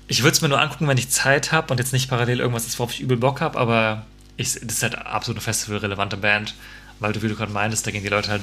Ich 0.06 0.22
würde 0.22 0.32
es 0.32 0.40
mir 0.40 0.48
nur 0.48 0.60
angucken, 0.60 0.86
wenn 0.86 0.98
ich 0.98 1.10
Zeit 1.10 1.50
habe 1.50 1.72
und 1.72 1.78
jetzt 1.78 1.92
nicht 1.92 2.08
parallel 2.08 2.38
irgendwas 2.38 2.66
ist, 2.66 2.78
worauf 2.78 2.92
ich 2.92 3.00
übel 3.00 3.16
Bock 3.16 3.40
habe, 3.40 3.58
aber 3.58 4.06
ich, 4.36 4.54
das 4.54 4.76
ist 4.76 4.82
halt 4.82 4.94
absolut 4.94 5.38
eine 5.38 5.44
festivalrelevante 5.44 6.16
Band, 6.16 6.54
weil 7.00 7.12
du, 7.12 7.22
wie 7.22 7.28
du 7.28 7.34
gerade 7.34 7.52
meintest, 7.52 7.86
da 7.86 7.90
gehen 7.90 8.02
die 8.02 8.08
Leute 8.08 8.30
halt 8.30 8.42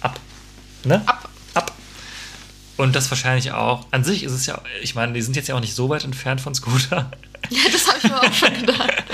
ab. 0.00 0.18
Ne? 0.84 1.02
Ab. 1.06 1.28
Ab. 1.54 1.72
Und 2.76 2.94
das 2.94 3.10
wahrscheinlich 3.10 3.52
auch. 3.52 3.86
An 3.90 4.04
sich 4.04 4.22
ist 4.22 4.32
es 4.32 4.46
ja, 4.46 4.60
ich 4.82 4.94
meine, 4.94 5.12
die 5.14 5.22
sind 5.22 5.34
jetzt 5.36 5.48
ja 5.48 5.54
auch 5.54 5.60
nicht 5.60 5.74
so 5.74 5.88
weit 5.88 6.04
entfernt 6.04 6.40
von 6.40 6.54
Scooter. 6.54 7.10
Ja, 7.50 7.60
das 7.70 7.86
habe 7.86 7.98
ich 7.98 8.04
mir 8.04 8.20
auch 8.20 8.32
schon 8.32 8.54
gedacht. 8.54 9.04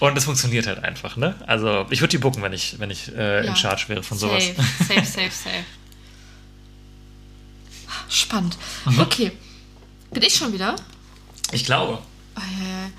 Und 0.00 0.14
das 0.16 0.24
funktioniert 0.24 0.66
halt 0.66 0.82
einfach, 0.82 1.16
ne? 1.18 1.34
Also 1.46 1.84
ich 1.90 2.00
würde 2.00 2.12
die 2.12 2.18
bucken, 2.18 2.42
wenn 2.42 2.54
ich, 2.54 2.78
wenn 2.78 2.88
ich 2.90 3.14
äh, 3.14 3.40
in 3.40 3.46
Ja. 3.46 3.56
Charge 3.56 3.84
wäre 3.88 4.02
von 4.02 4.16
sowas. 4.16 4.42
Safe, 4.46 4.94
safe, 4.94 5.04
safe, 5.04 5.30
safe. 5.44 5.64
Spannend. 8.08 8.56
Mhm. 8.86 9.00
Okay. 9.00 9.32
Bin 10.12 10.22
ich 10.22 10.34
schon 10.34 10.52
wieder? 10.54 10.76
Ich 11.52 11.64
glaube. 11.64 11.98
Äh, 12.36 12.90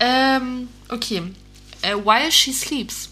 ähm, 0.00 0.68
okay. 0.88 1.22
Äh, 1.82 1.94
While 1.96 2.32
She 2.32 2.52
Sleeps. 2.52 3.10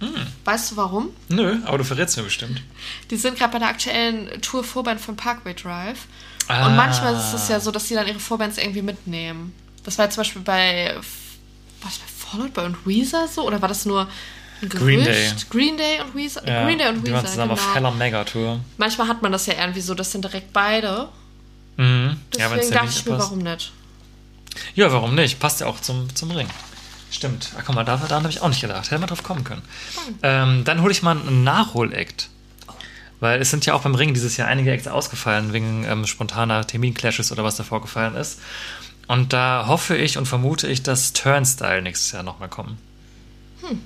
Hm. 0.00 0.26
Weißt 0.44 0.72
du 0.72 0.76
warum? 0.76 1.08
Nö, 1.28 1.58
aber 1.64 1.78
du 1.78 1.84
verrätst 1.84 2.16
mir 2.16 2.22
bestimmt. 2.22 2.62
Die 3.10 3.16
sind 3.16 3.38
gerade 3.38 3.52
bei 3.52 3.58
der 3.58 3.68
aktuellen 3.68 4.40
Tour-Vorband 4.42 5.00
von 5.00 5.16
Parkway 5.16 5.54
Drive. 5.54 6.06
Ah. 6.48 6.66
Und 6.66 6.76
manchmal 6.76 7.14
ist 7.14 7.32
es 7.32 7.48
ja 7.48 7.60
so, 7.60 7.70
dass 7.70 7.88
die 7.88 7.94
dann 7.94 8.06
ihre 8.06 8.20
Vorbands 8.20 8.58
irgendwie 8.58 8.82
mitnehmen. 8.82 9.54
Das 9.84 9.98
war 9.98 10.06
ja 10.06 10.10
zum 10.10 10.20
Beispiel 10.20 10.42
bei, 10.42 10.94
was 11.82 11.98
bei 11.98 12.06
Fall 12.06 12.42
Out 12.42 12.54
Boy 12.54 12.66
und 12.66 12.86
Weezer 12.86 13.26
so? 13.28 13.46
Oder 13.46 13.60
war 13.62 13.68
das 13.68 13.86
nur 13.86 14.08
ein 14.62 14.68
Gerücht? 14.68 14.84
Green 14.84 15.04
Day. 15.04 15.32
Green 15.50 15.76
Day 15.76 16.00
und 16.00 16.14
Weezer? 16.14 16.46
Ja, 16.46 16.64
Green 16.64 16.78
Day 16.78 16.88
und 16.88 16.96
die 16.96 17.02
Weezer, 17.04 17.14
waren 17.14 17.26
zusammen 17.26 17.54
genau. 17.54 17.62
auf 17.62 17.74
Heller 17.74 17.90
Mega 17.92 18.24
Tour. 18.24 18.60
Manchmal 18.76 19.08
hat 19.08 19.22
man 19.22 19.32
das 19.32 19.46
ja 19.46 19.54
irgendwie 19.54 19.80
so, 19.80 19.94
das 19.94 20.12
sind 20.12 20.24
direkt 20.24 20.52
beide. 20.52 21.08
Mhm. 21.76 22.20
Deswegen 22.32 22.50
wenn's 22.56 22.70
dachte 22.70 22.86
nicht 22.86 22.98
ich 22.98 23.06
mir, 23.06 23.16
passt. 23.16 23.30
warum 23.30 23.38
nicht? 23.38 23.72
Ja, 24.74 24.92
warum 24.92 25.14
nicht? 25.14 25.38
Passt 25.38 25.60
ja 25.60 25.66
auch 25.66 25.80
zum, 25.80 26.14
zum 26.14 26.30
Ring. 26.30 26.48
Stimmt. 27.10 27.50
Ach, 27.56 27.62
guck 27.64 27.74
mal, 27.74 27.84
daran 27.84 28.10
habe 28.10 28.30
ich 28.30 28.42
auch 28.42 28.48
nicht 28.48 28.60
gedacht. 28.60 28.90
Hätte 28.90 28.98
man 28.98 29.08
drauf 29.08 29.22
kommen 29.22 29.44
können. 29.44 29.62
Ähm, 30.22 30.64
dann 30.64 30.82
hole 30.82 30.92
ich 30.92 31.02
mal 31.02 31.16
einen 31.16 31.44
Nachhol-Act. 31.44 32.30
Weil 33.20 33.40
es 33.40 33.50
sind 33.50 33.64
ja 33.64 33.74
auch 33.74 33.82
beim 33.82 33.94
Ring 33.94 34.12
dieses 34.12 34.36
Jahr 34.36 34.48
einige 34.48 34.72
Acts 34.72 34.88
ausgefallen, 34.88 35.52
wegen 35.52 35.84
ähm, 35.84 36.06
spontaner 36.06 36.66
Terminclashes 36.66 37.32
oder 37.32 37.44
was 37.44 37.56
da 37.56 37.64
vorgefallen 37.64 38.14
ist. 38.14 38.40
Und 39.06 39.32
da 39.32 39.66
hoffe 39.68 39.96
ich 39.96 40.18
und 40.18 40.26
vermute 40.26 40.68
ich, 40.68 40.82
dass 40.82 41.12
Turnstyle 41.12 41.80
nächstes 41.80 42.12
Jahr 42.12 42.22
nochmal 42.22 42.48
kommen. 42.48 42.76
Hm. 43.62 43.80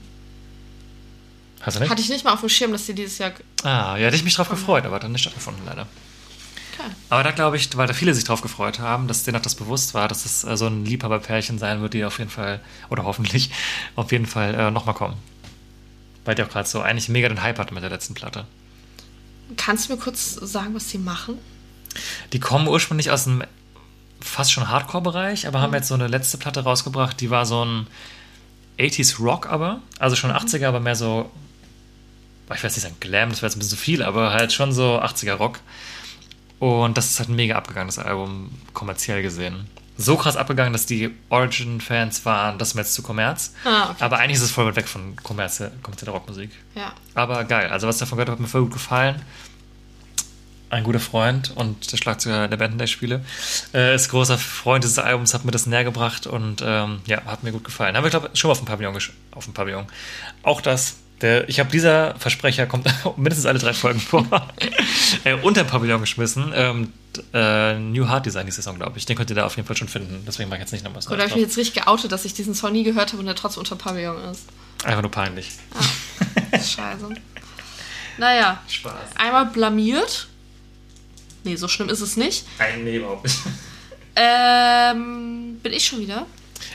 Hast 1.60 1.76
du 1.76 1.80
nicht? 1.80 1.90
Hatte 1.90 2.02
ich 2.02 2.08
nicht 2.08 2.24
mal 2.24 2.32
auf 2.32 2.40
dem 2.40 2.48
Schirm, 2.48 2.72
dass 2.72 2.86
die 2.86 2.94
dieses 2.94 3.18
Jahr. 3.18 3.32
ah, 3.62 3.96
ja, 3.96 4.06
hätte 4.06 4.16
ich 4.16 4.24
mich 4.24 4.34
drauf 4.34 4.48
gefreut, 4.48 4.84
aber 4.84 4.96
hat 4.96 5.04
dann 5.04 5.12
nicht 5.12 5.20
stattgefunden, 5.20 5.62
leider. 5.66 5.86
Aber 7.10 7.22
da 7.22 7.30
glaube 7.30 7.56
ich, 7.56 7.76
weil 7.76 7.86
da 7.86 7.94
viele 7.94 8.14
sich 8.14 8.24
drauf 8.24 8.40
gefreut 8.40 8.78
haben, 8.78 9.08
dass 9.08 9.24
denen 9.24 9.36
auch 9.36 9.42
das 9.42 9.54
bewusst 9.54 9.94
war, 9.94 10.08
dass 10.08 10.24
es 10.24 10.44
äh, 10.44 10.56
so 10.56 10.66
ein 10.66 10.84
Liebhaberpärchen 10.84 11.58
sein 11.58 11.80
wird, 11.82 11.94
die 11.94 12.04
auf 12.04 12.18
jeden 12.18 12.30
Fall, 12.30 12.60
oder 12.88 13.04
hoffentlich, 13.04 13.50
auf 13.96 14.12
jeden 14.12 14.26
Fall 14.26 14.54
äh, 14.54 14.70
nochmal 14.70 14.94
kommen. 14.94 15.16
Weil 16.24 16.34
die 16.34 16.42
auch 16.42 16.48
gerade 16.48 16.68
so 16.68 16.80
eigentlich 16.80 17.08
mega 17.08 17.28
den 17.28 17.42
Hype 17.42 17.58
hatten 17.58 17.74
mit 17.74 17.82
der 17.82 17.90
letzten 17.90 18.14
Platte. 18.14 18.46
Kannst 19.56 19.88
du 19.88 19.94
mir 19.94 19.98
kurz 19.98 20.34
sagen, 20.34 20.74
was 20.74 20.86
die 20.88 20.98
machen? 20.98 21.38
Die 22.32 22.40
kommen 22.40 22.68
ursprünglich 22.68 23.10
aus 23.10 23.24
dem 23.24 23.42
fast 24.20 24.52
schon 24.52 24.68
Hardcore-Bereich, 24.68 25.46
aber 25.46 25.60
haben 25.60 25.74
jetzt 25.74 25.88
so 25.88 25.94
eine 25.94 26.06
letzte 26.06 26.38
Platte 26.38 26.62
rausgebracht, 26.62 27.20
die 27.20 27.30
war 27.30 27.46
so 27.46 27.64
ein 27.64 27.86
80s 28.78 29.20
Rock 29.20 29.48
aber, 29.48 29.80
also 29.98 30.16
schon 30.16 30.30
80er, 30.30 30.66
aber 30.66 30.80
mehr 30.80 30.96
so, 30.96 31.30
ich 32.54 32.62
weiß 32.62 32.76
nicht 32.76 32.82
sagen 32.82 32.96
Glam, 33.00 33.30
das 33.30 33.38
wäre 33.38 33.48
jetzt 33.48 33.56
ein 33.56 33.60
bisschen 33.60 33.76
zu 33.76 33.82
viel, 33.82 34.02
aber 34.02 34.32
halt 34.32 34.52
schon 34.52 34.72
so 34.72 35.00
80er 35.00 35.34
Rock. 35.34 35.60
Und 36.60 36.96
das 36.96 37.10
ist 37.10 37.18
halt 37.18 37.30
mega 37.30 37.56
abgegangen, 37.56 37.88
das 37.88 37.98
Album, 37.98 38.50
kommerziell 38.74 39.22
gesehen. 39.22 39.66
So 39.96 40.16
krass 40.16 40.36
abgegangen, 40.36 40.72
dass 40.72 40.86
die 40.86 41.10
Origin-Fans 41.28 42.24
waren, 42.24 42.58
das 42.58 42.74
jetzt 42.74 42.94
zu 42.94 43.02
Kommerz. 43.02 43.54
Ah, 43.64 43.90
okay. 43.90 44.04
Aber 44.04 44.18
eigentlich 44.18 44.36
ist 44.36 44.42
es 44.42 44.50
voll 44.50 44.66
weit 44.66 44.76
weg 44.76 44.86
von 44.88 45.16
kommerzie- 45.16 45.70
kommerzieller 45.82 46.12
Rockmusik. 46.12 46.50
Ja. 46.74 46.92
Aber 47.14 47.44
geil, 47.44 47.68
also 47.70 47.88
was 47.88 47.96
ich 47.96 48.00
davon 48.00 48.16
gehört 48.16 48.28
habe, 48.28 48.36
hat 48.36 48.40
mir 48.40 48.46
voll 48.48 48.62
gut 48.62 48.72
gefallen. 48.74 49.20
ein 50.70 50.84
guter 50.84 51.00
Freund 51.00 51.50
und 51.56 51.90
der 51.90 51.96
Schlagzeuger 51.96 52.46
der 52.46 52.56
Band, 52.56 52.72
in 52.72 52.78
der 52.78 52.84
ich 52.84 52.92
spiele, 52.92 53.24
äh, 53.74 53.94
ist 53.94 54.08
großer 54.08 54.38
Freund 54.38 54.84
dieses 54.84 54.98
Albums, 55.00 55.34
hat 55.34 55.44
mir 55.44 55.50
das 55.50 55.66
näher 55.66 55.82
gebracht 55.82 56.28
und 56.28 56.62
ähm, 56.64 57.00
ja, 57.06 57.24
hat 57.24 57.42
mir 57.42 57.50
gut 57.50 57.64
gefallen. 57.64 57.96
Aber 57.96 58.06
ich 58.06 58.12
glaube, 58.12 58.30
schon 58.34 58.48
mal 58.48 58.52
auf 58.52 58.58
dem 58.60 58.66
Pavillon, 58.66 58.96
auf 59.32 59.44
dem 59.46 59.52
Pavillon. 59.54 59.86
Auch 60.44 60.60
das, 60.60 60.96
der, 61.20 61.48
ich 61.48 61.60
habe 61.60 61.70
dieser 61.70 62.14
Versprecher, 62.16 62.66
kommt 62.66 62.86
mindestens 63.16 63.46
alle 63.46 63.58
drei 63.58 63.72
Folgen 63.72 64.00
vor, 64.00 64.26
äh, 65.24 65.34
unter 65.34 65.64
Pavillon 65.64 66.00
geschmissen. 66.00 66.52
Ähm, 66.54 66.92
äh, 67.34 67.78
New 67.78 68.08
Heart 68.08 68.26
Design 68.26 68.46
die 68.46 68.52
Saison, 68.52 68.76
glaube 68.76 68.98
ich. 68.98 69.06
Den 69.06 69.16
könnt 69.16 69.30
ihr 69.30 69.36
da 69.36 69.44
auf 69.44 69.56
jeden 69.56 69.66
Fall 69.66 69.76
schon 69.76 69.88
finden. 69.88 70.22
Deswegen 70.26 70.48
mache 70.48 70.58
ich 70.58 70.62
jetzt 70.62 70.72
nicht 70.72 70.84
noch 70.84 70.94
was 70.94 71.08
Oder 71.08 71.18
habe 71.18 71.28
ich 71.28 71.34
mich 71.34 71.44
jetzt 71.44 71.56
richtig 71.56 71.82
geoutet, 71.82 72.12
dass 72.12 72.24
ich 72.24 72.34
diesen 72.34 72.54
Song 72.54 72.72
nie 72.72 72.84
gehört 72.84 73.12
habe 73.12 73.18
und 73.18 73.26
der 73.26 73.34
trotzdem 73.34 73.60
unter 73.60 73.76
Pavillon 73.76 74.16
ist? 74.30 74.46
Einfach 74.84 75.02
nur 75.02 75.10
peinlich. 75.10 75.50
Scheiße. 76.52 77.08
Naja, 78.18 78.62
Spaß. 78.68 79.16
einmal 79.16 79.46
blamiert. 79.46 80.28
Nee, 81.44 81.56
so 81.56 81.68
schlimm 81.68 81.88
ist 81.88 82.00
es 82.00 82.16
nicht. 82.16 82.44
Nein, 82.58 82.84
nee, 82.84 82.96
überhaupt 82.96 83.24
nicht. 83.24 83.38
Ähm, 84.16 85.58
bin 85.62 85.72
ich 85.72 85.86
schon 85.86 86.00
wieder? 86.00 86.26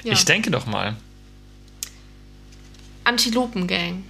Ja. 0.04 0.14
Ich 0.14 0.26
denke 0.26 0.50
doch 0.50 0.66
mal. 0.66 0.96
Antilopengang. 3.04 4.04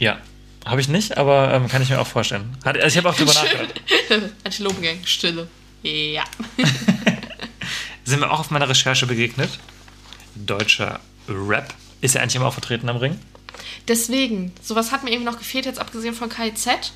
Ja. 0.00 0.18
Habe 0.64 0.80
ich 0.80 0.88
nicht, 0.88 1.16
aber 1.16 1.54
ähm, 1.54 1.68
kann 1.68 1.80
ich 1.80 1.88
mir 1.88 2.00
auch 2.00 2.06
vorstellen. 2.06 2.56
Hat, 2.64 2.76
also 2.76 2.86
ich 2.88 2.96
habe 2.96 3.08
auch 3.08 3.16
drüber 3.16 3.32
nachgedacht. 3.32 3.80
Antilopengang, 4.44 4.98
Stille. 5.04 5.48
Ja. 5.82 6.24
Sind 8.04 8.20
wir 8.20 8.30
auch 8.30 8.40
auf 8.40 8.50
meiner 8.50 8.68
Recherche 8.68 9.06
begegnet. 9.06 9.50
Deutscher 10.34 11.00
Rap. 11.28 11.72
Ist 12.00 12.14
ja 12.14 12.20
eigentlich 12.20 12.36
immer 12.36 12.46
auch 12.46 12.52
vertreten 12.52 12.88
am 12.88 12.96
Ring. 12.96 13.18
Deswegen, 13.88 14.52
sowas 14.62 14.92
hat 14.92 15.04
mir 15.04 15.10
irgendwie 15.10 15.30
noch 15.30 15.38
gefehlt, 15.38 15.64
jetzt 15.66 15.78
abgesehen 15.78 16.14
von 16.14 16.28
KIZ. 16.28 16.92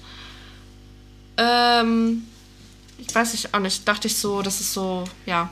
Ähm, 1.37 2.25
ich 2.99 3.14
weiß 3.14 3.33
nicht 3.33 3.55
auch 3.55 3.61
nicht, 3.61 3.87
dachte 3.88 4.09
ich 4.09 4.17
so, 4.17 4.43
dass 4.43 4.61
es 4.61 4.73
so, 4.73 5.05
ja, 5.27 5.51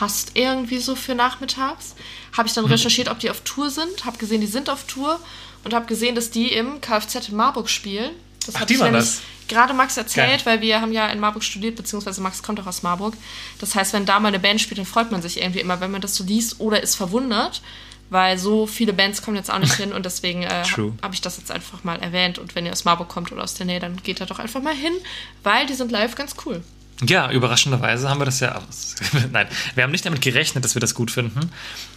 passt 0.00 0.30
irgendwie 0.32 0.78
so 0.78 0.96
für 0.96 1.14
nachmittags. 1.14 1.94
Habe 2.34 2.48
ich 2.48 2.54
dann 2.54 2.64
Mhm. 2.64 2.70
recherchiert, 2.72 3.08
ob 3.10 3.18
die 3.18 3.28
auf 3.30 3.42
Tour 3.42 3.68
sind, 3.68 4.06
habe 4.06 4.16
gesehen, 4.16 4.40
die 4.40 4.46
sind 4.46 4.70
auf 4.70 4.84
Tour 4.84 5.20
und 5.62 5.74
habe 5.74 5.84
gesehen, 5.84 6.14
dass 6.14 6.30
die 6.30 6.52
im 6.52 6.80
Kfz 6.80 7.28
in 7.28 7.36
Marburg 7.36 7.68
spielen. 7.68 8.10
Das 8.46 8.54
Ach, 8.56 8.60
hat 8.62 8.70
die 8.70 8.74
ich 8.74 8.80
waren 8.80 8.94
das? 8.94 9.20
gerade 9.46 9.74
Max 9.74 9.98
erzählt, 9.98 10.28
Geil. 10.28 10.40
weil 10.46 10.60
wir 10.62 10.80
haben 10.80 10.92
ja 10.92 11.08
in 11.08 11.20
Marburg 11.20 11.44
studiert, 11.44 11.76
beziehungsweise 11.76 12.22
Max 12.22 12.42
kommt 12.42 12.58
auch 12.60 12.66
aus 12.66 12.82
Marburg. 12.82 13.12
Das 13.58 13.74
heißt, 13.74 13.92
wenn 13.92 14.06
da 14.06 14.18
mal 14.20 14.28
eine 14.28 14.38
Band 14.38 14.58
spielt, 14.62 14.78
dann 14.78 14.86
freut 14.86 15.10
man 15.12 15.20
sich 15.20 15.38
irgendwie 15.38 15.60
immer, 15.60 15.80
wenn 15.82 15.90
man 15.90 16.00
das 16.00 16.16
so 16.16 16.24
liest 16.24 16.60
oder 16.60 16.82
ist 16.82 16.94
verwundert, 16.94 17.60
weil 18.08 18.38
so 18.38 18.66
viele 18.66 18.94
Bands 18.94 19.20
kommen 19.20 19.36
jetzt 19.36 19.50
auch 19.50 19.58
nicht 19.58 19.74
hin 19.74 19.92
und 19.92 20.06
deswegen 20.06 20.44
äh, 20.44 20.64
habe 21.02 21.12
ich 21.14 21.20
das 21.20 21.36
jetzt 21.36 21.50
einfach 21.50 21.84
mal 21.84 21.96
erwähnt. 22.00 22.38
Und 22.38 22.54
wenn 22.54 22.64
ihr 22.64 22.72
aus 22.72 22.86
Marburg 22.86 23.08
kommt 23.10 23.32
oder 23.32 23.42
aus 23.44 23.52
der 23.52 23.66
Nähe, 23.66 23.80
dann 23.80 23.98
geht 24.02 24.18
da 24.22 24.24
doch 24.24 24.38
einfach 24.38 24.62
mal 24.62 24.74
hin, 24.74 24.94
weil 25.42 25.66
die 25.66 25.74
sind 25.74 25.92
live 25.92 26.14
ganz 26.14 26.34
cool. 26.46 26.64
Ja, 27.06 27.30
überraschenderweise 27.30 28.10
haben 28.10 28.20
wir 28.20 28.26
das 28.26 28.40
ja. 28.40 28.60
Nein, 29.32 29.48
wir 29.74 29.84
haben 29.84 29.90
nicht 29.90 30.04
damit 30.04 30.20
gerechnet, 30.20 30.64
dass 30.64 30.74
wir 30.74 30.80
das 30.80 30.94
gut 30.94 31.10
finden. 31.10 31.50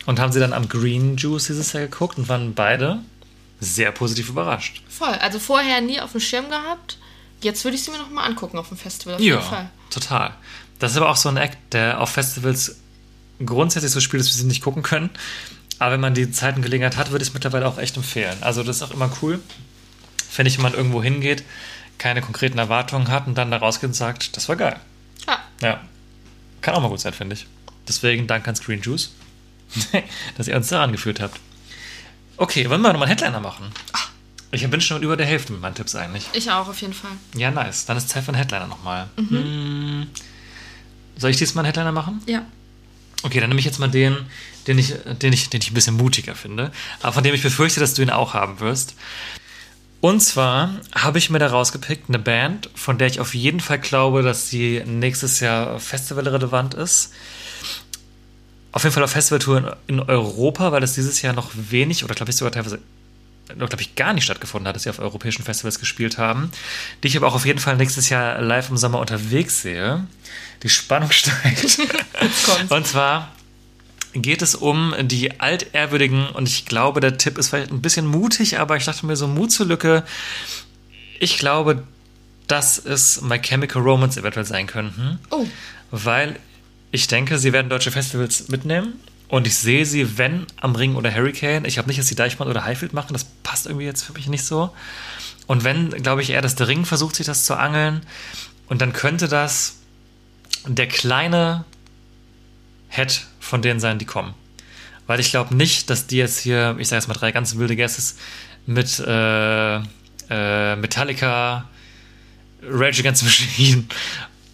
Und 0.05 0.19
haben 0.19 0.31
sie 0.31 0.39
dann 0.39 0.53
am 0.53 0.69
Green 0.69 1.17
Juice 1.17 1.47
dieses 1.47 1.73
Jahr 1.73 1.83
geguckt 1.83 2.17
und 2.17 2.29
waren 2.29 2.53
beide 2.53 2.99
sehr 3.59 3.91
positiv 3.91 4.29
überrascht. 4.29 4.81
Voll. 4.89 5.13
Also 5.15 5.39
vorher 5.39 5.81
nie 5.81 5.99
auf 5.99 6.11
dem 6.11 6.21
Schirm 6.21 6.49
gehabt. 6.49 6.97
Jetzt 7.41 7.63
würde 7.65 7.75
ich 7.75 7.83
sie 7.83 7.91
mir 7.91 7.97
noch 7.97 8.09
mal 8.09 8.23
angucken 8.23 8.57
auf 8.57 8.69
dem 8.69 8.77
Festival. 8.77 9.15
Auf 9.15 9.21
jeden 9.21 9.41
Fall. 9.41 9.69
total. 9.89 10.33
Das 10.79 10.91
ist 10.91 10.97
aber 10.97 11.09
auch 11.09 11.17
so 11.17 11.29
ein 11.29 11.37
Act, 11.37 11.57
der 11.73 12.01
auf 12.01 12.09
Festivals 12.09 12.77
grundsätzlich 13.45 13.91
so 13.91 13.99
spielt, 13.99 14.21
dass 14.21 14.29
wir 14.29 14.41
sie 14.41 14.45
nicht 14.45 14.61
gucken 14.61 14.83
können. 14.83 15.09
Aber 15.79 15.93
wenn 15.93 16.01
man 16.01 16.13
die 16.13 16.31
Zeit 16.31 16.55
und 16.55 16.61
Gelegenheit 16.61 16.97
hat, 16.97 17.11
würde 17.11 17.23
ich 17.23 17.29
es 17.29 17.33
mittlerweile 17.33 17.67
auch 17.67 17.77
echt 17.77 17.97
empfehlen. 17.97 18.37
Also 18.41 18.63
das 18.63 18.77
ist 18.77 18.83
auch 18.83 18.91
immer 18.91 19.11
cool, 19.21 19.39
finde 20.29 20.49
ich, 20.49 20.57
wenn 20.57 20.63
man 20.63 20.73
irgendwo 20.73 21.03
hingeht, 21.03 21.43
keine 21.97 22.21
konkreten 22.21 22.57
Erwartungen 22.57 23.09
hat 23.09 23.27
und 23.27 23.37
dann 23.37 23.51
da 23.51 23.57
rausgeht 23.57 23.89
und 23.89 23.93
sagt, 23.93 24.37
das 24.37 24.49
war 24.49 24.55
geil. 24.55 24.79
Ja. 25.27 25.39
Ja. 25.61 25.81
Kann 26.61 26.75
auch 26.75 26.81
mal 26.81 26.89
gut 26.89 26.99
sein, 26.99 27.13
finde 27.13 27.35
ich. 27.35 27.47
Deswegen 27.87 28.27
danke 28.27 28.49
an 28.49 28.55
Screen 28.55 28.81
Juice, 28.81 29.11
dass 30.37 30.47
ihr 30.47 30.55
uns 30.55 30.69
da 30.69 30.83
angeführt 30.83 31.19
habt. 31.19 31.39
Okay, 32.37 32.69
wollen 32.69 32.81
wir 32.81 32.93
nochmal 32.93 33.07
einen 33.09 33.17
Headliner 33.17 33.39
machen? 33.39 33.71
Ich 34.51 34.69
bin 34.69 34.81
schon 34.81 35.01
über 35.01 35.17
der 35.17 35.25
Hälfte 35.25 35.51
mit 35.51 35.61
meinen 35.61 35.75
Tipps 35.75 35.95
eigentlich. 35.95 36.29
Ich 36.33 36.49
auch, 36.51 36.67
auf 36.67 36.79
jeden 36.81 36.93
Fall. 36.93 37.11
Ja, 37.35 37.49
nice. 37.51 37.85
Dann 37.85 37.97
ist 37.97 38.09
Zeit 38.09 38.23
für 38.23 38.29
einen 38.29 38.37
Headliner 38.37 38.67
nochmal. 38.67 39.09
Hm. 39.17 40.07
Soll 41.17 41.31
ich 41.31 41.37
diesmal 41.37 41.65
einen 41.65 41.73
Headliner 41.73 41.91
machen? 41.91 42.21
Ja. 42.27 42.45
Okay, 43.23 43.39
dann 43.39 43.49
nehme 43.49 43.59
ich 43.59 43.65
jetzt 43.65 43.79
mal 43.79 43.89
den, 43.89 44.17
den 44.67 44.77
ich, 44.77 44.93
den 45.21 45.33
ich, 45.33 45.49
den 45.49 45.61
ich 45.61 45.71
ein 45.71 45.73
bisschen 45.73 45.95
mutiger 45.95 46.35
finde, 46.35 46.71
aber 47.01 47.13
von 47.13 47.23
dem 47.23 47.33
ich 47.33 47.41
befürchte, 47.41 47.79
dass 47.79 47.93
du 47.93 48.01
ihn 48.01 48.09
auch 48.09 48.33
haben 48.33 48.59
wirst. 48.59 48.95
Und 50.03 50.19
zwar 50.19 50.81
habe 50.93 51.17
ich 51.17 51.29
mir 51.29 51.39
da 51.39 51.47
rausgepickt 51.47 52.09
eine 52.09 52.19
Band, 52.19 52.69
von 52.75 52.97
der 52.97 53.07
ich 53.07 53.21
auf 53.21 53.33
jeden 53.33 53.61
Fall 53.61 53.79
glaube, 53.79 54.21
dass 54.21 54.49
sie 54.49 54.83
nächstes 54.85 55.39
Jahr 55.39 55.79
festivalrelevant 55.79 56.73
ist. 56.73 57.13
Auf 58.73 58.83
jeden 58.83 58.93
Fall 58.93 59.03
auf 59.03 59.11
Festivaltour 59.11 59.77
in 59.87 60.01
Europa, 60.01 60.73
weil 60.73 60.83
es 60.83 60.95
dieses 60.95 61.21
Jahr 61.21 61.31
noch 61.31 61.51
wenig 61.55 62.03
oder 62.03 62.15
glaube 62.15 62.31
ich 62.31 62.35
sogar 62.35 62.51
teilweise 62.51 62.79
glaube 63.47 63.81
ich, 63.81 63.95
gar 63.95 64.11
nicht 64.11 64.25
stattgefunden 64.25 64.67
hat, 64.67 64.75
dass 64.75 64.83
sie 64.83 64.89
auf 64.89 64.99
europäischen 64.99 65.43
Festivals 65.43 65.79
gespielt 65.79 66.17
haben, 66.17 66.51
die 67.01 67.07
ich 67.07 67.15
aber 67.15 67.27
auch 67.27 67.35
auf 67.35 67.45
jeden 67.45 67.59
Fall 67.59 67.77
nächstes 67.77 68.09
Jahr 68.09 68.41
live 68.41 68.71
im 68.71 68.77
Sommer 68.77 68.99
unterwegs 68.99 69.61
sehe. 69.61 70.05
Die 70.63 70.69
Spannung 70.69 71.11
steigt. 71.11 71.79
Und 72.69 72.87
zwar 72.87 73.31
geht 74.13 74.41
es 74.41 74.55
um 74.55 74.93
die 75.01 75.39
altehrwürdigen, 75.39 76.29
und 76.29 76.47
ich 76.47 76.65
glaube, 76.65 76.99
der 76.99 77.17
Tipp 77.17 77.37
ist 77.37 77.49
vielleicht 77.49 77.71
ein 77.71 77.81
bisschen 77.81 78.05
mutig, 78.05 78.59
aber 78.59 78.77
ich 78.77 78.85
dachte 78.85 79.05
mir 79.05 79.15
so, 79.15 79.27
Mut 79.27 79.51
zur 79.51 79.65
Lücke. 79.65 80.03
Ich 81.19 81.37
glaube, 81.37 81.83
dass 82.47 82.77
es 82.77 83.21
My 83.21 83.39
Chemical 83.39 83.81
Romance 83.81 84.19
eventuell 84.19 84.45
sein 84.45 84.67
könnten, 84.67 85.19
Oh, 85.29 85.45
weil 85.91 86.37
ich 86.91 87.07
denke, 87.07 87.39
sie 87.39 87.53
werden 87.53 87.69
deutsche 87.69 87.91
Festivals 87.91 88.49
mitnehmen. 88.49 88.93
Und 89.29 89.47
ich 89.47 89.55
sehe 89.55 89.83
sie, 89.85 90.19
wenn 90.19 90.45
am 90.61 90.75
Ring 90.75 90.93
oder 90.95 91.11
Hurricane. 91.11 91.65
Ich 91.65 91.79
habe 91.79 91.87
nicht, 91.87 91.99
dass 91.99 92.05
sie 92.05 92.13
Deichmann 92.13 92.47
oder 92.47 92.65
Highfield 92.65 92.93
machen. 92.93 93.13
Das 93.13 93.23
passt 93.41 93.65
irgendwie 93.65 93.85
jetzt 93.85 94.03
für 94.03 94.13
mich 94.13 94.27
nicht 94.27 94.43
so. 94.43 94.71
Und 95.47 95.63
wenn, 95.63 95.89
glaube 95.89 96.21
ich, 96.21 96.29
eher, 96.29 96.43
dass 96.43 96.53
der 96.53 96.67
Ring 96.67 96.85
versucht, 96.85 97.15
sich 97.15 97.25
das 97.25 97.45
zu 97.45 97.57
angeln. 97.57 98.01
Und 98.67 98.83
dann 98.83 98.93
könnte 98.93 99.27
das 99.27 99.77
der 100.67 100.87
kleine 100.87 101.65
Head 102.89 103.25
von 103.43 103.61
denen 103.61 103.79
sein, 103.79 103.99
die 103.99 104.05
kommen. 104.05 104.33
Weil 105.05 105.19
ich 105.19 105.31
glaube 105.31 105.55
nicht, 105.55 105.89
dass 105.89 106.07
die 106.07 106.17
jetzt 106.17 106.39
hier, 106.39 106.75
ich 106.79 106.87
sage 106.87 106.99
jetzt 106.99 107.07
mal 107.07 107.13
drei 107.13 107.31
ganz 107.31 107.57
wilde 107.57 107.75
Guesses, 107.75 108.17
mit 108.65 108.99
äh, 108.99 109.75
äh, 110.29 110.75
Metallica, 110.77 111.67
Rage 112.65 113.01
Against 113.01 113.21
the 113.21 113.25
Machine 113.25 113.83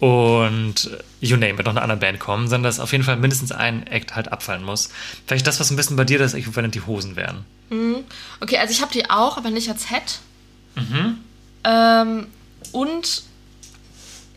und 0.00 0.90
You 1.20 1.36
Name 1.36 1.54
It, 1.54 1.64
noch 1.64 1.70
eine 1.70 1.82
andere 1.82 1.98
Band 1.98 2.18
kommen, 2.18 2.48
sondern 2.48 2.64
dass 2.64 2.80
auf 2.80 2.90
jeden 2.92 3.04
Fall 3.04 3.16
mindestens 3.16 3.52
ein 3.52 3.86
Act 3.86 4.16
halt 4.16 4.32
abfallen 4.32 4.64
muss. 4.64 4.90
Vielleicht 5.26 5.46
das, 5.46 5.60
was 5.60 5.70
ein 5.70 5.76
bisschen 5.76 5.96
bei 5.96 6.04
dir 6.04 6.18
das 6.18 6.34
Äquivalent 6.34 6.74
die 6.74 6.80
Hosen 6.80 7.14
wären. 7.14 7.44
okay, 8.40 8.58
also 8.58 8.72
ich 8.72 8.82
habe 8.82 8.92
die 8.92 9.08
auch, 9.08 9.36
aber 9.36 9.50
nicht 9.50 9.68
als 9.68 9.88
Head. 9.88 10.18
Ähm, 11.62 12.26
und 12.72 13.22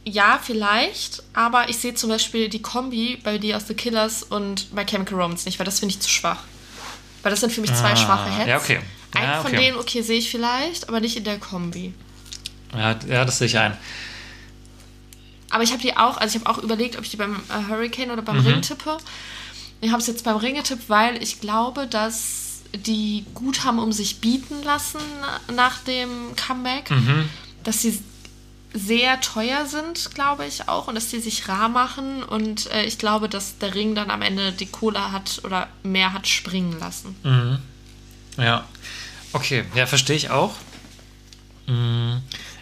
ja, 0.05 0.39
vielleicht, 0.41 1.23
aber 1.33 1.69
ich 1.69 1.77
sehe 1.77 1.93
zum 1.93 2.09
Beispiel 2.09 2.49
die 2.49 2.61
Kombi 2.61 3.17
bei 3.23 3.37
die 3.37 3.55
aus 3.55 3.67
The 3.67 3.73
Killers 3.73 4.23
und 4.23 4.73
bei 4.75 4.83
Chemical 4.85 5.15
Romance 5.19 5.45
nicht, 5.45 5.59
weil 5.59 5.65
das 5.65 5.79
finde 5.79 5.93
ich 5.95 6.01
zu 6.01 6.09
schwach. 6.09 6.39
Weil 7.21 7.29
das 7.31 7.39
sind 7.39 7.53
für 7.53 7.61
mich 7.61 7.73
zwei 7.73 7.91
Ah, 7.93 7.95
schwache 7.95 8.29
Heads. 8.29 8.49
ja, 8.49 8.57
okay. 8.57 8.79
Einen 9.15 9.25
Ja, 9.31 9.41
von 9.41 9.51
okay. 9.53 9.61
denen, 9.65 9.77
okay, 9.77 10.01
sehe 10.01 10.17
ich 10.19 10.29
vielleicht, 10.29 10.89
aber 10.89 10.99
nicht 10.99 11.15
in 11.15 11.23
der 11.23 11.37
Kombi. 11.39 11.93
Ja, 12.75 12.99
ja 13.07 13.23
das 13.25 13.37
sehe 13.37 13.47
ich 13.47 13.57
ein. 13.57 13.77
Aber 15.49 15.63
ich 15.63 15.71
habe 15.71 15.81
die 15.81 15.95
auch, 15.95 16.17
also 16.17 16.35
ich 16.37 16.43
habe 16.43 16.53
auch 16.57 16.61
überlegt, 16.63 16.97
ob 16.97 17.03
ich 17.03 17.11
die 17.11 17.17
beim 17.17 17.35
äh, 17.49 17.69
Hurricane 17.69 18.11
oder 18.11 18.21
Mhm. 18.21 18.25
beim 18.25 18.39
Ring 18.39 18.61
tippe. 18.61 18.97
Ich 19.81 19.91
habe 19.91 20.01
es 20.01 20.07
jetzt 20.07 20.23
beim 20.23 20.37
Ring 20.37 20.55
getippt, 20.55 20.89
weil 20.89 21.21
ich 21.21 21.41
glaube, 21.41 21.87
dass 21.87 22.61
die 22.73 23.25
gut 23.35 23.63
haben 23.63 23.77
um 23.79 23.91
sich 23.91 24.19
bieten 24.19 24.63
lassen 24.63 24.99
na- 25.21 25.53
nach 25.53 25.79
dem 25.83 26.35
Comeback. 26.35 26.89
Mhm. 26.89 27.29
Dass 27.63 27.81
sie 27.83 27.99
sehr 28.73 29.21
teuer 29.21 29.65
sind, 29.65 30.13
glaube 30.15 30.45
ich 30.45 30.67
auch, 30.67 30.88
und 30.88 30.95
dass 30.95 31.09
die 31.09 31.19
sich 31.19 31.47
rar 31.47 31.69
machen. 31.69 32.23
Und 32.23 32.71
äh, 32.71 32.83
ich 32.83 32.97
glaube, 32.97 33.29
dass 33.29 33.57
der 33.59 33.75
Ring 33.75 33.95
dann 33.95 34.09
am 34.09 34.21
Ende 34.21 34.51
die 34.51 34.65
Cola 34.65 35.12
hat 35.12 35.41
oder 35.43 35.67
mehr 35.83 36.13
hat 36.13 36.27
springen 36.27 36.79
lassen. 36.79 37.15
Mhm. 37.23 37.59
Ja. 38.38 38.65
Okay, 39.31 39.63
ja, 39.75 39.86
verstehe 39.86 40.15
ich 40.15 40.29
auch. 40.29 40.55
Mm, 41.67 42.17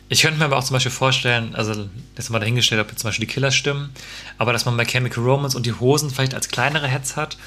Ich 0.09 0.21
könnte 0.21 0.39
mir 0.39 0.45
aber 0.45 0.57
auch 0.57 0.63
zum 0.63 0.73
Beispiel 0.73 0.91
vorstellen, 0.91 1.55
also 1.55 1.87
jetzt 2.17 2.29
mal 2.29 2.39
dahingestellt, 2.39 2.81
ob 2.81 2.89
jetzt 2.89 2.99
zum 3.01 3.07
Beispiel 3.09 3.25
die 3.25 3.33
Killers 3.33 3.55
stimmen, 3.55 3.91
aber 4.37 4.51
dass 4.51 4.65
man 4.65 4.75
bei 4.75 4.85
Chemical 4.85 5.23
Romance 5.23 5.55
und 5.55 5.65
die 5.65 5.73
Hosen 5.73 6.09
vielleicht 6.09 6.33
als 6.33 6.49
kleinere 6.49 6.87
Heads 6.87 7.15
hat 7.15 7.37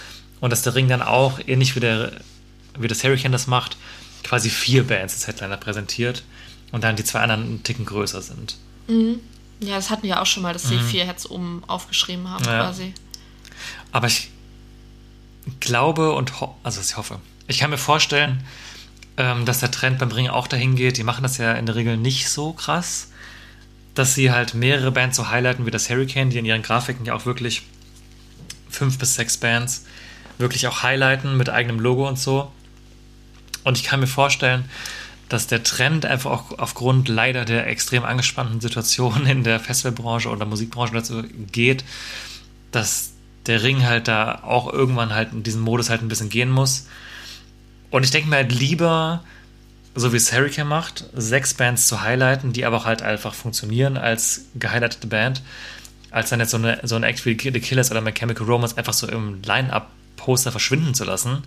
und 0.41 0.51
dass 0.51 0.62
der 0.62 0.75
Ring 0.75 0.89
dann 0.89 1.03
auch, 1.03 1.39
ähnlich 1.47 1.77
wie, 1.77 1.81
der, 1.81 2.12
wie 2.79 2.89
das 2.89 3.05
Hurricane 3.05 3.33
das 3.33 3.47
macht, 3.47 3.77
quasi 4.23 4.49
vier 4.49 4.87
Bands 4.87 5.15
als 5.15 5.27
Headliner 5.27 5.59
präsentiert 5.59 6.23
und 6.75 6.83
dann 6.85 6.97
die 6.97 7.05
zwei 7.05 7.20
anderen 7.20 7.43
einen 7.45 7.62
Ticken 7.62 7.85
größer 7.87 8.20
sind. 8.20 8.57
Ja, 9.61 9.77
das 9.77 9.89
hatten 9.91 10.03
wir 10.03 10.20
auch 10.20 10.27
schon 10.27 10.43
mal, 10.43 10.53
dass 10.53 10.64
sie 10.64 10.79
vier 10.79 11.07
Heads 11.07 11.31
oben 11.31 11.62
aufgeschrieben 11.66 12.29
haben, 12.29 12.43
Mhm. 12.45 12.51
Ja. 12.51 12.61
quasi. 12.64 12.93
Aber 13.93 14.07
ich 14.09 14.31
glaube 15.61 16.12
und 16.12 16.41
ho 16.41 16.55
also 16.62 16.81
ich 16.81 16.97
hoffe, 16.97 17.20
ich 17.47 17.59
kann 17.59 17.70
mir 17.70 17.79
vorstellen, 17.79 18.45
ähm, 19.16 19.45
dass 19.47 19.61
der 19.61 19.70
Trend 19.70 19.99
beim 19.99 20.11
Ring 20.11 20.29
auch 20.29 20.47
dahin 20.49 20.75
geht. 20.77 20.97
Die 20.97 21.05
machen 21.05 21.22
das 21.22 21.39
ja 21.39 21.53
in 21.53 21.66
der 21.66 21.77
Regel 21.77 21.97
nicht 21.97 22.29
so 22.29 22.53
krass. 22.53 23.09
dass 23.95 24.12
sie 24.16 24.33
halt 24.33 24.55
mehrere 24.55 24.91
Bands 24.91 25.16
so 25.16 25.31
highlighten 25.31 25.66
wie 25.66 25.70
das 25.70 25.89
Hurricane, 25.89 26.29
die 26.29 26.39
in 26.39 26.45
ihren 26.45 26.62
Grafiken 26.62 27.07
ja 27.07 27.14
auch 27.14 27.27
wirklich 27.27 27.62
fünf 28.68 28.99
bis 28.99 29.14
sechs 29.14 29.37
Bands 29.37 29.85
wirklich 30.37 30.66
auch 30.66 30.83
highlighten 30.83 31.37
mit 31.37 31.49
eigenem 31.49 31.79
Logo 31.79 32.09
und 32.09 32.18
so. 32.18 32.51
Und 33.62 33.79
ich 33.79 33.85
kann 33.85 34.01
mir 34.01 34.09
vorstellen, 34.09 34.64
dass 35.35 35.49
der 35.49 35.64
Trend 35.64 36.07
einfach 36.07 36.30
auch 36.30 36.59
aufgrund 36.61 37.09
leider 37.09 37.45
der 37.45 37.66
extrem 37.66 38.05
angespannten 38.05 38.61
Situation 38.61 39.26
in 39.26 39.43
der 39.43 39.59
Festivalbranche 39.59 40.28
oder 40.28 40.47
Musikbranche 40.47 40.95
dazu 40.95 41.24
geht, 41.51 41.85
dass 42.70 43.11
der 43.47 43.64
Ring 43.64 43.85
halt 43.85 44.07
da 44.07 44.43
auch 44.45 44.72
irgendwann 44.72 45.12
halt 45.12 45.32
in 45.32 45.43
diesen 45.43 45.61
Modus 45.61 45.91
halt 45.91 46.03
ein 46.03 46.09
bisschen 46.09 46.28
gehen 46.28 46.51
muss. 46.51 46.87
Und 47.91 48.05
ich 48.05 48.12
denke 48.12 48.28
mir 48.28 48.37
halt 48.37 48.53
lieber, 48.53 49.24
so 49.97 50.12
wie 50.12 50.18
es 50.18 50.32
Hurricane 50.32 50.68
macht, 50.68 51.07
sechs 51.14 51.53
Bands 51.53 51.89
zu 51.89 52.01
highlighten, 52.01 52.53
die 52.53 52.64
aber 52.64 52.76
auch 52.76 52.85
halt 52.85 53.03
einfach 53.03 53.35
funktionieren 53.35 53.97
als 53.97 54.43
gehighlightete 54.55 55.09
Band, 55.09 55.43
als 56.12 56.30
dann 56.30 56.39
jetzt 56.39 56.53
so, 56.53 56.59
eine, 56.59 56.78
so 56.85 56.95
ein 56.95 57.03
Act 57.03 57.26
wie 57.26 57.37
The 57.37 57.59
Killers 57.59 57.91
oder 57.91 58.01
Mechanical 58.01 58.47
Romance 58.47 58.78
einfach 58.78 58.95
so 58.95 59.09
im 59.09 59.43
Line-Up-Poster 59.43 60.53
verschwinden 60.53 60.95
zu 60.95 61.03
lassen 61.03 61.43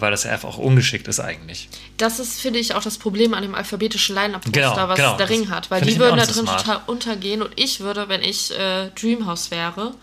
weil 0.00 0.10
das 0.10 0.24
ja 0.24 0.32
einfach 0.32 0.48
auch 0.48 0.58
ungeschickt 0.58 1.08
ist 1.08 1.20
eigentlich. 1.20 1.68
Das 1.98 2.18
ist, 2.18 2.40
finde 2.40 2.58
ich, 2.58 2.74
auch 2.74 2.82
das 2.82 2.96
Problem 2.98 3.34
an 3.34 3.42
dem 3.42 3.54
alphabetischen 3.54 4.14
Line-Up-Poster, 4.14 4.50
Genau, 4.74 4.88
was 4.88 4.96
genau. 4.96 5.16
der 5.16 5.28
Ring 5.28 5.50
hat. 5.50 5.70
Weil 5.70 5.82
die 5.82 5.98
würden 5.98 6.16
da 6.16 6.24
so 6.24 6.32
drin 6.34 6.46
smart. 6.46 6.60
total 6.64 6.80
untergehen 6.86 7.42
und 7.42 7.50
ich 7.56 7.80
würde, 7.80 8.08
wenn 8.08 8.22
ich 8.22 8.50
äh, 8.58 8.88
Dreamhouse 9.00 9.50
wäre, 9.50 9.94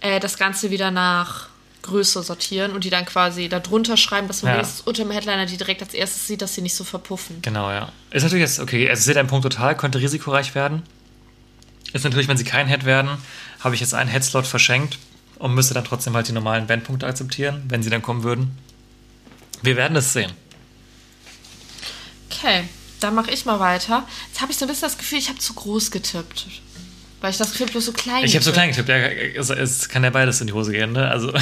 äh, 0.00 0.18
das 0.20 0.36
Ganze 0.38 0.70
wieder 0.70 0.90
nach 0.90 1.48
Größe 1.82 2.22
sortieren 2.22 2.72
und 2.72 2.84
die 2.84 2.90
dann 2.90 3.06
quasi 3.06 3.48
da 3.48 3.60
drunter 3.60 3.96
schreiben, 3.96 4.26
dass 4.26 4.42
man 4.42 4.50
Ja. 4.52 4.56
wenigstens 4.58 4.80
unter 4.82 5.04
dem 5.04 5.10
Headliner 5.12 5.46
die 5.46 5.56
direkt 5.56 5.80
als 5.80 5.94
erstes 5.94 6.26
sieht, 6.26 6.42
dass 6.42 6.54
sie 6.54 6.60
nicht 6.60 6.74
so 6.74 6.84
verpuffen. 6.84 7.38
Genau, 7.42 7.70
ja. 7.70 7.92
Ist 8.10 8.24
natürlich 8.24 8.42
jetzt, 8.42 8.58
okay, 8.60 8.90
also 8.90 9.02
seht 9.02 9.16
ein 9.16 9.26
Punkt 9.28 9.44
total, 9.44 9.76
könnte 9.76 10.00
risikoreich 10.00 10.54
werden. 10.54 10.82
Ist 11.92 12.04
natürlich, 12.04 12.28
wenn 12.28 12.36
sie 12.36 12.44
kein 12.44 12.66
Head 12.66 12.84
werden, 12.84 13.10
habe 13.60 13.74
ich 13.74 13.80
jetzt 13.80 13.94
einen 13.94 14.10
Headslot 14.10 14.46
verschenkt 14.46 14.98
und 15.38 15.54
müsste 15.54 15.72
dann 15.72 15.84
trotzdem 15.84 16.14
halt 16.14 16.28
die 16.28 16.32
normalen 16.32 16.66
Bandpunkte 16.66 17.06
akzeptieren, 17.06 17.62
wenn 17.68 17.82
sie 17.82 17.90
dann 17.90 18.02
kommen 18.02 18.24
würden. 18.24 18.58
Wir 19.62 19.76
werden 19.76 19.96
es 19.96 20.12
sehen. 20.12 20.32
Okay, 22.30 22.64
dann 23.00 23.14
mache 23.14 23.30
ich 23.30 23.44
mal 23.44 23.60
weiter. 23.60 24.06
Jetzt 24.28 24.40
habe 24.40 24.52
ich 24.52 24.58
so 24.58 24.64
ein 24.64 24.68
bisschen 24.68 24.88
das 24.88 24.98
Gefühl, 24.98 25.18
ich 25.18 25.28
habe 25.28 25.38
zu 25.38 25.54
groß 25.54 25.90
getippt. 25.90 26.46
Weil 27.20 27.30
ich 27.32 27.36
das 27.36 27.50
Gefühl 27.50 27.66
bloß 27.66 27.86
so 27.86 27.92
klein 27.92 28.24
Ich 28.24 28.34
habe 28.34 28.44
so 28.44 28.52
klein 28.52 28.70
getippt, 28.70 28.88
ja, 28.88 28.96
es, 28.96 29.50
es 29.50 29.88
kann 29.88 30.04
ja 30.04 30.10
beides 30.10 30.40
in 30.40 30.46
die 30.46 30.52
Hose 30.52 30.70
gehen, 30.70 30.92
ne? 30.92 31.08
Also 31.10 31.32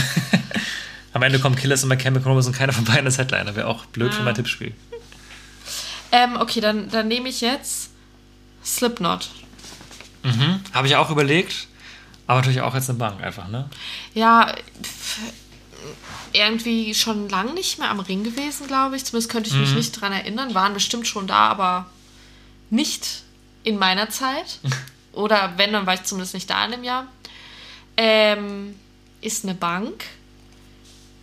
am 1.12 1.22
Ende 1.22 1.38
kommen 1.38 1.56
Killers 1.56 1.84
und 1.84 1.90
Chemical 1.98 2.28
Romance 2.28 2.48
und 2.48 2.56
keiner 2.56 2.72
von 2.72 2.84
beiden 2.84 3.06
ist 3.06 3.18
Headliner. 3.18 3.54
Wäre 3.54 3.66
auch 3.66 3.84
blöd 3.86 4.14
für 4.14 4.22
mein 4.22 4.34
Tippspiel. 4.34 4.72
Ähm, 6.12 6.36
okay, 6.36 6.60
dann, 6.60 6.88
dann 6.88 7.08
nehme 7.08 7.28
ich 7.28 7.40
jetzt 7.42 7.90
Slipknot. 8.64 9.28
Habe 10.72 10.86
ich 10.86 10.96
auch 10.96 11.10
überlegt, 11.10 11.68
aber 12.26 12.40
natürlich 12.40 12.60
auch 12.60 12.74
jetzt 12.74 12.88
eine 12.88 12.98
Bank 12.98 13.22
einfach, 13.22 13.48
ne? 13.48 13.68
Ja, 14.14 14.54
irgendwie 16.32 16.94
schon 16.94 17.28
lang 17.28 17.54
nicht 17.54 17.78
mehr 17.78 17.90
am 17.90 18.00
Ring 18.00 18.24
gewesen, 18.24 18.66
glaube 18.66 18.96
ich. 18.96 19.04
Zumindest 19.04 19.30
könnte 19.30 19.50
ich 19.50 19.56
mich 19.56 19.70
Mhm. 19.70 19.76
nicht 19.76 19.92
dran 20.00 20.12
erinnern. 20.12 20.54
Waren 20.54 20.74
bestimmt 20.74 21.06
schon 21.06 21.26
da, 21.26 21.48
aber 21.48 21.86
nicht 22.70 23.22
in 23.64 23.78
meiner 23.78 24.08
Zeit. 24.10 24.58
Oder 25.12 25.54
wenn, 25.56 25.72
dann 25.72 25.86
war 25.86 25.94
ich 25.94 26.02
zumindest 26.04 26.34
nicht 26.34 26.50
da 26.50 26.64
in 26.64 26.72
dem 26.72 26.84
Jahr. 26.84 27.06
Ähm, 27.96 28.74
ist 29.20 29.44
eine 29.44 29.54
Bank. 29.54 30.04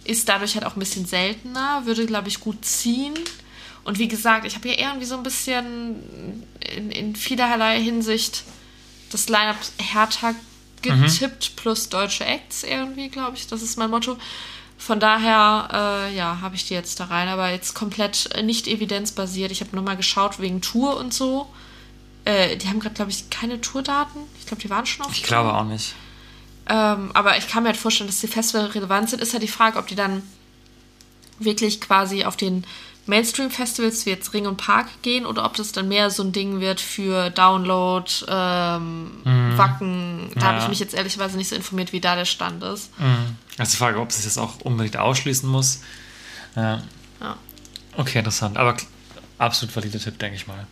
Ist 0.04 0.28
dadurch 0.28 0.56
halt 0.56 0.66
auch 0.66 0.76
ein 0.76 0.80
bisschen 0.80 1.06
seltener. 1.06 1.86
Würde, 1.86 2.06
glaube 2.06 2.28
ich, 2.28 2.40
gut 2.40 2.66
ziehen. 2.66 3.14
Und 3.84 4.00
wie 4.00 4.08
gesagt, 4.08 4.46
ich 4.46 4.56
habe 4.56 4.68
hier 4.70 4.80
irgendwie 4.80 5.06
so 5.06 5.16
ein 5.16 5.24
bisschen 5.24 6.44
in, 6.76 6.90
in 6.92 7.16
vielerlei 7.16 7.82
Hinsicht 7.82 8.44
das 9.12 9.30
Line-Up 9.30 9.58
härter 9.78 10.34
getippt 10.82 11.56
plus 11.56 11.88
deutsche 11.90 12.26
Acts 12.26 12.64
irgendwie, 12.64 13.10
glaube 13.10 13.38
ich. 13.38 13.48
Das 13.48 13.62
ist 13.62 13.78
mein 13.78 13.90
Motto. 13.90 14.18
Von 14.78 15.00
daher, 15.00 15.70
äh, 16.10 16.16
ja, 16.16 16.40
habe 16.42 16.56
ich 16.56 16.66
die 16.66 16.74
jetzt 16.74 17.00
da 17.00 17.06
rein, 17.06 17.28
aber 17.30 17.50
jetzt 17.52 17.74
komplett 17.74 18.30
äh, 18.36 18.44
nicht 18.44 18.68
evidenzbasiert. 18.68 19.52
Ich 19.52 19.62
habe 19.62 19.76
nochmal 19.76 19.96
geschaut 19.98 20.40
wegen 20.40 20.62
Tour 20.62 20.98
und 20.98 21.14
so. 21.14 21.48
Äh, 22.26 22.58
die 22.58 22.68
haben 22.68 22.80
gerade, 22.80 22.96
glaube 22.96 23.12
ich, 23.12 23.30
keine 23.30 23.62
Tourdaten. 23.62 24.22
Ich 24.40 24.46
glaube, 24.46 24.62
die 24.62 24.70
waren 24.70 24.86
schon 24.86 25.06
auf 25.06 25.12
Ich 25.12 25.22
Tour. 25.22 25.28
glaube 25.28 25.54
auch 25.54 25.64
nicht. 25.66 25.94
Ähm, 26.68 27.12
aber 27.14 27.38
ich 27.38 27.48
kann 27.48 27.64
mir 27.64 27.70
halt 27.70 27.78
vorstellen, 27.78 28.10
dass 28.10 28.20
die 28.20 28.28
Festival 28.28 28.68
relevant 28.68 29.10
sind. 29.10 29.22
Ist 29.22 29.34
ja 29.34 29.40
die 29.40 29.48
Frage, 29.48 29.78
ob 29.78 29.88
die 29.88 29.96
dann 29.96 30.24
wirklich 31.40 31.82
quasi 31.82 32.24
auf 32.26 32.38
den 32.38 32.66
Mainstream-Festivals 33.06 34.06
wie 34.06 34.12
jetzt 34.12 34.34
Ring 34.34 34.48
und 34.48 34.58
Park 34.58 34.88
gehen 35.02 35.26
oder 35.26 35.44
ob 35.46 35.56
das 35.56 35.72
dann 35.74 35.88
mehr 35.90 36.10
so 36.10 36.24
ein 36.24 36.32
Ding 36.32 36.60
wird 36.62 36.80
für 36.80 37.30
Download, 37.32 38.10
ähm, 38.28 39.12
Wacken. 39.58 40.32
Da 40.36 40.42
habe 40.46 40.58
Ja. 40.58 40.64
ich 40.64 40.70
mich 40.70 40.80
jetzt 40.80 40.94
ehrlicherweise 40.94 41.36
nicht 41.38 41.50
so 41.50 41.56
informiert, 41.56 41.92
wie 41.94 42.00
da 42.00 42.16
der 42.16 42.26
Stand 42.26 42.64
ist. 42.64 42.92
Also 43.58 43.72
die 43.72 43.78
Frage, 43.78 44.00
ob 44.00 44.10
es 44.10 44.24
das 44.24 44.38
auch 44.38 44.62
unbedingt 44.62 44.98
ausschließen 44.98 45.48
muss. 45.50 45.82
Ja. 46.56 46.82
Ja, 47.20 47.38
Okay, 47.98 48.20
interessant. 48.20 48.58
Aber 48.58 48.76
absolut 49.38 49.76
valider 49.76 50.00
Tipp, 50.00 50.18
denke 50.20 50.36
ich 50.38 50.48
mal. 50.48 50.66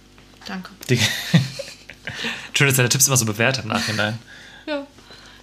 danke. 0.48 0.70
Die 0.90 0.98
Schön, 2.54 2.68
dass 2.68 2.78
deine 2.78 2.90
Tipps 2.90 3.08
immer 3.08 3.18
so 3.18 3.26
bewertet 3.26 3.64
im 3.66 3.70
Nachhinein. 3.70 4.18
Ja, 4.66 4.86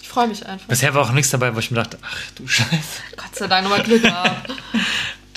ich 0.01 0.09
freue 0.09 0.26
mich 0.28 0.45
einfach. 0.47 0.66
Bisher 0.68 0.93
war 0.95 1.03
auch 1.03 1.12
nichts 1.12 1.30
dabei, 1.30 1.55
wo 1.55 1.59
ich 1.59 1.70
mir 1.70 1.76
dachte, 1.76 1.99
ach 2.03 2.16
du 2.34 2.47
Scheiße, 2.49 2.68
Gott 3.16 3.34
sei 3.34 3.47
Dank 3.47 3.64
nochmal 3.64 3.82
Glück 3.84 4.03
gehabt. 4.03 4.51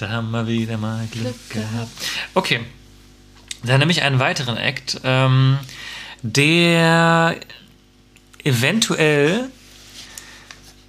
da 0.01 0.09
haben 0.09 0.31
wir 0.31 0.47
wieder 0.47 0.77
mal 0.77 1.07
Glück, 1.11 1.35
Glück 1.49 1.63
gehabt. 1.63 1.91
Okay, 2.33 2.61
dann 3.63 3.79
nehme 3.79 3.91
ich 3.91 4.01
einen 4.01 4.19
weiteren 4.19 4.57
Act, 4.57 4.99
ähm, 5.03 5.59
der 6.23 7.39
eventuell, 8.43 9.49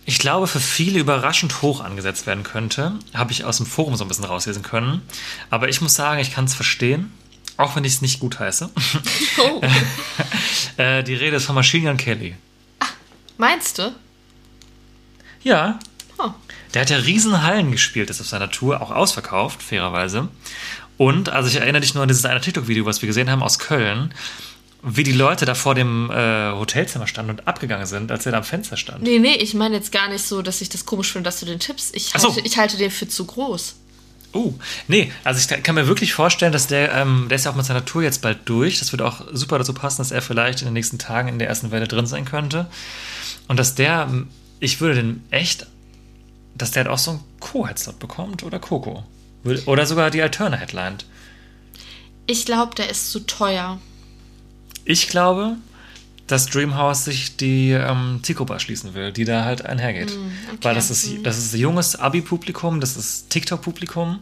ich 0.06 0.18
glaube, 0.18 0.46
für 0.46 0.60
viele 0.60 0.98
überraschend 0.98 1.60
hoch 1.60 1.80
angesetzt 1.82 2.26
werden 2.26 2.42
könnte. 2.42 2.94
Habe 3.12 3.32
ich 3.32 3.44
aus 3.44 3.58
dem 3.58 3.66
Forum 3.66 3.96
so 3.96 4.04
ein 4.04 4.08
bisschen 4.08 4.24
rauslesen 4.24 4.62
können. 4.62 5.02
Aber 5.50 5.68
ich 5.68 5.82
muss 5.82 5.94
sagen, 5.94 6.20
ich 6.20 6.32
kann 6.32 6.46
es 6.46 6.54
verstehen, 6.54 7.12
auch 7.58 7.76
wenn 7.76 7.84
ich 7.84 7.92
es 7.94 8.02
nicht 8.02 8.18
gut 8.18 8.38
heiße. 8.40 8.70
Oh, 9.38 9.60
äh, 10.82 11.02
die 11.02 11.14
Rede 11.14 11.36
ist 11.36 11.44
von 11.44 11.54
Machine 11.54 11.88
Gun 11.88 11.96
Kelly. 11.98 12.34
meinst 13.36 13.78
du? 13.78 13.94
Ja. 15.42 15.78
Der 16.74 16.82
hat 16.82 16.90
ja 16.90 16.96
riesen 16.98 17.42
Hallen 17.42 17.70
gespielt, 17.72 18.10
ist 18.10 18.20
auf 18.20 18.26
seiner 18.28 18.50
Tour, 18.50 18.80
auch 18.80 18.90
ausverkauft, 18.90 19.62
fairerweise. 19.62 20.28
Und, 20.96 21.28
also 21.28 21.48
ich 21.48 21.56
erinnere 21.56 21.80
dich 21.82 21.94
nur 21.94 22.02
an 22.02 22.08
dieses 22.08 22.24
eine 22.24 22.40
TikTok-Video, 22.40 22.86
was 22.86 23.02
wir 23.02 23.06
gesehen 23.06 23.30
haben 23.30 23.42
aus 23.42 23.58
Köln, 23.58 24.12
wie 24.82 25.04
die 25.04 25.12
Leute 25.12 25.44
da 25.44 25.54
vor 25.54 25.74
dem 25.74 26.10
äh, 26.10 26.50
Hotelzimmer 26.52 27.06
standen 27.06 27.30
und 27.32 27.46
abgegangen 27.46 27.86
sind, 27.86 28.10
als 28.10 28.26
er 28.26 28.32
da 28.32 28.38
am 28.38 28.44
Fenster 28.44 28.76
stand. 28.76 29.02
Nee, 29.02 29.18
nee, 29.18 29.36
ich 29.36 29.54
meine 29.54 29.76
jetzt 29.76 29.92
gar 29.92 30.08
nicht 30.08 30.24
so, 30.24 30.42
dass 30.42 30.60
ich 30.60 30.68
das 30.70 30.86
komisch 30.86 31.12
finde, 31.12 31.28
dass 31.28 31.40
du 31.40 31.46
den 31.46 31.60
tippst. 31.60 31.94
Ich 31.94 32.06
so. 32.16 32.28
halte, 32.28 32.40
ich 32.46 32.56
halte 32.58 32.76
den 32.76 32.90
für 32.90 33.06
zu 33.08 33.24
groß. 33.24 33.76
Uh, 34.34 34.54
nee, 34.88 35.12
also 35.24 35.38
ich 35.40 35.46
kann- 35.46 35.62
kann 35.62 35.74
mir 35.74 35.86
wirklich 35.86 36.14
vorstellen, 36.14 36.52
dass 36.52 36.66
der, 36.66 36.92
ähm, 36.94 37.26
der 37.28 37.36
ist 37.36 37.44
ja 37.44 37.50
auch 37.50 37.54
mit 37.54 37.66
seiner 37.66 37.84
Tour 37.84 38.02
jetzt 38.02 38.22
bald 38.22 38.38
durch. 38.46 38.78
Das 38.78 38.90
würde 38.92 39.06
auch 39.06 39.20
super 39.32 39.58
dazu 39.58 39.74
passen, 39.74 39.98
dass 39.98 40.10
er 40.10 40.22
vielleicht 40.22 40.62
in 40.62 40.66
den 40.66 40.74
nächsten 40.74 40.98
Tagen 40.98 41.28
in 41.28 41.38
der 41.38 41.48
ersten 41.48 41.70
Welle 41.70 41.86
drin 41.86 42.06
sein 42.06 42.24
könnte. 42.24 42.66
Und 43.46 43.58
dass 43.58 43.74
der, 43.74 44.08
ähm, 44.10 44.28
ich 44.58 44.80
würde 44.80 44.96
den 44.96 45.22
echt, 45.30 45.66
dass 46.54 46.70
der 46.70 46.84
halt 46.84 46.92
auch 46.92 46.98
so 46.98 47.12
einen 47.12 47.20
Co-Headslot 47.40 47.98
bekommt 47.98 48.42
oder 48.42 48.58
Coco. 48.58 49.04
Oder 49.66 49.86
sogar 49.86 50.10
die 50.10 50.22
Alterne 50.22 50.56
Headline. 50.56 50.98
Ich 52.26 52.46
glaube, 52.46 52.74
der 52.76 52.88
ist 52.88 53.10
zu 53.10 53.20
teuer. 53.20 53.80
Ich 54.84 55.08
glaube, 55.08 55.56
dass 56.26 56.46
Dreamhouse 56.46 57.04
sich 57.04 57.36
die 57.36 57.72
ähm, 57.72 58.20
Zielgruppe 58.22 58.54
erschließen 58.54 58.94
will, 58.94 59.12
die 59.12 59.24
da 59.24 59.44
halt 59.44 59.66
einhergeht. 59.66 60.16
Weil 60.62 60.74
das 60.74 60.90
ist, 60.90 61.24
das 61.24 61.38
ist 61.38 61.54
junges 61.54 61.96
Abi-Publikum, 61.96 62.80
das 62.80 62.96
ist 62.96 63.30
TikTok-Publikum 63.30 64.20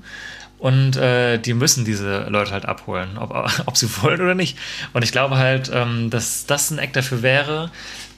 und 0.59 0.97
äh, 0.97 1.39
die 1.39 1.55
müssen 1.55 1.85
diese 1.85 2.27
Leute 2.29 2.53
halt 2.53 2.67
abholen, 2.67 3.17
ob, 3.17 3.31
ob 3.67 3.77
sie 3.77 3.89
wollen 4.03 4.21
oder 4.21 4.35
nicht. 4.35 4.59
Und 4.93 5.03
ich 5.03 5.13
glaube 5.13 5.39
halt, 5.39 5.71
ähm, 5.73 6.11
dass 6.11 6.47
das 6.47 6.71
ein 6.71 6.79
Act 6.79 6.97
dafür 6.97 7.23
wäre. 7.23 7.71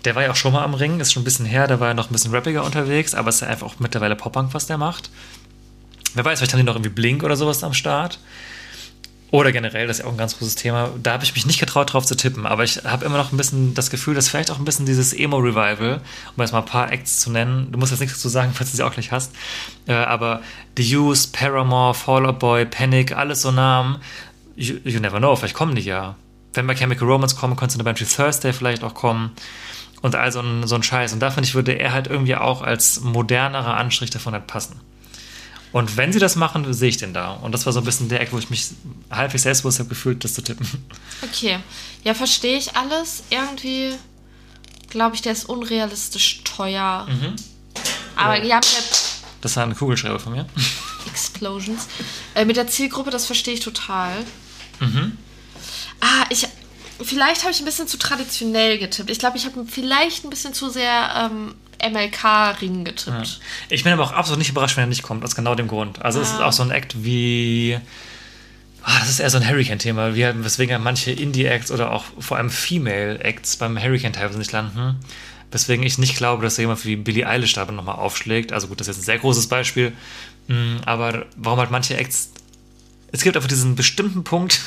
Der 0.04 0.14
war 0.14 0.22
ja 0.22 0.30
auch 0.30 0.36
schon 0.36 0.52
mal 0.52 0.64
am 0.64 0.74
Ring, 0.74 1.00
ist 1.00 1.12
schon 1.12 1.22
ein 1.22 1.24
bisschen 1.24 1.46
her, 1.46 1.66
der 1.66 1.80
war 1.80 1.88
ja 1.88 1.94
noch 1.94 2.10
ein 2.10 2.12
bisschen 2.12 2.34
rappiger 2.34 2.64
unterwegs, 2.64 3.14
aber 3.14 3.28
es 3.28 3.36
ist 3.36 3.40
ja 3.42 3.48
einfach 3.48 3.66
auch 3.66 3.78
mittlerweile 3.78 4.16
Pop-Punk, 4.16 4.52
was 4.52 4.66
der 4.66 4.78
macht. 4.78 5.10
Wer 6.14 6.24
weiß, 6.24 6.38
vielleicht 6.38 6.52
haben 6.52 6.60
die 6.60 6.66
noch 6.66 6.74
irgendwie 6.74 6.90
Blink 6.90 7.22
oder 7.22 7.36
sowas 7.36 7.62
am 7.64 7.72
Start. 7.72 8.18
Oder 9.32 9.50
generell, 9.50 9.86
das 9.86 9.96
ist 9.96 10.02
ja 10.02 10.08
auch 10.08 10.12
ein 10.12 10.18
ganz 10.18 10.36
großes 10.36 10.56
Thema. 10.56 10.90
Da 11.02 11.14
habe 11.14 11.24
ich 11.24 11.34
mich 11.34 11.46
nicht 11.46 11.58
getraut, 11.58 11.90
drauf 11.90 12.04
zu 12.04 12.14
tippen, 12.14 12.44
aber 12.44 12.64
ich 12.64 12.84
habe 12.84 13.06
immer 13.06 13.16
noch 13.16 13.32
ein 13.32 13.38
bisschen 13.38 13.72
das 13.72 13.88
Gefühl, 13.88 14.14
dass 14.14 14.28
vielleicht 14.28 14.50
auch 14.50 14.58
ein 14.58 14.66
bisschen 14.66 14.84
dieses 14.84 15.14
Emo-Revival, 15.14 16.02
um 16.36 16.42
jetzt 16.42 16.52
mal 16.52 16.58
ein 16.58 16.66
paar 16.66 16.92
Acts 16.92 17.20
zu 17.20 17.30
nennen, 17.30 17.72
du 17.72 17.78
musst 17.78 17.92
jetzt 17.92 18.00
nichts 18.00 18.18
dazu 18.18 18.28
sagen, 18.28 18.52
falls 18.54 18.72
du 18.72 18.76
sie 18.76 18.82
auch 18.82 18.92
gleich 18.92 19.10
hast, 19.10 19.32
äh, 19.86 19.94
aber 19.94 20.42
The 20.76 20.96
Used, 20.96 21.32
Paramore, 21.32 21.94
Fall 21.94 22.26
Out 22.26 22.40
Boy, 22.40 22.66
Panic, 22.66 23.16
alles 23.16 23.40
so 23.40 23.50
Namen, 23.50 24.02
you, 24.54 24.76
you 24.84 25.00
never 25.00 25.18
know, 25.18 25.34
vielleicht 25.34 25.54
kommen 25.54 25.74
die 25.74 25.82
ja. 25.82 26.16
Wenn 26.52 26.66
bei 26.66 26.74
Chemical 26.74 27.08
Romance 27.08 27.34
kommen, 27.34 27.56
könnte 27.56 27.76
eine 27.76 27.84
Band 27.84 27.98
wie 28.02 28.04
Thursday 28.04 28.52
vielleicht 28.52 28.84
auch 28.84 28.92
kommen 28.92 29.30
und 30.02 30.14
all 30.14 30.30
so 30.32 30.40
ein, 30.40 30.66
so 30.66 30.74
ein 30.74 30.82
Scheiß. 30.82 31.12
Und 31.12 31.20
da 31.20 31.30
finde 31.30 31.48
ich, 31.48 31.54
würde 31.54 31.72
er 31.72 31.92
halt 31.92 32.08
irgendwie 32.08 32.36
auch 32.36 32.62
als 32.62 33.00
modernerer 33.00 33.76
Anstrich 33.76 34.10
davon 34.10 34.34
halt 34.34 34.46
passen. 34.46 34.80
Und 35.72 35.96
wenn 35.96 36.12
sie 36.12 36.18
das 36.18 36.36
machen, 36.36 36.70
sehe 36.74 36.90
ich 36.90 36.98
den 36.98 37.14
da. 37.14 37.30
Und 37.30 37.52
das 37.52 37.64
war 37.64 37.72
so 37.72 37.80
ein 37.80 37.84
bisschen 37.84 38.10
der 38.10 38.20
Eck, 38.20 38.32
wo 38.32 38.38
ich 38.38 38.50
mich 38.50 38.68
halbwegs 39.10 39.44
selbstbewusst 39.44 39.78
habe 39.78 39.88
gefühlt, 39.88 40.22
das 40.22 40.34
zu 40.34 40.42
tippen. 40.42 40.66
Okay. 41.22 41.58
Ja, 42.04 42.12
verstehe 42.12 42.58
ich 42.58 42.76
alles. 42.76 43.22
Irgendwie 43.30 43.94
glaube 44.90 45.16
ich, 45.16 45.22
der 45.22 45.32
ist 45.32 45.48
unrealistisch 45.48 46.42
teuer. 46.44 47.06
Mhm. 47.08 47.36
Aber 48.16 48.42
ja, 48.42 48.56
mit 48.56 48.92
Das 49.40 49.56
war 49.56 49.62
eine 49.62 49.74
Kugelschreiber 49.74 50.18
von 50.18 50.32
mir. 50.32 50.46
Explosions. 51.06 51.88
Äh, 52.34 52.44
mit 52.44 52.56
der 52.56 52.66
Zielgruppe, 52.66 53.10
das 53.10 53.26
verstehe 53.26 53.54
ich 53.54 53.60
total. 53.60 54.12
Mhm. 54.80 55.16
Ah, 56.00 56.26
ich. 56.28 56.46
Vielleicht 57.02 57.42
habe 57.42 57.52
ich 57.52 57.58
ein 57.60 57.64
bisschen 57.64 57.88
zu 57.88 57.96
traditionell 57.98 58.78
getippt. 58.78 59.10
Ich 59.10 59.18
glaube, 59.18 59.36
ich 59.36 59.44
habe 59.46 59.64
vielleicht 59.66 60.24
ein 60.24 60.30
bisschen 60.30 60.54
zu 60.54 60.70
sehr 60.70 61.30
ähm, 61.30 61.54
MLK-Ring 61.82 62.84
getippt. 62.84 63.40
Ich 63.70 63.84
bin 63.84 63.92
aber 63.92 64.04
auch 64.04 64.12
absolut 64.12 64.38
nicht 64.38 64.50
überrascht, 64.50 64.76
wenn 64.76 64.84
er 64.84 64.88
nicht 64.88 65.02
kommt, 65.02 65.24
aus 65.24 65.34
genau 65.34 65.54
dem 65.54 65.68
Grund. 65.68 66.02
Also 66.02 66.20
es 66.20 66.30
ist 66.30 66.40
auch 66.40 66.52
so 66.52 66.62
ein 66.62 66.70
Act 66.70 67.02
wie. 67.04 67.78
Ah, 68.84 68.98
das 68.98 69.10
ist 69.10 69.20
eher 69.20 69.30
so 69.30 69.38
ein 69.38 69.48
Hurricane-Thema, 69.48 70.16
wie- 70.16 70.44
weswegen 70.44 70.72
ja 70.72 70.78
manche 70.80 71.12
Indie-Acts 71.12 71.70
oder 71.70 71.92
auch 71.92 72.04
vor 72.18 72.36
allem 72.36 72.50
Female-Acts 72.50 73.56
beim 73.56 73.80
Hurricane 73.80 74.12
teilweise 74.12 74.38
nicht 74.38 74.50
landen. 74.50 74.96
Weswegen 75.52 75.84
ich 75.86 75.98
nicht 75.98 76.16
glaube, 76.16 76.42
dass 76.42 76.56
da 76.56 76.62
jemand 76.62 76.84
wie 76.84 76.96
Billie 76.96 77.26
Eilish 77.28 77.52
da 77.52 77.64
nochmal 77.70 77.96
aufschlägt. 77.96 78.52
Also 78.52 78.66
gut, 78.68 78.80
das 78.80 78.88
ist 78.88 78.96
jetzt 78.96 79.02
ein 79.02 79.06
sehr 79.06 79.18
großes 79.18 79.46
Beispiel. 79.48 79.92
Mm, 80.48 80.78
Aber 80.84 81.26
warum 81.36 81.58
halt 81.60 81.70
manche 81.70 81.96
Acts. 81.96 82.30
Es 83.12 83.22
gibt 83.22 83.36
einfach 83.36 83.48
diesen 83.48 83.76
bestimmten 83.76 84.24
Punkt, 84.24 84.60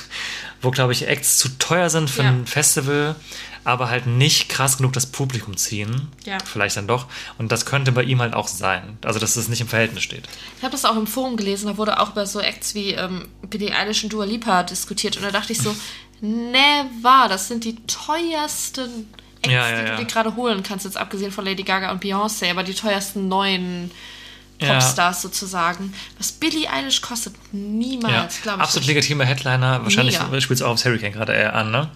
wo, 0.61 0.71
glaube 0.71 0.93
ich, 0.93 1.07
Acts 1.07 1.37
zu 1.37 1.49
teuer 1.59 1.89
sind 1.89 2.09
für 2.09 2.23
Ja. 2.23 2.29
ein 2.29 2.45
Festival, 2.47 3.15
aber 3.63 3.89
halt 3.89 4.05
nicht 4.05 4.47
krass 4.49 4.77
genug 4.77 4.93
das 4.93 5.07
Publikum 5.07 5.57
ziehen. 5.57 6.09
Ja. 6.25 6.37
Vielleicht 6.45 6.77
dann 6.77 6.87
doch. 6.87 7.07
Und 7.39 7.51
das 7.51 7.65
könnte 7.65 7.91
bei 7.91 8.03
ihm 8.03 8.21
halt 8.21 8.33
auch 8.35 8.47
sein. 8.47 8.97
Also, 9.03 9.19
dass 9.19 9.35
es 9.35 9.47
nicht 9.47 9.61
im 9.61 9.67
Verhältnis 9.67 10.03
steht. 10.03 10.29
Ich 10.57 10.63
habe 10.63 10.71
das 10.71 10.85
auch 10.85 10.95
im 10.95 11.07
Forum 11.07 11.35
gelesen, 11.37 11.65
da 11.67 11.77
wurde 11.77 11.99
auch 11.99 12.11
über 12.11 12.25
so 12.27 12.39
Acts 12.39 12.75
wie 12.75 12.91
ähm, 12.91 13.27
Billie 13.49 13.75
Eilish 13.75 14.03
und 14.03 14.13
Dua 14.13 14.25
Lipa 14.25 14.61
diskutiert. 14.63 15.17
Und 15.17 15.23
da 15.23 15.31
dachte 15.31 15.51
ich 15.51 15.59
so, 15.59 15.75
never, 16.21 17.27
das 17.29 17.47
sind 17.47 17.63
die 17.63 17.75
teuersten 17.87 19.07
Acts, 19.41 19.53
Ja, 19.53 19.69
ja, 19.69 19.81
die 19.83 19.89
du 19.91 19.97
dir 19.97 20.05
gerade 20.05 20.35
holen 20.35 20.63
kannst, 20.63 20.85
jetzt 20.85 20.97
abgesehen 20.97 21.31
von 21.31 21.45
Lady 21.45 21.63
Gaga 21.63 21.91
und 21.91 22.03
Beyoncé, 22.03 22.49
aber 22.51 22.63
die 22.63 22.73
teuersten 22.73 23.27
neuen 23.27 23.91
Ja. 24.61 24.73
Popstars 24.79 25.21
sozusagen. 25.21 25.93
Was 26.17 26.31
Billie 26.31 26.69
Eilish 26.71 27.01
kostet, 27.01 27.33
Ja, 27.35 27.39
niemals, 27.59 28.41
glaube 28.41 28.57
ich. 28.59 28.63
absolut 28.63 28.87
legitimer 28.87 29.25
Headliner. 29.25 29.83
Wahrscheinlich 29.83 30.15
spielt 30.15 30.51
es 30.51 30.61
auch 30.61 30.71
aufs 30.71 30.85
Hurricane 30.85 31.11
gerade 31.11 31.33
eher 31.33 31.53
an, 31.53 31.71
ne? 31.71 31.89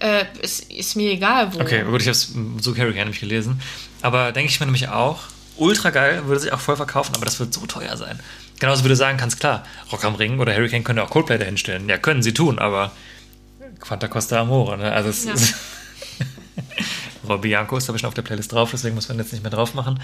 Äh, 0.00 0.24
ist, 0.42 0.70
ist 0.70 0.96
mir 0.96 1.12
egal, 1.12 1.52
wo. 1.54 1.60
Okay, 1.60 1.84
gut, 1.84 2.00
ich 2.00 2.06
habe 2.08 2.12
es 2.12 2.32
so 2.60 2.76
Hurricane 2.76 3.04
nämlich 3.04 3.20
gelesen. 3.20 3.60
Aber 4.02 4.32
denke 4.32 4.50
ich 4.50 4.60
mir 4.60 4.66
nämlich 4.66 4.88
auch, 4.88 5.20
ultra 5.56 5.90
geil, 5.90 6.26
würde 6.26 6.40
sich 6.40 6.52
auch 6.52 6.60
voll 6.60 6.76
verkaufen, 6.76 7.14
aber 7.16 7.24
das 7.24 7.38
wird 7.40 7.52
so 7.52 7.66
teuer 7.66 7.96
sein. 7.96 8.18
Genauso 8.60 8.82
du 8.88 8.96
sagen 8.96 9.18
kannst, 9.18 9.38
klar, 9.40 9.64
Rock 9.92 10.04
am 10.04 10.14
Ring 10.16 10.38
oder 10.40 10.54
Hurricane 10.54 10.82
können 10.84 10.98
ja 10.98 11.04
auch 11.04 11.10
Coldplay 11.10 11.38
dahinstellen. 11.38 11.88
Ja, 11.88 11.98
können 11.98 12.22
sie 12.22 12.32
tun, 12.34 12.58
aber 12.58 12.92
Quanta 13.80 14.08
Costa 14.08 14.40
Amore, 14.40 14.78
ne? 14.78 14.92
Also 14.92 15.10
es 15.10 15.24
Ja. 15.24 15.32
ist. 15.34 15.54
Robbie 17.28 17.48
Bianco 17.48 17.76
ist, 17.76 17.88
ich, 17.88 18.00
schon 18.00 18.08
auf 18.08 18.14
der 18.14 18.22
Playlist 18.22 18.52
drauf, 18.52 18.70
deswegen 18.72 18.94
muss 18.94 19.08
man 19.08 19.18
jetzt 19.18 19.32
nicht 19.32 19.42
mehr 19.42 19.50
drauf 19.50 19.74
machen. 19.74 20.00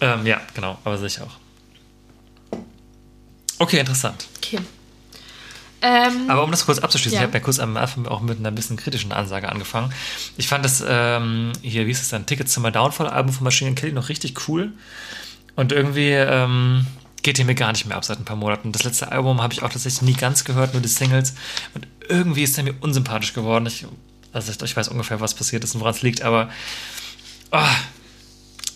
Ähm, 0.00 0.26
ja, 0.26 0.40
genau, 0.54 0.78
aber 0.84 0.98
sicher 0.98 1.24
auch. 1.24 2.58
Okay, 3.58 3.80
interessant. 3.80 4.26
Okay. 4.36 4.58
Ähm, 5.80 6.28
Aber 6.28 6.42
um 6.42 6.50
das 6.50 6.66
kurz 6.66 6.80
abzuschließen, 6.80 7.14
Ja. 7.16 7.20
ich 7.22 7.26
habe 7.28 7.38
ja 7.38 7.44
kurz 7.44 7.60
am 7.60 7.76
Anfang 7.76 8.06
auch 8.06 8.20
mit 8.20 8.38
einer 8.38 8.50
bisschen 8.50 8.76
kritischen 8.76 9.12
Ansage 9.12 9.48
angefangen. 9.48 9.92
Ich 10.36 10.48
fand 10.48 10.64
das, 10.64 10.82
ähm, 10.86 11.52
hier, 11.62 11.86
wie 11.86 11.92
ist 11.92 12.02
es 12.02 12.08
dann, 12.08 12.26
Tickets 12.26 12.52
zum 12.52 12.64
Downfall-Album 12.64 13.32
von 13.32 13.44
Machine 13.44 13.74
Kelly 13.74 13.92
noch 13.92 14.08
richtig 14.08 14.48
cool. 14.48 14.72
Und 15.54 15.70
irgendwie 15.72 16.10
ähm, 16.10 16.86
geht 17.22 17.38
der 17.38 17.44
mir 17.44 17.54
gar 17.54 17.70
nicht 17.72 17.86
mehr 17.86 17.96
ab 17.96 18.04
seit 18.04 18.18
ein 18.18 18.24
paar 18.24 18.36
Monaten. 18.36 18.72
Das 18.72 18.82
letzte 18.82 19.12
Album 19.12 19.40
habe 19.40 19.52
ich 19.52 19.62
auch 19.62 19.68
tatsächlich 19.70 20.02
nie 20.02 20.14
ganz 20.14 20.44
gehört, 20.44 20.72
nur 20.72 20.82
die 20.82 20.88
Singles. 20.88 21.34
Und 21.74 21.86
irgendwie 22.08 22.42
ist 22.42 22.58
er 22.58 22.64
mir 22.64 22.74
unsympathisch 22.80 23.32
geworden. 23.32 23.66
Ich, 23.66 23.86
also 24.32 24.50
ich, 24.50 24.60
ich 24.60 24.76
weiß 24.76 24.88
ungefähr, 24.88 25.20
was 25.20 25.34
passiert 25.34 25.62
ist 25.62 25.74
und 25.74 25.80
woran 25.80 25.94
es 25.94 26.02
liegt, 26.02 26.22
aber 26.22 26.48
ah, 27.52 27.70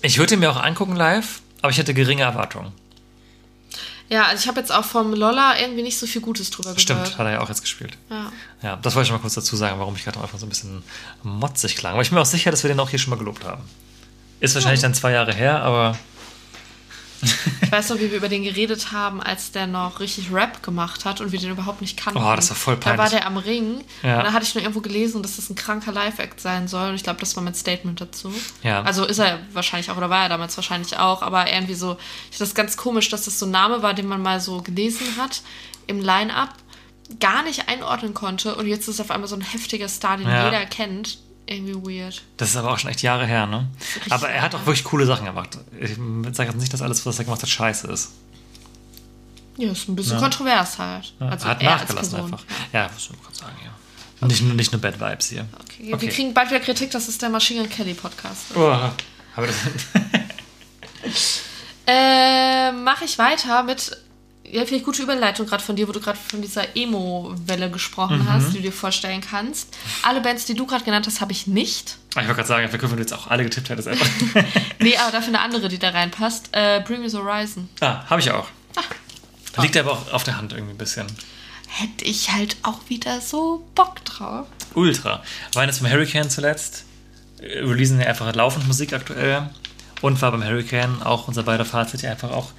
ich 0.02 0.18
würde 0.18 0.34
ihn 0.34 0.40
mir 0.40 0.50
auch 0.50 0.62
angucken 0.62 0.96
live, 0.96 1.40
aber 1.60 1.70
ich 1.70 1.78
hätte 1.78 1.94
geringe 1.94 2.22
Erwartungen. 2.22 2.72
ja, 4.08 4.24
also 4.26 4.42
ich 4.42 4.48
habe 4.48 4.60
jetzt 4.60 4.72
auch 4.72 4.84
vom 4.84 5.14
Lolla 5.14 5.58
irgendwie 5.58 5.82
nicht 5.82 5.98
so 5.98 6.06
viel 6.06 6.20
Gutes 6.20 6.50
drüber 6.50 6.78
Stimmt, 6.78 7.04
gehört. 7.04 7.18
hat 7.18 7.26
er 7.26 7.32
ja 7.32 7.40
auch 7.40 7.48
jetzt 7.48 7.62
gespielt. 7.62 7.96
Ja. 8.10 8.32
Ja, 8.62 8.76
das 8.76 8.94
wollte 8.94 9.06
ich 9.06 9.12
mal 9.12 9.18
kurz 9.18 9.34
dazu 9.34 9.56
sagen, 9.56 9.78
warum 9.78 9.96
ich 9.96 10.04
gerade 10.04 10.20
einfach 10.20 10.38
so 10.38 10.46
ein 10.46 10.50
bisschen 10.50 10.82
motzig 11.22 11.76
klang. 11.76 11.94
Aber 11.94 12.02
ich 12.02 12.10
bin 12.10 12.16
mir 12.16 12.22
auch 12.22 12.26
sicher, 12.26 12.50
dass 12.50 12.62
wir 12.62 12.68
den 12.68 12.78
auch 12.80 12.90
hier 12.90 12.98
schon 12.98 13.10
mal 13.10 13.16
gelobt 13.18 13.44
haben. 13.44 13.62
Ist 14.40 14.54
wahrscheinlich 14.54 14.80
dann 14.80 14.92
zwei 14.94 15.12
Jahre 15.12 15.32
her, 15.32 15.62
aber 15.62 15.96
Ich 17.62 17.72
weiß 17.78 17.88
noch, 17.88 18.00
wie 18.00 18.10
wir 18.10 18.18
über 18.18 18.28
den 18.28 18.42
geredet 18.42 18.92
haben, 18.92 19.22
als 19.22 19.50
der 19.52 19.66
noch 19.66 19.98
richtig 20.00 20.30
Rap 20.30 20.62
gemacht 20.62 21.06
hat 21.06 21.22
und 21.22 21.32
wir 21.32 21.38
den 21.38 21.50
überhaupt 21.52 21.80
nicht 21.80 21.96
kannten. 21.96 22.20
Oh, 22.22 22.36
das 22.36 22.50
war 22.50 22.56
voll 22.56 22.76
Da 22.76 22.90
war 22.90 22.96
peinlich. 22.96 23.12
der 23.12 23.26
am 23.26 23.38
Ring 23.38 23.82
Ja. 24.02 24.18
und 24.18 24.24
da 24.24 24.32
hatte 24.34 24.44
ich 24.44 24.54
nur 24.54 24.62
irgendwo 24.62 24.82
gelesen, 24.82 25.22
dass 25.22 25.36
das 25.36 25.48
ein 25.48 25.54
kranker 25.54 25.90
Live-Act 25.92 26.38
sein 26.38 26.68
soll 26.68 26.90
und 26.90 26.96
ich 26.96 27.02
glaube, 27.02 27.20
das 27.20 27.34
war 27.34 27.42
mein 27.42 27.54
Statement 27.54 27.98
dazu. 28.00 28.30
Ja. 28.62 28.82
Also 28.82 29.06
ist 29.06 29.18
er 29.18 29.38
wahrscheinlich 29.54 29.90
auch, 29.90 29.96
oder 29.96 30.10
war 30.10 30.24
er 30.24 30.28
damals 30.28 30.54
wahrscheinlich 30.58 30.98
auch, 30.98 31.22
aber 31.22 31.50
irgendwie 31.50 31.74
so, 31.74 31.92
ich 32.30 32.36
finde 32.36 32.50
das 32.50 32.54
ganz 32.54 32.76
komisch, 32.76 33.08
dass 33.08 33.24
das 33.24 33.38
so 33.38 33.46
ein 33.46 33.50
Name 33.52 33.82
war, 33.82 33.94
den 33.94 34.06
man 34.06 34.20
mal 34.20 34.38
so 34.40 34.60
gelesen 34.60 35.06
hat 35.18 35.40
im 35.86 35.98
Line-Up, 36.00 36.50
gar 37.20 37.42
nicht 37.42 37.68
einordnen 37.68 38.12
konnte 38.12 38.54
und 38.56 38.66
jetzt 38.66 38.86
ist 38.88 39.00
auf 39.00 39.10
einmal 39.10 39.28
so 39.28 39.36
ein 39.36 39.40
heftiger 39.42 39.88
Star, 39.88 40.18
den 40.18 40.28
Ja. 40.28 40.44
jeder 40.44 40.66
kennt. 40.66 41.18
Irgendwie 41.46 41.74
weird. 41.74 42.22
das 42.36 42.50
ist 42.50 42.56
aber 42.56 42.70
auch 42.72 42.78
schon 42.78 42.90
echt 42.90 43.02
Jahre 43.02 43.26
her, 43.26 43.46
ne? 43.46 43.68
Aber 44.10 44.28
er 44.28 44.42
hat 44.42 44.54
auch 44.54 44.60
wirklich 44.66 44.84
coole 44.84 45.06
Sachen 45.06 45.26
gemacht. 45.26 45.58
Ich 45.80 45.90
sage 46.36 46.50
jetzt 46.50 46.60
nicht, 46.60 46.72
dass 46.72 46.82
alles, 46.82 47.04
was 47.04 47.18
er 47.18 47.24
gemacht 47.24 47.42
hat, 47.42 47.48
scheiße 47.48 47.88
ist. 47.88 48.10
Ja, 49.58 49.70
ist 49.72 49.88
ein 49.88 49.96
bisschen 49.96 50.14
Ja. 50.14 50.20
kontrovers 50.20 50.78
halt. 50.78 51.12
Ja, 51.20 51.28
Also 51.28 51.44
er 51.46 51.50
hat 51.50 51.62
nachgelassen 51.62 52.16
einfach. 52.20 52.42
Ja, 52.72 52.88
muss 52.92 53.10
man 53.10 53.20
gerade 53.22 53.34
sagen, 53.36 53.56
ja. 53.64 54.26
Nicht, 54.26 54.42
nur, 54.42 54.54
nicht 54.54 54.72
nur 54.72 54.80
Bad 54.80 55.00
Vibes 55.00 55.28
hier. 55.30 55.46
Okay. 55.60 55.92
Okay. 55.92 56.00
Wir 56.00 56.08
kriegen 56.10 56.32
bald 56.32 56.48
wieder 56.50 56.60
Kritik, 56.60 56.90
das 56.92 57.08
ist 57.08 57.20
der 57.20 57.28
Machine 57.28 57.62
Gun 57.62 57.70
Kelly 57.70 57.94
Podcast. 57.94 58.44
Oh, 58.54 58.60
aber 59.34 59.46
das, 59.46 59.56
Äh, 61.86 62.70
Mache 62.72 63.04
ich 63.04 63.18
weiter 63.18 63.62
mit, 63.64 63.96
ja, 64.52 64.64
vielleicht 64.66 64.84
gute 64.84 65.02
Überleitung 65.02 65.46
gerade 65.46 65.62
von 65.64 65.74
dir, 65.76 65.88
wo 65.88 65.92
du 65.92 66.00
gerade 66.00 66.18
von 66.18 66.40
dieser 66.42 66.76
Emo-Welle 66.76 67.70
gesprochen 67.70 68.18
Mhm. 68.20 68.32
hast, 68.32 68.50
die 68.52 68.58
du 68.58 68.62
dir 68.64 68.72
vorstellen 68.72 69.20
kannst. 69.20 69.68
Alle 70.02 70.20
Bands, 70.20 70.44
die 70.44 70.54
du 70.54 70.66
gerade 70.66 70.84
genannt 70.84 71.06
hast, 71.06 71.20
habe 71.20 71.32
ich 71.32 71.46
nicht. 71.46 71.96
ich 72.10 72.16
wollte 72.16 72.34
gerade 72.34 72.46
sagen, 72.48 72.70
wir 72.72 72.78
können 72.78 72.98
jetzt 72.98 73.12
auch 73.14 73.26
alle 73.28 73.42
getippt 73.44 73.70
hättest 73.70 73.88
einfach. 73.88 74.06
Nee, 74.80 74.96
aber 74.98 75.10
dafür 75.12 75.28
eine 75.28 75.40
andere, 75.40 75.68
die 75.68 75.78
da 75.78 75.90
reinpasst. 75.90 76.50
Äh, 76.52 76.80
Bring 76.86 77.00
Me 77.02 77.08
the 77.10 77.16
Horizon. 77.16 77.68
ah, 77.80 78.04
habe 78.08 78.20
ich 78.20 78.30
auch. 78.30 78.46
Liegt 79.60 79.76
aber 79.76 79.92
auch 79.92 80.12
auf 80.12 80.24
der 80.24 80.36
Hand 80.38 80.52
irgendwie 80.52 80.72
ein 80.74 80.78
bisschen. 80.78 81.06
Hätte 81.68 82.04
ich 82.04 82.30
halt 82.32 82.56
auch 82.62 82.80
wieder 82.88 83.20
so 83.20 83.66
Bock 83.74 84.04
drauf. 84.04 84.46
Ultra. 84.74 85.22
War 85.54 85.64
jetzt 85.64 85.82
beim 85.82 85.90
Hurricane 85.92 86.28
zuletzt. 86.30 86.84
äh, 87.40 87.58
Releasen 87.60 88.00
ja 88.00 88.06
einfach 88.06 88.34
laufend 88.34 88.66
Musik 88.66 88.92
aktuell. 88.92 89.48
Und 90.00 90.20
war 90.20 90.32
beim 90.32 90.42
Hurricane 90.44 91.02
auch 91.02 91.28
unser 91.28 91.42
beider 91.44 91.64
Fazit 91.64 92.02
ja 92.02 92.10
einfach 92.10 92.30
auch 92.30 92.50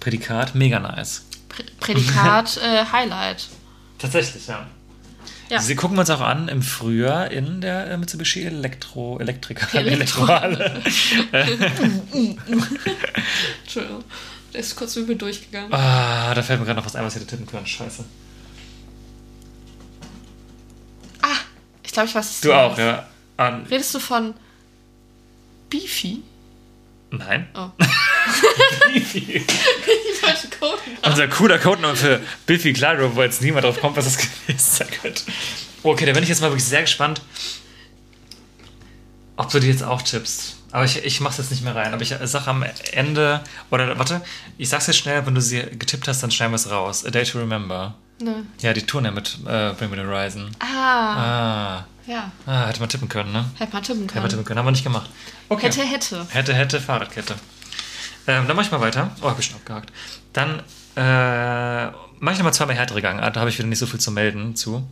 Prädikat 0.00 0.54
mega 0.54 0.78
nice. 0.80 1.22
Prä 1.50 1.64
Prädikat 1.80 2.56
äh, 2.62 2.84
Highlight. 2.90 3.48
Tatsächlich, 3.98 4.46
ja. 4.46 4.66
Ja. 5.50 5.60
Sie 5.60 5.74
gucken 5.74 5.96
wir 5.96 6.00
uns 6.02 6.10
auch 6.10 6.20
an 6.20 6.46
im 6.48 6.62
Frühjahr 6.62 7.30
in 7.30 7.60
der 7.60 7.90
äh, 7.90 7.96
Mitsubishi 7.98 8.44
Elektro 8.44 9.18
Elektriker 9.18 9.66
Elektro- 9.76 9.90
Elektrohalle. 9.90 10.80
Entschuldigung. 13.62 14.04
Der 14.52 14.60
ist 14.60 14.76
kurz 14.76 14.96
über 14.96 15.14
durchgegangen. 15.14 15.72
Ah, 15.72 16.32
da 16.34 16.42
fällt 16.42 16.60
mir 16.60 16.66
gerade 16.66 16.78
noch 16.78 16.86
was 16.86 16.96
ein, 16.96 17.04
was 17.04 17.14
ich 17.16 17.22
hätte 17.22 17.30
tippen 17.36 17.46
können. 17.46 17.66
Scheiße. 17.66 18.04
Ah, 21.22 21.28
ich 21.82 21.92
glaube, 21.92 22.08
ich 22.08 22.14
weiß 22.14 22.30
es 22.30 22.40
Du 22.40 22.52
auch, 22.52 22.76
ja. 22.78 23.08
An, 23.36 23.64
Redest 23.66 23.94
du 23.94 23.98
von 24.00 24.34
Beefy? 25.68 26.22
nein. 27.10 27.48
Oh. 27.54 27.68
Unser 31.02 31.28
cooler 31.28 31.58
Codename 31.58 31.96
für 31.96 32.20
Biffy 32.46 32.72
Clyro, 32.72 33.14
wo 33.14 33.22
jetzt 33.22 33.42
niemand 33.42 33.64
drauf 33.64 33.80
kommt, 33.80 33.96
was 33.96 34.04
das 34.04 34.16
gewesen 34.18 34.58
sein 34.58 34.88
könnte. 35.02 35.22
Okay, 35.82 36.06
da 36.06 36.12
bin 36.12 36.22
ich 36.22 36.28
jetzt 36.28 36.40
mal 36.40 36.50
wirklich 36.50 36.64
sehr 36.64 36.82
gespannt, 36.82 37.22
ob 39.36 39.50
du 39.50 39.58
die 39.60 39.68
jetzt 39.68 39.82
auch 39.82 40.02
tippst. 40.02 40.56
Aber 40.72 40.84
ich, 40.84 41.04
ich 41.04 41.20
mach's 41.20 41.38
jetzt 41.38 41.50
nicht 41.50 41.64
mehr 41.64 41.74
rein. 41.74 41.92
Aber 41.92 42.02
ich 42.02 42.14
sag 42.24 42.46
am 42.46 42.64
Ende, 42.92 43.40
oder 43.70 43.98
warte, 43.98 44.20
ich 44.58 44.68
sag's 44.68 44.86
jetzt 44.86 44.98
schnell, 44.98 45.24
wenn 45.26 45.34
du 45.34 45.40
sie 45.40 45.62
getippt 45.62 46.06
hast, 46.06 46.22
dann 46.22 46.30
schneiden 46.30 46.52
wir 46.52 46.56
es 46.56 46.70
raus. 46.70 47.04
A 47.04 47.10
Day 47.10 47.24
to 47.24 47.38
Remember. 47.38 47.94
Ne. 48.22 48.44
Ja, 48.60 48.72
die 48.74 48.82
Touren 48.82 49.06
ja 49.06 49.10
mit 49.10 49.38
äh, 49.46 49.72
Bring 49.72 49.90
Me 49.90 49.96
the 49.96 50.02
Horizon. 50.06 50.50
Ah, 50.60 50.66
Ah, 51.78 51.84
ja. 52.06 52.30
ah, 52.46 52.66
hätte 52.66 52.80
man 52.80 52.88
tippen 52.90 53.08
können, 53.08 53.32
ne? 53.32 53.46
Hätte 53.58 53.72
man 53.72 53.82
tippen 53.82 54.02
Hätte 54.02 54.12
können. 54.12 54.22
man 54.22 54.30
tippen 54.30 54.44
können, 54.44 54.58
haben 54.58 54.66
wir 54.66 54.72
nicht 54.72 54.84
gemacht. 54.84 55.08
Okay. 55.48 55.66
Hätte, 55.66 55.82
hätte. 55.84 56.26
Hätte, 56.28 56.54
hätte, 56.54 56.80
Fahrradkette. 56.80 57.34
Ähm, 58.26 58.46
dann 58.46 58.56
mach 58.56 58.64
ich 58.64 58.70
mal 58.70 58.80
weiter. 58.80 59.10
Oh, 59.22 59.28
hab 59.28 59.38
ich 59.38 59.46
schon 59.46 59.56
abgehakt. 59.56 59.92
Dann 60.32 60.62
äh, 60.96 61.86
mach 62.18 62.32
ich 62.32 62.38
nochmal 62.38 62.54
zweimal 62.54 62.76
härtere 62.76 63.02
Gangart. 63.02 63.36
Da 63.36 63.40
habe 63.40 63.50
ich 63.50 63.58
wieder 63.58 63.68
nicht 63.68 63.78
so 63.78 63.86
viel 63.86 64.00
zu 64.00 64.10
melden 64.10 64.56
zu. 64.56 64.86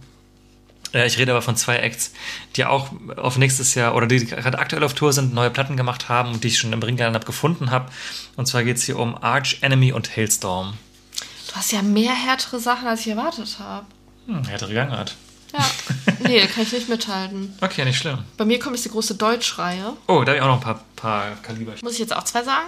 Äh, 0.93 1.07
ich 1.07 1.19
rede 1.19 1.33
aber 1.33 1.43
von 1.43 1.57
zwei 1.57 1.77
Acts, 1.77 2.13
die 2.57 2.65
auch 2.65 2.91
auf 3.17 3.37
nächstes 3.37 3.75
Jahr 3.75 3.95
oder 3.95 4.07
die 4.07 4.25
gerade 4.27 4.59
aktuell 4.59 4.85
auf 4.85 4.95
Tour 4.95 5.13
sind, 5.13 5.35
neue 5.35 5.51
Platten 5.51 5.77
gemacht 5.77 6.09
haben 6.09 6.33
und 6.33 6.45
die 6.45 6.49
ich 6.49 6.59
schon 6.59 6.73
im 6.73 6.83
Ringland 6.83 7.25
gefunden 7.27 7.71
habe. 7.71 7.91
Und 8.37 8.47
zwar 8.47 8.65
geht 8.65 8.77
es 8.77 8.85
hier 8.85 8.99
um 8.99 9.17
Arch 9.23 9.59
Enemy 9.61 9.93
und 9.93 10.17
Hailstorm. 10.17 10.75
Du 11.49 11.55
hast 11.55 11.73
ja 11.73 11.83
mehr 11.83 12.13
härtere 12.13 12.61
Sachen, 12.61 12.87
als 12.87 13.01
ich 13.01 13.09
erwartet 13.09 13.59
habe. 13.59 13.87
Hm, 14.27 14.45
härtere 14.45 14.75
Gangart. 14.75 15.15
Ja. 15.53 15.65
Nee, 16.21 16.47
kann 16.47 16.63
ich 16.63 16.73
nicht 16.73 16.89
mithalten. 16.89 17.55
Okay, 17.61 17.85
nicht 17.85 17.97
schlimm. 17.99 18.19
Bei 18.37 18.45
mir 18.45 18.59
kommt 18.59 18.77
jetzt 18.77 18.85
die 18.85 18.91
große 18.91 19.15
Deutschreihe. 19.15 19.95
Oh, 20.07 20.23
da 20.23 20.33
habe 20.33 20.37
ich 20.37 20.43
auch 20.43 20.47
noch 20.47 20.57
ein 20.57 20.61
paar, 20.61 20.85
paar 20.95 21.37
Kaliber. 21.43 21.73
Muss 21.83 21.95
ich 21.95 21.99
jetzt 21.99 22.15
auch 22.15 22.25
zwei 22.25 22.43
sagen? 22.43 22.67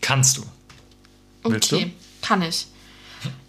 Kannst 0.00 0.36
du? 0.38 0.42
Willst 1.44 1.72
Okay, 1.72 1.92
kann 2.22 2.42
ich. 2.42 2.66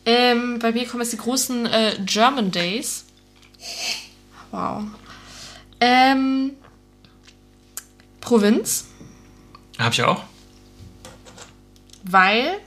Ähm, 0.06 0.60
bei 0.60 0.72
mir 0.72 0.88
kommen 0.88 1.02
jetzt 1.04 1.14
die 1.14 1.18
großen 1.18 1.66
äh, 1.68 1.98
German 2.06 2.52
Days. 2.52 3.06
Wow. 4.52 4.84
Ähm, 5.80 6.52
Provinz, 8.22 8.86
Hab 9.78 9.94
ich 9.94 10.04
auch. 10.04 10.24
weil 12.04 12.58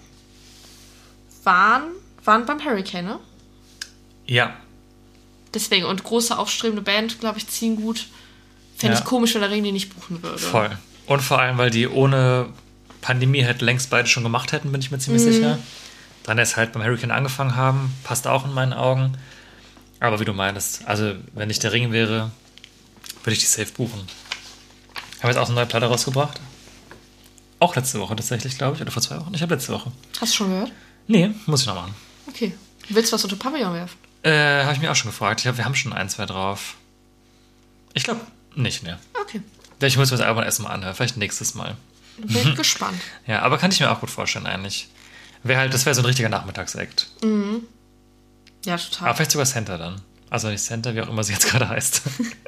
waren, 1.45 1.83
waren 2.25 2.47
beim 2.47 2.65
Hurricane, 2.65 3.05
ne? 3.05 3.19
Ja. 4.27 4.57
Deswegen, 5.53 5.85
und 5.87 6.05
große 6.05 6.39
aufstrebende 6.39 6.83
Band, 6.83 7.21
glaube 7.21 7.39
ich, 7.39 7.49
ziehen 7.49 7.77
gut. 7.77 8.07
Fände 8.77 8.95
Ja. 8.95 9.01
ich 9.01 9.05
komisch, 9.05 9.35
wenn 9.35 9.43
der 9.43 9.51
Ring 9.51 9.65
die 9.65 9.73
nicht 9.73 9.95
buchen 9.95 10.23
würde. 10.23 10.39
Voll. 10.39 10.71
Und 11.07 11.21
vor 11.21 11.41
allem, 11.41 11.59
weil 11.59 11.71
die 11.71 11.87
ohne 11.89 12.49
Pandemie 13.03 13.45
halt 13.45 13.61
längst 13.61 13.91
beide 13.91 14.09
schon 14.09 14.23
gemacht 14.23 14.53
hätten, 14.53 14.73
bin 14.73 14.81
ich 14.81 14.91
mir 14.91 14.99
ziemlich 14.99 15.23
sicher. 15.23 15.59
Dann 16.23 16.39
erst 16.39 16.57
halt 16.57 16.73
beim 16.73 16.83
Hurricane 16.83 17.11
angefangen 17.11 17.57
haben, 17.57 17.95
passt 18.05 18.27
auch 18.27 18.47
in 18.47 18.55
meinen 18.55 18.73
Augen. 18.73 19.13
Aber 20.01 20.21
wie 20.21 20.25
du 20.25 20.33
meinst, 20.33 20.87
also 20.89 21.15
wenn 21.35 21.49
nicht 21.49 21.63
der 21.63 21.73
Ring 21.73 21.93
wäre, 21.93 22.31
würde 23.23 23.35
ich 23.35 23.41
die 23.41 23.47
safe 23.47 23.73
buchen. 23.73 24.01
Haben 25.21 25.29
jetzt 25.29 25.39
auch 25.39 25.47
eine 25.47 25.55
neue 25.55 25.67
Platte 25.67 25.87
rausgebracht. 25.87 26.41
Auch 27.61 27.77
letzte 27.77 28.01
Woche 28.01 28.17
tatsächlich, 28.17 28.59
glaube 28.59 28.75
ich. 28.75 28.83
Oder 28.83 28.91
vor 28.91 29.03
zwei 29.03 29.21
Wochen. 29.21 29.33
Ich 29.35 29.43
habe 29.43 29.55
letzte 29.55 29.73
Woche. 29.73 29.93
Hast 30.21 30.33
du 30.33 30.37
schon 30.39 30.51
gehört? 30.51 30.73
Nee, 31.07 31.31
muss 31.47 31.61
ich 31.61 31.67
noch 31.69 31.77
machen. 31.77 31.95
Okay. 32.29 32.55
Willst 32.89 33.13
du 33.13 33.15
was 33.15 33.23
unter 33.23 33.37
Pavillon 33.37 33.75
werfen? 33.75 33.97
Äh, 34.25 34.65
habe 34.65 34.75
ich 34.75 34.81
mir 34.81 34.91
auch 34.91 34.97
schon 34.97 35.11
gefragt. 35.11 35.41
Ich 35.41 35.45
glaub, 35.45 35.57
wir 35.57 35.65
haben 35.65 35.75
schon 35.75 35.93
ein, 35.93 36.09
zwei 36.09 36.27
drauf. 36.27 36.75
Ich 37.95 38.03
glaube 38.03 38.21
nicht, 38.57 38.83
ne. 38.83 38.99
Okay. 39.21 39.41
Ich 39.81 39.97
muss 39.97 40.11
mir 40.11 40.17
das 40.17 40.27
Album 40.27 40.43
erstmal 40.43 40.73
anhören. 40.73 40.95
Vielleicht 40.95 41.17
nächstes 41.17 41.55
Mal. 41.55 41.77
Bin 42.19 42.49
ich 42.51 42.57
gespannt. 42.57 43.01
Ja, 43.27 43.43
aber 43.43 43.59
kann 43.59 43.71
ich 43.71 43.81
mir 43.81 43.91
auch 43.91 44.01
gut 44.01 44.11
vorstellen, 44.11 44.47
eigentlich. 44.47 44.89
Wäre 45.43 45.61
halt, 45.61 45.75
das 45.75 45.87
wäre 45.87 45.95
so 45.95 46.03
ein 46.03 46.07
richtiger 46.07 46.29
Nachmittagsakt. 46.29 47.09
Ja, 48.65 48.75
Aber 48.75 48.83
total. 48.83 49.15
vielleicht 49.15 49.31
sogar 49.33 49.47
Center 49.47 49.79
dann. 49.79 50.01
Also 50.31 50.49
nicht 50.49 50.63
Center, 50.65 50.95
wie 50.95 51.01
auch 51.03 51.09
immer 51.09 51.25
sie 51.25 51.33
jetzt 51.33 51.51
gerade 51.51 51.69
heißt. 51.69 52.03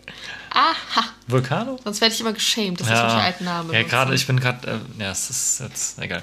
Aha. 0.51 1.05
Vulcano? 1.27 1.79
Sonst 1.83 2.01
werde 2.01 2.15
ich 2.15 2.21
immer 2.21 2.33
geschämt, 2.33 2.81
dass 2.81 2.89
ich 2.89 2.97
solche 2.97 3.17
alten 3.17 3.45
Namen 3.45 3.73
ja 3.73 3.83
gerade, 3.83 4.15
ich 4.15 4.27
bin 4.27 4.39
gerade, 4.39 4.81
äh, 4.99 5.03
ja, 5.03 5.11
es 5.11 5.29
ist 5.29 5.61
jetzt 5.61 5.99
egal. 5.99 6.23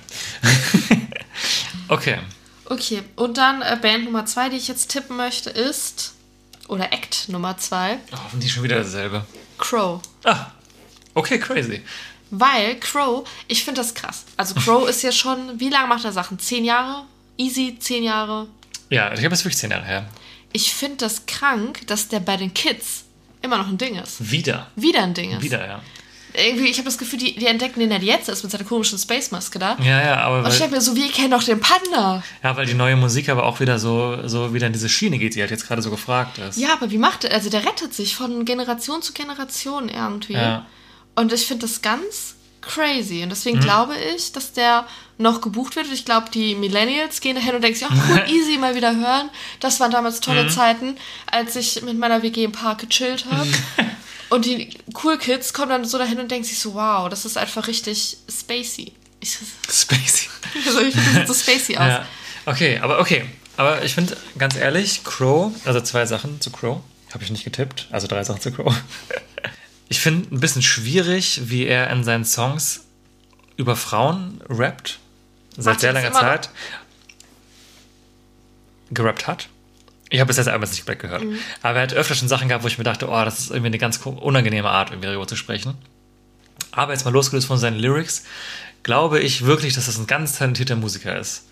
okay. 1.89 2.19
Okay, 2.65 3.03
und 3.17 3.37
dann 3.37 3.61
äh, 3.61 3.77
Band 3.81 4.05
Nummer 4.05 4.25
zwei, 4.25 4.47
die 4.49 4.55
ich 4.55 4.69
jetzt 4.69 4.89
tippen 4.89 5.17
möchte, 5.17 5.49
ist, 5.49 6.13
oder 6.69 6.93
Act 6.93 7.27
Nummer 7.27 7.57
zwei, 7.57 7.97
Oh, 8.13 8.17
hoffentlich 8.23 8.53
schon 8.53 8.63
wieder 8.63 8.77
dasselbe. 8.77 9.25
Crow. 9.57 10.01
Ah, 10.23 10.47
okay, 11.13 11.37
crazy. 11.37 11.81
Weil 12.31 12.79
Crow, 12.79 13.27
ich 13.47 13.63
finde 13.63 13.81
das 13.81 13.93
krass. 13.93 14.25
Also 14.37 14.55
Crow 14.55 14.87
ist 14.89 15.03
ja 15.03 15.11
schon, 15.11 15.59
wie 15.59 15.69
lange 15.69 15.87
macht 15.87 16.05
er 16.05 16.13
Sachen? 16.13 16.39
Zehn 16.39 16.63
Jahre? 16.65 17.03
Easy, 17.37 17.77
zehn 17.79 18.03
Jahre. 18.03 18.47
Ja, 18.89 19.13
ich 19.13 19.23
habe 19.23 19.33
es 19.35 19.43
wirklich 19.43 19.57
zehn 19.57 19.71
Jahre 19.71 19.85
her. 19.85 20.09
Ich 20.53 20.73
finde 20.73 20.97
das 20.97 21.25
krank, 21.25 21.85
dass 21.87 22.07
der 22.07 22.19
bei 22.19 22.37
den 22.37 22.53
Kids 22.53 23.03
immer 23.41 23.57
noch 23.57 23.67
ein 23.67 23.77
Ding 23.77 23.95
ist. 23.95 24.31
Wieder. 24.31 24.67
Wieder 24.75 25.03
ein 25.03 25.13
Ding 25.13 25.31
ist. 25.31 25.41
Wieder, 25.41 25.65
ja. 25.65 25.81
Irgendwie, 26.33 26.67
ich 26.69 26.77
habe 26.77 26.85
das 26.85 26.97
Gefühl, 26.97 27.19
die, 27.19 27.35
die 27.35 27.45
entdecken 27.45 27.81
den 27.81 27.91
halt 27.91 28.03
jetzt 28.03 28.29
erst 28.29 28.43
mit 28.43 28.51
seiner 28.51 28.63
komischen 28.63 28.97
Space-Maske 28.97 29.59
da. 29.59 29.77
Ja, 29.83 30.01
ja, 30.01 30.17
aber 30.21 30.39
Und 30.39 30.47
ich 30.47 30.57
denke 30.59 30.75
mir 30.75 30.81
so, 30.81 30.95
wir 30.95 31.11
kennen 31.11 31.31
doch 31.31 31.43
den 31.43 31.59
Panda. 31.59 32.23
ja, 32.41 32.55
weil 32.55 32.65
die 32.65 32.73
neue 32.73 32.95
Musik 32.95 33.27
aber 33.27 33.43
auch 33.43 33.59
wieder 33.59 33.79
so, 33.79 34.25
so 34.27 34.53
wieder 34.53 34.67
in 34.67 34.73
diese 34.73 34.87
Schiene 34.87 35.17
geht, 35.17 35.35
die 35.35 35.41
halt 35.41 35.51
jetzt 35.51 35.67
gerade 35.67 35.81
so 35.81 35.89
gefragt 35.89 36.37
ist. 36.37 36.57
Ja, 36.57 36.71
aber 36.73 36.89
wie 36.91 36.97
macht 36.97 37.25
er? 37.25 37.33
Also 37.33 37.49
der 37.49 37.65
rettet 37.65 37.93
sich 37.93 38.15
von 38.15 38.45
Generation 38.45 39.01
zu 39.01 39.11
Generation 39.11 39.89
irgendwie. 39.89 40.33
Ja. 40.33 40.65
Und 41.15 41.33
ich 41.33 41.45
finde 41.45 41.65
das 41.67 41.81
ganz 41.81 42.35
crazy. 42.61 43.23
Und 43.23 43.29
deswegen 43.29 43.57
Mhm. 43.57 43.61
glaube 43.63 43.95
ich, 44.15 44.31
dass 44.31 44.53
der 44.53 44.85
noch 45.17 45.41
gebucht 45.41 45.75
wird. 45.75 45.87
Und 45.87 45.93
ich 45.93 46.05
glaube, 46.05 46.29
die 46.31 46.55
Millennials 46.55 47.19
gehen 47.21 47.35
dahin 47.35 47.55
und 47.55 47.61
denken 47.61 47.77
sich, 47.79 47.87
ach 47.89 48.09
cool, 48.09 48.23
easy, 48.27 48.57
mal 48.57 48.75
wieder 48.75 48.95
hören. 48.95 49.29
Das 49.59 49.79
waren 49.79 49.91
damals 49.91 50.17
Mhm. 50.17 50.21
tolle 50.23 50.47
Zeiten, 50.49 50.97
als 51.31 51.55
ich 51.55 51.81
mit 51.81 51.97
meiner 51.97 52.21
WG 52.23 52.43
im 52.43 52.51
Park 52.51 52.79
gechillt 52.87 53.25
habe. 53.31 53.47
und 54.29 54.45
die 54.45 54.69
Cool 55.03 55.17
Kids 55.17 55.53
kommen 55.53 55.69
dann 55.69 55.85
so 55.85 55.97
dahin 55.97 56.19
und 56.19 56.29
denken 56.31 56.45
sich 56.47 56.59
so, 56.59 56.73
wow, 56.75 57.09
das 57.09 57.25
ist 57.25 57.37
einfach 57.37 57.67
richtig 57.67 58.17
spacey. 58.29 58.93
Ich, 59.19 59.37
Spacey. 59.71 60.29
also 60.65 60.79
ich 60.81 60.95
finde, 60.95 61.27
so 61.27 61.33
spacey 61.33 61.77
aus. 61.77 61.87
Ja. 61.87 62.05
Okay, 62.45 62.79
aber 62.81 62.99
okay. 62.99 63.25
Aber 63.57 63.83
ich 63.83 63.93
finde, 63.93 64.17
ganz 64.37 64.55
ehrlich, 64.55 65.03
Crow, 65.03 65.51
also 65.65 65.81
zwei 65.81 66.05
Sachen 66.07 66.41
zu 66.41 66.49
Crow, 66.51 66.79
habe 67.13 67.23
ich 67.23 67.29
nicht 67.29 67.43
getippt, 67.43 67.87
also 67.91 68.07
drei 68.07 68.23
Sachen 68.23 68.41
zu 68.41 68.51
Crow. 68.51 68.73
Ich 69.91 69.99
finde 69.99 70.33
ein 70.33 70.39
bisschen 70.39 70.61
schwierig, 70.61 71.41
wie 71.49 71.65
er 71.65 71.89
in 71.89 72.05
seinen 72.05 72.23
Songs 72.23 72.85
über 73.57 73.75
Frauen 73.75 74.39
rappt. 74.47 74.99
Seit 75.57 75.65
Macht 75.65 75.79
sehr 75.81 75.89
er 75.93 76.01
langer? 76.01 76.13
Zeit. 76.13 76.49
Gerappt 78.91 79.27
hat. 79.27 79.49
Ich 80.09 80.21
habe 80.21 80.29
bis 80.29 80.37
jetzt 80.37 80.47
einmal 80.47 80.69
nicht 80.69 80.79
komplett 80.79 80.99
gehört. 80.99 81.23
Mhm. 81.25 81.37
Aber 81.61 81.79
er 81.79 81.83
hat 81.83 81.93
öfter 81.93 82.15
schon 82.15 82.29
Sachen 82.29 82.47
gehabt, 82.47 82.63
wo 82.63 82.69
ich 82.69 82.77
mir 82.77 82.85
dachte, 82.85 83.09
oh, 83.09 83.25
das 83.25 83.39
ist 83.39 83.49
irgendwie 83.49 83.67
eine 83.67 83.79
ganz 83.79 83.97
unangenehme 83.97 84.69
Art, 84.69 84.91
irgendwie 84.91 85.07
darüber 85.07 85.27
zu 85.27 85.35
sprechen. 85.35 85.73
Aber 86.71 86.93
jetzt 86.93 87.03
mal 87.03 87.11
losgelöst 87.11 87.47
von 87.47 87.57
seinen 87.57 87.77
Lyrics, 87.77 88.23
glaube 88.83 89.19
ich 89.19 89.45
wirklich, 89.45 89.73
dass 89.73 89.87
das 89.87 89.97
ein 89.97 90.07
ganz 90.07 90.37
talentierter 90.37 90.77
Musiker 90.77 91.19
ist. 91.19 91.49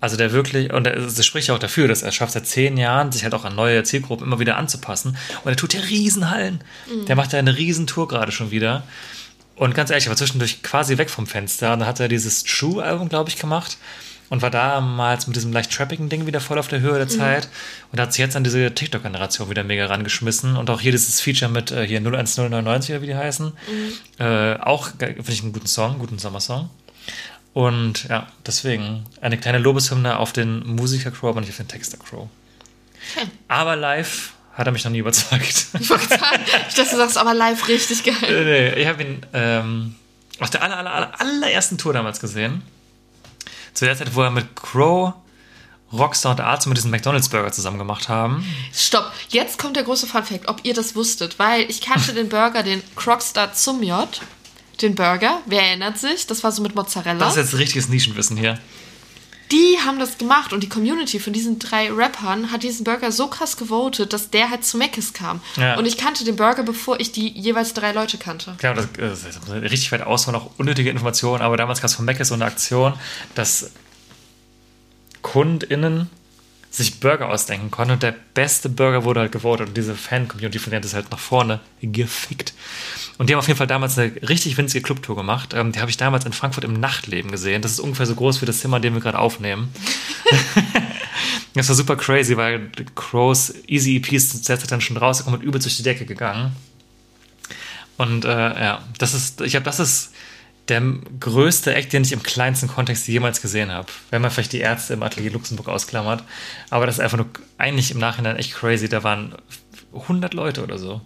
Also 0.00 0.16
der 0.16 0.32
wirklich, 0.32 0.72
und 0.72 0.86
er- 0.86 0.96
das 1.00 1.26
spricht 1.26 1.48
ja 1.48 1.54
auch 1.54 1.58
dafür, 1.58 1.86
dass 1.88 2.02
er 2.02 2.10
schafft 2.12 2.32
seit 2.32 2.46
zehn 2.46 2.76
Jahren, 2.78 3.12
sich 3.12 3.22
halt 3.24 3.34
auch 3.34 3.44
an 3.44 3.54
neue 3.54 3.82
Zielgruppen 3.82 4.26
immer 4.26 4.38
wieder 4.38 4.56
anzupassen. 4.56 5.16
Und 5.44 5.50
er 5.50 5.56
tut 5.56 5.74
ja 5.74 5.80
Riesenhallen. 5.80 6.62
Der 7.06 7.16
macht 7.16 7.32
ja 7.32 7.38
eine 7.38 7.56
Riesentour 7.56 8.08
gerade 8.08 8.32
schon 8.32 8.50
wieder. 8.50 8.82
Und 9.56 9.74
ganz 9.74 9.90
ehrlich, 9.90 10.06
er 10.06 10.10
war 10.10 10.16
zwischendurch 10.16 10.62
quasi 10.62 10.96
weg 10.96 11.10
vom 11.10 11.26
Fenster. 11.26 11.74
Und 11.74 11.80
dann 11.80 11.88
hat 11.88 12.00
er 12.00 12.08
dieses 12.08 12.44
True-Album, 12.44 13.10
glaube 13.10 13.28
ich, 13.28 13.36
gemacht. 13.38 13.76
Und 14.30 14.42
war 14.42 14.50
damals 14.50 15.26
mit 15.26 15.34
diesem 15.36 15.52
leicht 15.52 15.72
trappigen 15.72 16.08
Ding 16.08 16.24
wieder 16.24 16.40
voll 16.40 16.58
auf 16.58 16.68
der 16.68 16.80
Höhe 16.80 16.96
der 16.96 17.08
Zeit. 17.08 17.48
Und 17.92 18.00
hat 18.00 18.12
sich 18.14 18.20
jetzt 18.20 18.36
an 18.36 18.44
diese 18.44 18.72
TikTok-Generation 18.74 19.50
wieder 19.50 19.64
mega 19.64 19.84
rangeschmissen. 19.86 20.56
Und 20.56 20.70
auch 20.70 20.80
hier 20.80 20.92
dieses 20.92 21.20
Feature 21.20 21.50
mit 21.50 21.72
äh, 21.72 21.86
hier 21.86 21.98
01099 21.98 22.90
oder 22.94 23.02
wie 23.02 23.06
die 23.08 23.16
heißen. 23.16 23.52
Äh, 24.18 24.54
auch 24.60 24.90
finde 24.98 25.24
ich 25.28 25.42
einen 25.42 25.52
guten 25.52 25.66
Song, 25.66 25.98
guten 25.98 26.18
Sommersong. 26.18 26.70
Und 27.52 28.08
ja, 28.08 28.28
deswegen 28.46 29.04
eine 29.20 29.38
kleine 29.38 29.58
Lobeshymne 29.58 30.18
auf 30.18 30.32
den 30.32 30.64
Musiker 30.66 31.10
Crow, 31.10 31.30
aber 31.30 31.40
nicht 31.40 31.50
auf 31.50 31.56
den 31.56 31.68
Texter 31.68 31.98
Crow. 31.98 32.28
Okay. 33.16 33.26
Aber 33.48 33.76
live 33.76 34.34
hat 34.54 34.66
er 34.66 34.72
mich 34.72 34.84
noch 34.84 34.92
nie 34.92 34.98
überzeugt. 34.98 35.66
Ich 35.80 35.88
dachte, 36.74 36.90
du 36.90 36.96
sagst 36.96 37.18
aber 37.18 37.34
live 37.34 37.66
richtig 37.68 38.04
geil. 38.04 38.14
Äh, 38.22 38.44
nee, 38.44 38.82
ich 38.82 38.86
habe 38.86 39.02
ihn 39.02 39.26
ähm, 39.32 39.94
auf 40.38 40.50
der 40.50 40.62
aller, 40.62 40.76
aller, 40.78 40.92
aller, 40.92 41.20
allerersten 41.20 41.78
Tour 41.78 41.92
damals 41.92 42.20
gesehen. 42.20 42.62
Zu 43.74 43.84
der 43.84 43.96
Zeit, 43.96 44.14
wo 44.14 44.22
er 44.22 44.30
mit 44.30 44.54
Crow, 44.54 45.14
Rockstar 45.92 46.32
und 46.32 46.40
Arzt 46.40 46.66
mit 46.66 46.76
diesem 46.76 46.90
McDonalds-Burger 46.90 47.52
zusammen 47.52 47.78
gemacht 47.78 48.08
haben. 48.08 48.44
Stopp, 48.72 49.10
jetzt 49.30 49.58
kommt 49.58 49.76
der 49.76 49.82
große 49.82 50.06
Funfact, 50.06 50.48
ob 50.48 50.60
ihr 50.64 50.74
das 50.74 50.94
wusstet, 50.94 51.38
weil 51.38 51.68
ich 51.68 51.80
kannte 51.80 52.12
den 52.12 52.28
Burger, 52.28 52.62
den 52.62 52.82
Crockstar 52.94 53.52
zum 53.54 53.82
J, 53.82 54.08
den 54.82 54.94
Burger, 54.94 55.40
wer 55.46 55.62
erinnert 55.62 55.98
sich, 55.98 56.26
das 56.26 56.42
war 56.44 56.52
so 56.52 56.62
mit 56.62 56.74
Mozzarella. 56.74 57.18
Das 57.18 57.36
ist 57.36 57.52
jetzt 57.52 57.58
richtiges 57.58 57.88
Nischenwissen 57.88 58.36
hier. 58.36 58.58
die 59.52 59.78
haben 59.84 59.98
das 59.98 60.18
gemacht 60.18 60.52
und 60.52 60.62
die 60.62 60.68
Community 60.68 61.18
von 61.18 61.32
diesen 61.32 61.58
drei 61.58 61.90
Rappern 61.90 62.52
hat 62.52 62.62
diesen 62.62 62.84
Burger 62.84 63.10
so 63.10 63.26
krass 63.26 63.56
gewotet, 63.56 64.12
dass 64.12 64.30
der 64.30 64.50
halt 64.50 64.64
zu 64.64 64.76
Meckes 64.76 65.12
kam. 65.12 65.40
Ja. 65.56 65.76
Und 65.76 65.86
ich 65.86 65.96
kannte 65.96 66.24
den 66.24 66.36
Burger, 66.36 66.62
bevor 66.62 67.00
ich 67.00 67.10
die 67.12 67.28
jeweils 67.28 67.74
drei 67.74 67.92
Leute 67.92 68.16
kannte. 68.16 68.54
Klar, 68.58 68.74
das, 68.74 68.84
äh, 68.84 68.88
das 68.98 69.24
ist 69.24 69.50
richtig 69.50 69.90
weit 69.92 70.02
aus 70.02 70.28
und 70.28 70.34
auch 70.36 70.50
unnötige 70.58 70.90
Informationen, 70.90 71.42
aber 71.42 71.56
damals 71.56 71.80
gab 71.80 71.88
es 71.88 71.96
von 71.96 72.04
Mac 72.04 72.24
so 72.24 72.34
eine 72.34 72.44
Aktion, 72.44 72.94
dass 73.34 73.70
KundInnen 75.22 76.08
sich 76.70 77.00
Burger 77.00 77.28
ausdenken 77.28 77.72
konnten 77.72 77.94
und 77.94 78.02
der 78.02 78.14
beste 78.32 78.68
Burger 78.68 79.04
wurde 79.04 79.20
halt 79.20 79.32
gewotet 79.32 79.68
und 79.68 79.76
diese 79.76 79.96
Fan-Community 79.96 80.60
von 80.60 80.70
denen 80.70 80.82
hat 80.82 80.84
es 80.84 80.94
halt 80.94 81.10
nach 81.10 81.18
vorne 81.18 81.60
gefickt. 81.82 82.54
Und 83.18 83.28
die 83.28 83.34
haben 83.34 83.40
auf 83.40 83.48
jeden 83.48 83.58
Fall 83.58 83.66
damals 83.66 83.98
eine 83.98 84.12
richtig 84.28 84.56
winzige 84.56 84.82
Clubtour 84.82 85.16
gemacht. 85.16 85.52
Ähm, 85.52 85.72
die 85.72 85.80
habe 85.80 85.90
ich 85.90 85.96
damals 85.96 86.24
in 86.24 86.32
Frankfurt 86.32 86.64
im 86.64 86.74
Nachtleben 86.74 87.32
gesehen. 87.32 87.60
Das 87.60 87.72
ist 87.72 87.80
ungefähr 87.80 88.06
so 88.06 88.14
groß 88.14 88.40
wie 88.40 88.46
das 88.46 88.60
Zimmer, 88.60 88.76
in 88.76 88.82
dem 88.82 88.94
wir 88.94 89.00
gerade 89.00 89.18
aufnehmen. 89.18 89.74
das 91.54 91.68
war 91.68 91.74
super 91.74 91.96
crazy, 91.96 92.36
weil 92.36 92.70
Crows 92.94 93.52
Easy 93.66 93.96
EPs 93.96 94.30
sind 94.30 94.48
derzeit 94.48 94.70
dann 94.70 94.80
schon 94.80 94.96
rausgekommen 94.96 95.40
und 95.40 95.46
übel 95.46 95.60
durch 95.60 95.76
die 95.76 95.82
Decke 95.82 96.06
gegangen. 96.06 96.54
Und 97.98 98.24
äh, 98.24 98.28
ja, 98.28 98.82
das 98.96 99.12
ist, 99.12 99.40
ich 99.40 99.50
glaube, 99.50 99.64
das 99.64 99.80
ist 99.80 100.12
der 100.70 100.82
größte 101.20 101.74
Act, 101.74 101.92
den 101.92 102.02
ich 102.02 102.12
im 102.12 102.22
kleinsten 102.22 102.68
Kontext 102.68 103.06
jemals 103.08 103.42
gesehen 103.42 103.70
habe. 103.70 103.88
Wenn 104.10 104.22
man 104.22 104.30
vielleicht 104.30 104.52
die 104.52 104.60
Ärzte 104.60 104.94
im 104.94 105.02
Atelier 105.02 105.32
Luxemburg 105.32 105.68
ausklammert. 105.68 106.24
Aber 106.70 106.86
das 106.86 106.96
ist 106.96 107.00
einfach 107.00 107.18
nur 107.18 107.28
eigentlich 107.58 107.90
im 107.90 107.98
Nachhinein 107.98 108.36
echt 108.36 108.54
crazy. 108.54 108.88
Da 108.88 109.02
waren 109.02 109.34
100 109.92 110.34
Leute 110.34 110.62
oder 110.62 110.78
so. 110.78 111.00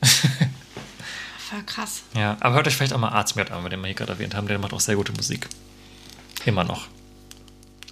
Voll 0.00 1.62
krass. 1.66 2.02
Ja, 2.14 2.36
aber 2.40 2.54
hört 2.54 2.66
euch 2.66 2.76
vielleicht 2.76 2.92
auch 2.94 2.98
mal 2.98 3.10
Arztmert 3.10 3.50
an, 3.50 3.68
den 3.68 3.80
wir 3.80 3.86
hier 3.86 3.94
gerade 3.94 4.12
erwähnt 4.12 4.34
haben. 4.34 4.48
Der 4.48 4.58
macht 4.58 4.72
auch 4.72 4.80
sehr 4.80 4.96
gute 4.96 5.12
Musik. 5.12 5.48
Immer 6.46 6.64
noch. 6.64 6.88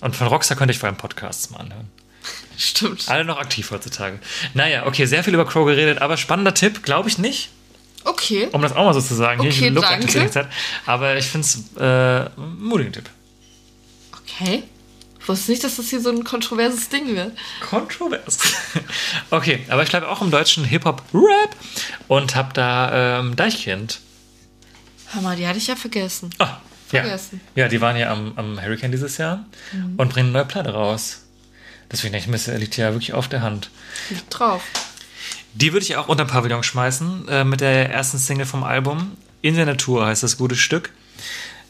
Und 0.01 0.17
von 0.17 0.27
Rockstar 0.27 0.57
könnte 0.57 0.73
ich 0.73 0.79
vor 0.79 0.89
allem 0.89 0.97
Podcasts 0.97 1.51
mal 1.51 1.61
anhören. 1.61 1.91
Stimmt. 2.59 3.09
Alle 3.09 3.25
noch 3.25 3.39
aktiv 3.39 3.71
heutzutage. 3.71 4.19
Naja, 4.55 4.87
okay, 4.87 5.07
sehr 5.07 5.23
viel 5.25 5.35
über 5.35 5.47
Crow 5.47 5.67
geredet, 5.67 6.01
aber 6.01 6.17
spannender 6.17 6.55
Tipp, 6.55 6.83
glaube 6.83 7.09
ich 7.09 7.19
nicht. 7.19 7.51
Okay. 8.05 8.49
Um 8.53 8.63
das 8.63 8.73
auch 8.73 8.85
mal 8.85 8.95
so 8.95 9.01
zu 9.01 9.15
sagen. 9.15 9.41
Okay, 9.41 9.51
Hier, 9.51 9.69
ich 9.69 9.81
danke. 9.81 10.49
Aber 10.87 11.17
ich 11.17 11.27
finde 11.27 11.47
es 11.47 11.77
äh, 11.79 12.31
ein 12.41 12.59
mutigen 12.61 12.93
Tipp. 12.93 13.09
Okay. 14.23 14.65
Ich 15.21 15.29
wusste 15.29 15.53
nicht, 15.53 15.63
dass 15.63 15.77
das 15.77 15.89
hier 15.89 16.01
so 16.01 16.11
ein 16.11 16.25
kontroverses 16.25 16.89
Ding 16.89 17.15
wird. 17.15 17.33
Kontrovers. 17.69 18.39
Okay, 19.31 19.65
aber 19.69 19.83
ich 19.83 19.89
bleibe 19.89 20.09
auch 20.09 20.21
im 20.21 20.31
deutschen 20.31 20.65
Hip-Hop-Rap 20.65 21.57
und 22.09 22.35
habe 22.35 22.53
da 22.53 23.21
ähm, 23.21 23.35
Deichkind. 23.37 24.01
Hör 25.13 25.23
mal, 25.23 25.37
die 25.37 25.47
hatte 25.47 25.59
ich 25.59 25.69
ja 25.69 25.77
vergessen. 25.77 26.31
Ja. 26.39 26.61
Vergessen. 26.89 27.41
ja, 27.55 27.69
die 27.69 27.81
waren 27.81 27.97
ja 27.97 28.11
am, 28.13 28.33
am 28.37 28.61
Hurricane 28.61 28.91
dieses 28.91 29.17
Jahr 29.17 29.47
und 29.97 30.13
bringen 30.13 30.29
eine 30.29 30.33
neue 30.33 30.45
Platte 30.45 30.75
raus. 30.75 31.23
Deswegen 31.91 32.15
ich 32.15 32.27
das 32.31 32.47
liegt 32.49 32.77
ja 32.77 32.93
wirklich 32.93 33.15
auf 33.15 33.29
der 33.29 33.41
Hand. 33.41 33.71
Liegt 34.11 34.39
drauf. 34.39 34.63
Die 35.55 35.73
würde 35.73 35.85
ich 35.85 35.97
auch 35.97 36.09
unter 36.09 36.25
den 36.25 36.31
Pavillon 36.31 36.63
schmeißen, 36.63 37.29
äh, 37.29 37.45
mit 37.45 37.61
der 37.61 37.91
ersten 37.91 38.19
Single 38.19 38.47
vom 38.47 38.65
Album. 38.65 39.13
In 39.43 39.55
der 39.55 39.67
Natur 39.67 40.07
heißt 40.07 40.23
das 40.23 40.39
gute 40.39 40.57
Stück. 40.57 40.93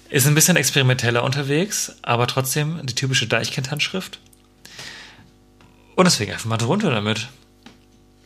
Ist 0.08 0.26
ein 0.26 0.34
bisschen 0.34 0.56
experimenteller 0.56 1.24
unterwegs, 1.24 1.96
aber 2.02 2.26
trotzdem 2.26 2.80
die 2.84 2.94
typische 2.94 3.26
Deichkind-Handschrift. 3.26 4.20
Und 5.96 6.04
deswegen 6.04 6.32
einfach 6.32 6.46
mal 6.46 6.58
drunter 6.58 6.90
damit. 6.90 7.28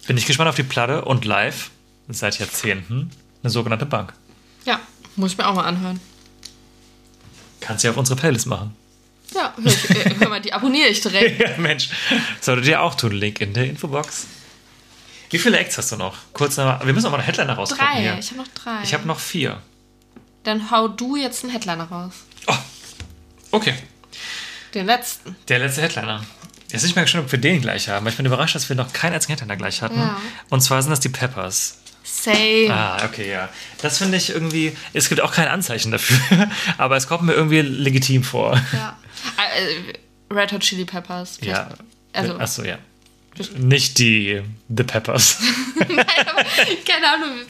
Bin 0.07 0.17
ich 0.17 0.27
gespannt 0.27 0.49
auf 0.49 0.57
die 0.57 0.63
Platte 0.63 1.05
und 1.05 1.25
live, 1.25 1.71
seit 2.09 2.39
Jahrzehnten, 2.39 3.11
eine 3.43 3.51
sogenannte 3.51 3.87
Bank. 3.87 4.13
Ja, 4.65 4.81
muss 5.17 5.33
ich 5.33 5.39
mir 5.39 5.49
auch 5.49 5.55
mal 5.55 5.65
anhören. 5.65 6.01
Kannst 7.61 7.83
du 7.83 7.89
ja 7.89 7.93
auf 7.93 7.99
unsere 7.99 8.19
Playlist 8.19 8.47
machen. 8.47 8.75
Ja, 9.35 9.53
hör, 9.57 9.73
ich, 9.73 9.91
äh, 9.91 10.15
hör 10.19 10.29
mal, 10.29 10.41
die 10.41 10.53
abonniere 10.53 10.89
ich 10.89 11.01
direkt. 11.01 11.41
Ja, 11.49 11.57
Mensch. 11.57 11.89
Solltet 12.41 12.67
ihr 12.67 12.81
auch 12.81 12.95
tun. 12.95 13.13
Link 13.13 13.41
in 13.41 13.55
der 13.55 13.65
Infobox. 13.65 14.27
Wie 15.31 15.39
viele 15.39 15.59
Acts 15.59 15.77
hast 15.79 15.93
du 15.93 15.97
noch? 15.97 16.17
Kurz 16.33 16.57
noch, 16.57 16.85
wir 16.85 16.93
müssen 16.93 17.11
mal 17.11 17.17
einen 17.19 17.25
Headliner 17.27 17.55
rausgucken 17.55 17.87
Drei. 17.87 18.01
hier. 18.01 18.19
Ich 18.19 18.29
habe 18.31 18.39
noch 18.39 18.49
drei. 18.49 18.83
Ich 18.83 18.95
habe 18.95 19.07
noch 19.07 19.19
vier. 19.19 19.61
Dann 20.45 20.71
hau 20.71 20.89
du 20.89 21.17
jetzt 21.17 21.43
einen 21.45 21.53
Headliner 21.53 21.85
raus. 21.85 22.13
Oh, 22.47 22.55
okay. 23.51 23.75
Den 24.75 24.87
letzten. 24.87 25.35
Der 25.49 25.59
letzte 25.59 25.83
Headliner. 25.83 26.25
Jetzt 26.71 26.83
bin 26.83 26.91
ich 26.91 26.97
mal 26.97 27.03
gespannt, 27.03 27.25
ob 27.27 27.33
wir 27.33 27.41
den 27.41 27.61
gleich 27.61 27.89
haben. 27.89 28.05
weil 28.05 28.11
Ich 28.13 28.17
bin 28.17 28.27
überrascht, 28.27 28.55
dass 28.55 28.69
wir 28.69 28.77
noch 28.77 28.93
keinen 28.93 29.15
einzigen 29.15 29.33
Headliner 29.33 29.57
gleich 29.57 29.83
hatten. 29.83 29.99
Ja. 29.99 30.17
Und 30.51 30.61
zwar 30.61 30.83
sind 30.83 30.91
das 30.91 31.01
die 31.01 31.09
Peppers. 31.09 31.79
Same. 32.05 32.69
Ah, 32.71 33.05
okay, 33.05 33.29
ja. 33.31 33.49
Das 33.83 33.99
finde 33.99 34.17
ich 34.17 34.31
irgendwie. 34.31 34.77
Es 34.93 35.09
gibt 35.09 35.21
auch 35.21 35.33
kein 35.33 35.49
Anzeichen 35.49 35.91
dafür, 35.91 36.49
aber 36.79 36.97
es 36.97 37.09
kommt 37.09 37.25
mir 37.25 37.33
irgendwie 37.33 37.61
legitim 37.63 38.23
vor. 38.23 38.61
Ja. 38.73 38.97
Äh, 39.39 40.33
Red 40.33 40.53
Hot 40.53 40.61
Chili 40.61 40.85
Peppers. 40.85 41.39
Ja. 41.41 41.69
Also- 42.13 42.39
Achso, 42.39 42.63
ja. 42.63 42.79
Nicht 43.57 43.99
die 43.99 44.43
The 44.69 44.83
Peppers. 44.85 45.39
Keine 45.79 47.09
Ahnung. 47.09 47.47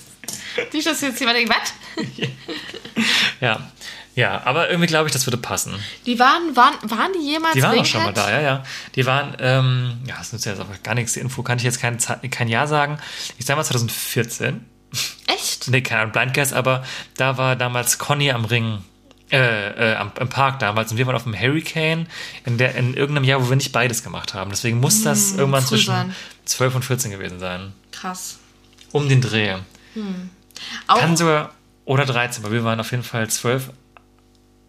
Nicht, 0.73 0.87
dass 0.87 1.01
jetzt 1.01 1.21
jemand 1.21 1.39
denkt, 1.39 1.53
was? 1.55 1.75
ja. 3.41 3.71
Ja, 4.15 4.41
aber 4.47 4.71
irgendwie 4.71 4.87
glaube 4.87 5.09
ich, 5.09 5.13
das 5.13 5.27
würde 5.27 5.37
passen. 5.37 5.75
Die 6.07 6.19
waren, 6.19 6.57
waren, 6.57 6.75
waren 6.85 7.13
die 7.13 7.33
jemals 7.33 7.53
Die 7.53 7.63
waren 7.63 7.79
auch 7.79 7.85
schon 7.85 8.03
mal 8.03 8.15
da, 8.15 8.31
ja, 8.31 8.41
ja. 8.41 8.65
Die 8.95 9.05
waren, 9.05 9.37
ähm, 9.41 9.99
ja, 10.07 10.17
das 10.17 10.33
nützt 10.33 10.47
ja 10.47 10.53
jetzt 10.53 10.61
aber 10.61 10.75
gar 10.83 10.95
nichts, 10.95 11.13
die 11.13 11.21
Info 11.21 11.43
kann 11.43 11.59
ich 11.59 11.65
jetzt 11.65 11.81
kein, 11.81 11.99
kein 12.31 12.49
Jahr 12.49 12.67
sagen. 12.67 12.99
Ich 13.37 13.45
sage 13.45 13.59
mal 13.59 13.65
2014. 13.65 14.65
Echt? 15.27 15.69
Nee, 15.69 15.83
kein 15.83 16.13
Blind 16.13 16.33
Guess, 16.33 16.55
aber 16.55 16.83
da 17.19 17.37
war 17.37 17.57
damals 17.57 17.99
Conny 17.99 18.31
am 18.31 18.47
Ring, 18.47 18.83
äh, 19.33 19.93
äh, 19.93 19.97
am, 19.97 20.13
im 20.21 20.29
Park 20.29 20.59
damals 20.61 20.93
und 20.93 20.99
wir 20.99 21.07
waren 21.07 21.17
auf 21.17 21.25
dem 21.25 21.39
Hurricane 21.39 22.07
in, 22.45 22.59
der, 22.59 22.75
in 22.77 22.95
irgendeinem 22.95 23.25
Jahr, 23.25 23.43
wo 23.45 23.49
wir 23.49 23.57
nicht 23.57 23.73
beides 23.73 24.03
gemacht 24.05 24.35
haben. 24.35 24.51
Deswegen 24.51 24.79
muss 24.79 25.03
das 25.03 25.33
irgendwann 25.33 25.63
früh 25.63 25.69
zwischen 25.77 25.87
sein. 25.91 26.17
12 26.45 26.75
und 26.77 26.85
14 26.85 27.11
gewesen 27.11 27.41
sein. 27.41 27.73
Krass. 27.93 28.39
Um 28.93 29.09
den 29.09 29.21
Dreh. 29.21 29.57
Auch, 30.87 30.99
Kann 31.01 31.17
sogar, 31.17 31.53
oder 31.85 32.05
13, 32.07 32.45
aber 32.45 32.53
wir 32.53 32.63
waren 32.65 32.79
auf 32.81 32.91
jeden 32.93 33.03
Fall 33.03 33.29
12. 33.29 33.71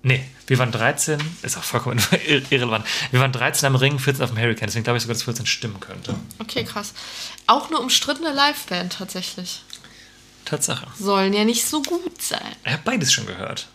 Nee, 0.04 0.24
wir 0.48 0.58
waren 0.60 0.72
13, 0.72 1.20
ist 1.42 1.58
auch 1.58 1.64
vollkommen 1.64 2.00
irre- 2.28 2.44
irrelevant. 2.50 2.86
Wir 3.12 3.20
waren 3.20 3.32
13 3.32 3.68
am 3.68 3.76
Ring, 3.76 4.00
14 4.00 4.24
auf 4.24 4.30
dem 4.32 4.40
Hurricane, 4.40 4.68
deswegen 4.68 4.84
glaube 4.86 4.98
ich 4.98 5.04
sogar, 5.04 5.16
dass 5.16 5.24
14 5.24 5.46
stimmen 5.46 5.80
könnte. 5.80 6.16
okay, 6.40 6.64
krass. 6.64 6.94
Auch 7.46 7.68
eine 7.68 7.80
umstrittene 7.80 8.32
Liveband 8.34 8.94
tatsächlich. 8.98 9.62
Tatsache. 10.46 10.88
Sollen 10.98 11.34
ja 11.34 11.44
nicht 11.44 11.66
so 11.66 11.82
gut 11.82 12.22
sein. 12.22 12.56
Ich 12.66 12.72
habe 12.72 12.84
beides 12.86 13.12
schon 13.12 13.26
gehört. 13.26 13.68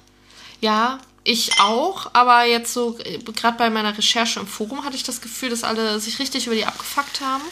Ja, 0.63 0.99
ich 1.25 1.61
auch, 1.61 2.11
aber 2.15 2.45
jetzt 2.45 2.73
so, 2.73 2.99
äh, 3.05 3.19
gerade 3.19 3.59
bei 3.59 3.69
meiner 3.69 3.97
Recherche 3.97 4.41
im 4.41 4.47
Forum 4.47 4.85
hatte 4.85 4.97
ich 4.97 5.03
das 5.03 5.21
Gefühl, 5.21 5.51
dass 5.51 5.63
alle 5.65 6.01
sich 6.01 6.19
richtig 6.19 6.47
über 6.47 6.57
die 6.57 6.65
abgefuckt 6.65 7.21
haben. 7.21 7.43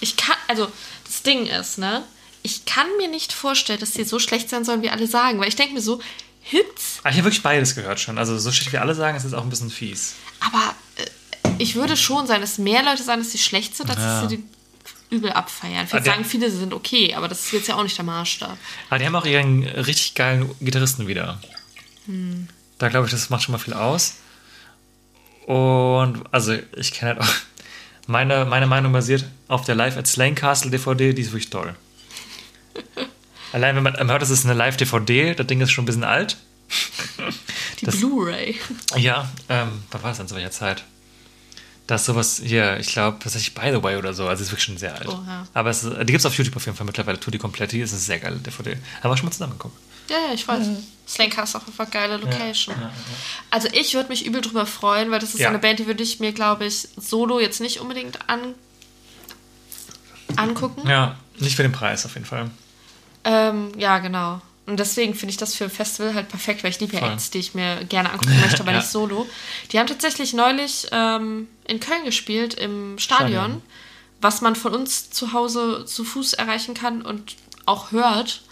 Ich 0.00 0.16
kann, 0.16 0.36
also, 0.46 0.68
das 1.04 1.22
Ding 1.22 1.46
ist, 1.46 1.78
ne? 1.78 2.04
Ich 2.42 2.64
kann 2.64 2.86
mir 2.98 3.08
nicht 3.08 3.32
vorstellen, 3.32 3.80
dass 3.80 3.90
die 3.92 4.04
so 4.04 4.18
schlecht 4.20 4.48
sein 4.50 4.64
sollen, 4.64 4.82
wie 4.82 4.90
alle 4.90 5.06
sagen, 5.08 5.40
weil 5.40 5.48
ich 5.48 5.56
denke 5.56 5.74
mir 5.74 5.80
so, 5.80 6.00
Hits, 6.42 7.00
Aber 7.00 7.10
ich 7.10 7.16
habe 7.16 7.24
wirklich 7.24 7.42
beides 7.42 7.74
gehört 7.74 7.98
schon. 7.98 8.18
Also 8.18 8.38
so 8.38 8.52
schlecht 8.52 8.72
wie 8.72 8.78
alle 8.78 8.94
sagen, 8.94 9.16
ist 9.16 9.24
jetzt 9.24 9.32
auch 9.34 9.42
ein 9.42 9.50
bisschen 9.50 9.68
fies. 9.70 10.14
aber 10.38 10.76
äh, 10.96 11.50
ich 11.58 11.74
würde 11.74 11.96
schon 11.96 12.28
sagen, 12.28 12.40
dass 12.40 12.58
mehr 12.58 12.84
Leute 12.84 13.02
sagen, 13.02 13.20
dass 13.20 13.32
sie 13.32 13.38
schlecht 13.38 13.76
sind, 13.76 13.90
als 13.90 13.98
Ja. 13.98 14.20
dass 14.20 14.30
sie 14.30 14.36
die 14.36 14.44
übel 15.10 15.32
abfeiern. 15.32 15.82
Ah, 15.84 15.86
Vielleicht 15.88 16.06
sagen 16.06 16.24
viele, 16.24 16.48
sie 16.50 16.58
sind 16.58 16.72
okay, 16.72 17.14
aber 17.14 17.26
das 17.26 17.46
ist 17.46 17.52
jetzt 17.52 17.66
ja 17.68 17.74
auch 17.74 17.82
nicht 17.82 17.96
der 17.98 18.04
Maßstab. 18.04 18.56
Aber 18.90 18.98
die 19.00 19.06
haben 19.06 19.16
auch 19.16 19.24
ihren 19.26 19.64
richtig 19.64 20.14
geilen 20.14 20.54
Gitarristen 20.60 21.08
wieder. 21.08 21.40
Da 22.78 22.88
glaube 22.88 23.06
ich, 23.06 23.12
das 23.12 23.30
macht 23.30 23.42
schon 23.42 23.52
mal 23.52 23.58
viel 23.58 23.74
aus. 23.74 24.14
Und 25.46 26.22
also 26.32 26.56
ich 26.76 26.92
kenne 26.92 27.12
halt 27.14 27.20
auch. 27.20 27.34
Meine, 28.08 28.44
meine 28.44 28.68
Meinung 28.68 28.92
basiert 28.92 29.24
auf 29.48 29.64
der 29.64 29.74
Live 29.74 29.96
at 29.96 30.06
Slane 30.06 30.36
Castle 30.36 30.70
DVD, 30.70 31.12
die 31.12 31.22
ist 31.22 31.32
wirklich 31.32 31.50
toll. 31.50 31.74
Allein 33.52 33.74
wenn 33.74 33.82
man 33.82 33.96
hört, 34.08 34.22
das 34.22 34.30
ist 34.30 34.44
eine 34.44 34.54
Live-DVD, 34.54 35.34
das 35.34 35.46
Ding 35.48 35.60
ist 35.60 35.72
schon 35.72 35.82
ein 35.82 35.86
bisschen 35.86 36.04
alt. 36.04 36.36
Die 37.80 37.86
Blu-ray. 37.86 38.60
Ja, 38.94 39.28
ähm, 39.48 39.82
wann 39.90 40.02
war 40.04 40.10
das 40.10 40.18
denn 40.18 40.28
zu 40.28 40.36
welcher 40.36 40.52
Zeit? 40.52 40.84
Das 41.86 42.00
ist 42.02 42.06
sowas 42.06 42.40
hier, 42.44 42.78
ich 42.80 42.88
glaube, 42.88 43.18
tatsächlich 43.20 43.54
By 43.54 43.70
the 43.72 43.82
Way 43.82 43.96
oder 43.96 44.12
so, 44.12 44.26
also 44.26 44.42
ist 44.42 44.50
wirklich 44.50 44.64
schon 44.64 44.76
sehr 44.76 44.94
alt. 44.96 45.06
Oh, 45.08 45.20
ja. 45.26 45.46
Aber 45.54 45.70
es, 45.70 45.84
ist- 45.84 45.92
die 46.00 46.06
gibt 46.06 46.18
es 46.18 46.26
auf 46.26 46.36
YouTube 46.36 46.56
auf 46.56 46.64
jeden 46.66 46.76
Fall 46.76 46.86
mittlerweile, 46.86 47.20
Tutti 47.20 47.38
Kompletti, 47.38 47.80
ist 47.80 47.92
eine 47.92 48.00
sehr 48.00 48.18
geile 48.18 48.36
DVD. 48.36 48.76
Haben 49.02 49.10
wir 49.10 49.16
schon 49.16 49.26
mal 49.26 49.32
zusammen 49.32 49.52
geguckt. 49.52 49.76
Ja, 50.10 50.16
ja, 50.28 50.34
ich 50.34 50.46
weiß. 50.46 50.66
Slank 51.08 51.38
ist 51.38 51.54
auch 51.56 51.66
einfach 51.66 51.88
geile 51.90 52.16
Location. 52.16 52.74
Also 53.50 53.68
ich 53.72 53.94
würde 53.94 54.08
mich 54.08 54.26
übel 54.26 54.40
drüber 54.40 54.66
freuen, 54.66 55.10
weil 55.12 55.20
das 55.20 55.34
ist 55.34 55.40
Ja. 55.40 55.48
eine 55.48 55.58
Band, 55.60 55.78
die 55.78 55.86
würde 55.86 56.02
ich 56.02 56.18
mir, 56.20 56.32
glaube 56.32 56.64
ich, 56.66 56.88
solo 56.96 57.38
jetzt 57.40 57.60
nicht 57.60 57.80
unbedingt 57.80 58.28
an 58.28 58.54
angucken. 60.36 60.88
Ja, 60.88 61.16
nicht 61.38 61.56
für 61.56 61.62
den 61.62 61.72
Preis 61.72 62.04
auf 62.04 62.14
jeden 62.14 62.26
Fall. 62.26 62.50
Ähm, 63.24 63.72
ja, 63.78 63.98
genau. 63.98 64.40
Und 64.66 64.80
deswegen 64.80 65.14
finde 65.14 65.30
ich 65.30 65.36
das 65.36 65.54
für 65.54 65.64
ein 65.64 65.70
Festival 65.70 66.14
halt 66.14 66.28
perfekt, 66.28 66.64
weil 66.64 66.70
ich 66.70 66.80
liebe 66.80 66.96
ja. 66.96 67.12
Acts, 67.12 67.30
die 67.30 67.38
ich 67.38 67.54
mir 67.54 67.84
gerne 67.84 68.10
angucken 68.12 68.40
möchte, 68.40 68.60
aber 68.62 68.72
Ja. 68.72 68.78
nicht 68.78 68.88
solo. 68.88 69.26
Die 69.72 69.78
haben 69.78 69.86
tatsächlich 69.86 70.32
neulich 70.32 70.88
ähm, 70.92 71.46
in 71.68 71.78
Köln 71.80 72.04
gespielt, 72.04 72.54
im 72.54 72.98
Stadion, 72.98 73.30
Stadion. 73.30 73.62
was 74.20 74.40
man 74.40 74.56
von 74.56 74.74
uns 74.74 75.10
zu 75.10 75.32
Hause 75.32 75.84
zu 75.86 76.04
Fuß 76.04 76.32
erreichen 76.34 76.74
kann 76.74 77.02
und 77.02 77.36
auch 77.64 77.92
hört. 77.92 78.42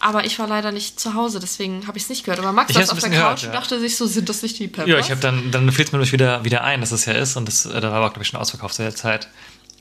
Aber 0.00 0.24
ich 0.26 0.38
war 0.38 0.48
leider 0.48 0.72
nicht 0.72 0.98
zu 1.00 1.14
Hause, 1.14 1.38
deswegen 1.40 1.86
habe 1.86 1.96
ich 1.96 2.04
es 2.04 2.10
nicht 2.10 2.24
gehört. 2.24 2.40
Aber 2.40 2.52
Max 2.52 2.70
Ich 2.70 2.76
saß 2.76 2.90
auf 2.90 2.98
der 2.98 3.08
Couch 3.10 3.16
gehört, 3.18 3.42
und 3.44 3.46
ja. 3.46 3.52
dachte 3.52 3.78
sich 3.80 3.96
so, 3.96 4.06
sind 4.06 4.28
das 4.28 4.42
nicht 4.42 4.58
die 4.58 4.66
Peppers? 4.68 4.90
Ja, 4.90 4.98
ich 4.98 5.10
habe 5.10 5.20
dann, 5.20 5.50
dann 5.50 5.70
fiel 5.72 5.84
es 5.84 5.92
mir 5.92 5.98
nämlich 5.98 6.12
wieder, 6.12 6.44
wieder 6.44 6.62
ein, 6.64 6.80
dass 6.80 6.90
das 6.90 7.04
ja 7.06 7.14
ist 7.14 7.36
und 7.36 7.46
das, 7.46 7.64
äh, 7.64 7.80
da 7.80 7.90
war 7.90 7.98
aber, 7.98 8.10
glaube 8.10 8.22
ich, 8.22 8.28
schon 8.28 8.40
ausverkauft 8.40 8.74
zu 8.74 8.82
der 8.82 8.94
Zeit, 8.94 9.28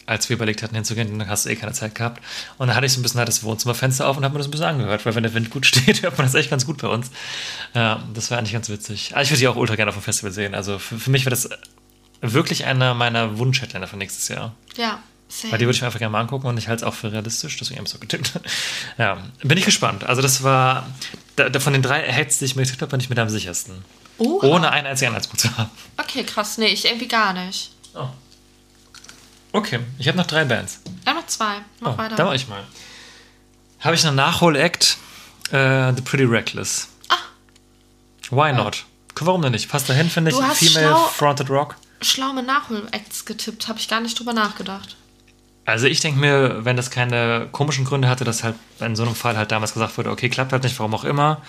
als 0.06 0.30
wir 0.30 0.36
überlegt 0.36 0.62
hatten 0.64 0.76
hinzugehen, 0.76 1.18
dann 1.18 1.30
hast 1.30 1.46
du 1.46 1.50
eh 1.50 1.56
keine 1.56 1.74
Zeit 1.74 1.96
gehabt. 1.96 2.22
Und 2.58 2.68
dann 2.68 2.76
hatte 2.76 2.86
ich 2.86 2.92
so 2.94 3.00
ein 3.00 3.04
bisschen 3.04 3.20
halt 3.20 3.28
das 3.28 3.44
Wohnzimmerfenster 3.44 4.08
auf 4.08 4.18
und 4.18 4.24
habe 4.24 4.34
mir 4.34 4.40
das 4.40 4.48
ein 4.48 4.52
bisschen 4.52 4.66
angehört, 4.68 5.06
weil 5.06 5.16
wenn 5.16 5.24
der 5.24 5.34
Wind 5.34 5.50
gut 5.50 5.66
steht, 5.68 6.02
hört 6.04 6.18
man 6.18 6.28
das 6.28 6.36
echt 6.36 6.50
ganz 6.50 6.66
gut 6.66 6.82
bei 6.82 6.88
uns. 6.88 7.12
Ja, 7.74 8.04
das 8.14 8.32
war 8.32 8.38
eigentlich 8.38 8.54
ganz 8.54 8.70
witzig. 8.70 9.12
Aber 9.14 9.22
ich 9.22 9.30
würde 9.30 9.40
die 9.40 9.48
auch 9.48 9.56
ultra 9.56 9.76
gerne 9.76 9.90
auf 9.90 9.96
dem 9.96 10.04
Festival 10.04 10.32
sehen. 10.32 10.56
Also 10.56 10.80
für, 10.80 11.00
für 11.00 11.10
mich 11.10 11.26
wäre 11.26 11.32
das 11.32 11.50
wirklich 12.22 12.66
einer 12.66 12.94
meiner 12.94 13.38
Wunsch-Headliner 13.38 13.88
für 13.88 13.98
nächstes 13.98 14.28
Jahr. 14.28 14.56
Ja, 14.78 15.00
same. 15.28 15.52
Weil 15.52 15.60
die 15.60 15.66
würde 15.66 15.76
ich 15.76 15.82
mir 15.82 15.88
einfach 15.88 16.00
gerne 16.00 16.12
mal 16.12 16.22
angucken 16.22 16.48
und 16.48 16.58
ich 16.58 16.68
halte 16.68 16.84
es 16.84 16.88
auch 16.88 16.94
für 16.94 17.12
realistisch, 17.12 17.58
deswegen 17.58 17.80
habe 17.80 17.88
ich 17.88 17.94
so 17.94 18.00
getippt. 18.00 18.40
Ja, 18.98 19.18
bin 19.42 19.58
ich 19.58 19.66
gespannt. 19.66 20.04
Also 20.04 20.22
das 20.22 20.44
war, 20.44 20.88
da, 21.36 21.50
da 21.50 21.60
von 21.60 21.74
den 21.74 21.82
drei 21.82 22.12
Hacks, 22.12 22.40
die 22.40 22.46
ich 22.46 22.56
mir 22.56 22.64
getippt 22.64 22.82
habe, 22.82 22.92
bin 22.92 23.00
ich 23.00 23.10
mit 23.10 23.20
am 23.20 23.30
sichersten. 23.30 23.84
Oha. 24.18 24.48
Ohne 24.48 24.72
einen 24.72 24.88
einzigen 24.88 25.10
Anhaltspunkt 25.10 25.42
zu 25.42 25.58
haben. 25.58 25.72
Okay, 25.98 26.24
krass. 26.24 26.58
Nee, 26.58 26.68
ich 26.68 26.86
irgendwie 26.86 27.08
gar 27.08 27.34
nicht. 27.34 27.72
Oh. 27.96 28.08
Okay, 29.54 29.80
ich 30.00 30.08
habe 30.08 30.18
noch 30.18 30.26
drei 30.28 30.44
Bands. 30.46 30.82
Ja, 31.06 31.14
noch 31.14 31.26
zwei. 31.28 31.58
Mach 31.80 31.94
Oh, 31.94 31.98
weiter. 31.98 32.16
da 32.16 32.26
war 32.26 32.36
ich 32.36 32.48
mal. 32.48 32.64
Habe 33.80 33.96
ich 33.96 34.06
einen 34.06 34.16
Nachhol-Act? 34.16 34.98
Äh, 35.52 35.94
The 35.94 36.02
Pretty 36.02 36.24
Reckless. 36.26 36.90
Ah. 37.10 37.18
Why 38.32 38.52
not? 38.54 38.86
Warum 39.20 39.42
denn 39.42 39.52
nicht? 39.52 39.70
Passt 39.70 39.88
dahin, 39.90 40.10
finde 40.10 40.32
ich. 40.32 40.38
Female 40.38 40.90
schlau- 40.96 41.08
Fronted 41.08 41.50
Rock. 41.50 41.76
Schlau 42.02 42.34
mit 42.34 42.46
Nachhol-Acts 42.48 43.26
getippt, 43.26 43.68
habe 43.70 43.80
ich 43.80 43.88
gar 43.88 44.02
nicht 44.02 44.20
drüber 44.20 44.34
nachgedacht. 44.34 44.98
Also 45.66 45.86
ich 45.88 46.02
denke 46.02 46.20
mir, 46.20 46.66
wenn 46.66 46.76
das 46.76 46.90
keine 46.92 47.48
komischen 47.54 47.86
Gründe 47.86 48.10
hatte, 48.10 48.26
dass 48.26 48.44
halt 48.44 48.56
in 48.82 48.96
so 48.98 49.04
einem 49.04 49.16
Fall 49.16 49.38
halt 49.38 49.52
damals 49.54 49.74
gesagt 49.74 49.98
wurde, 49.98 50.10
okay, 50.10 50.28
klappt 50.30 50.52
halt 50.52 50.64
nicht, 50.64 50.78
warum 50.80 50.94
auch 50.96 51.06
immer, 51.06 51.42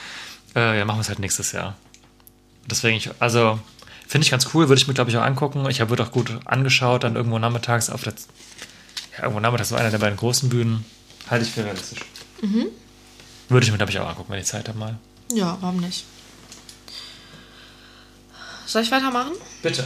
äh, 0.54 0.78
ja, 0.78 0.84
machen 0.84 0.98
wir 0.98 1.02
es 1.02 1.08
halt 1.08 1.18
nächstes 1.18 1.50
Jahr. 1.50 1.74
Deswegen, 2.66 2.96
ich, 2.96 3.10
also 3.20 3.58
finde 4.14 4.26
ich 4.26 4.30
ganz 4.30 4.46
cool, 4.54 4.68
würde 4.68 4.80
ich 4.80 4.86
mir, 4.86 4.94
glaube 4.94 5.10
ich, 5.10 5.16
auch 5.16 5.24
angucken. 5.24 5.68
Ich 5.68 5.80
habe 5.80 6.00
auch 6.00 6.12
gut 6.12 6.38
angeschaut, 6.44 7.02
dann 7.02 7.16
irgendwo 7.16 7.36
nachmittags 7.40 7.90
auf 7.90 8.04
der, 8.04 8.14
ja, 9.16 9.24
irgendwo 9.24 9.40
nachmittags 9.40 9.70
so 9.70 9.74
einer 9.74 9.90
der 9.90 9.98
beiden 9.98 10.16
großen 10.16 10.48
Bühnen. 10.48 10.84
Halte 11.28 11.44
ich 11.44 11.50
für 11.50 11.64
realistisch. 11.64 11.98
Würde 13.48 13.66
ich 13.66 13.72
mir, 13.72 13.76
glaube 13.76 13.90
ich, 13.90 13.98
auch 13.98 14.08
angucken, 14.08 14.32
wenn 14.32 14.38
ich 14.38 14.46
Zeit 14.46 14.68
habe 14.68 14.78
mal. 14.78 14.98
Ja, 15.32 15.58
warum 15.60 15.80
nicht? 15.80 16.04
Soll 18.66 18.82
ich 18.82 18.92
weitermachen? 18.92 19.32
Bitte. 19.64 19.84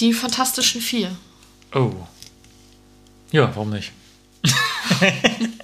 Die 0.00 0.14
Fantastischen 0.14 0.80
Vier. 0.80 1.14
Oh. 1.74 1.92
Ja, 3.32 3.54
warum 3.54 3.68
nicht? 3.68 3.92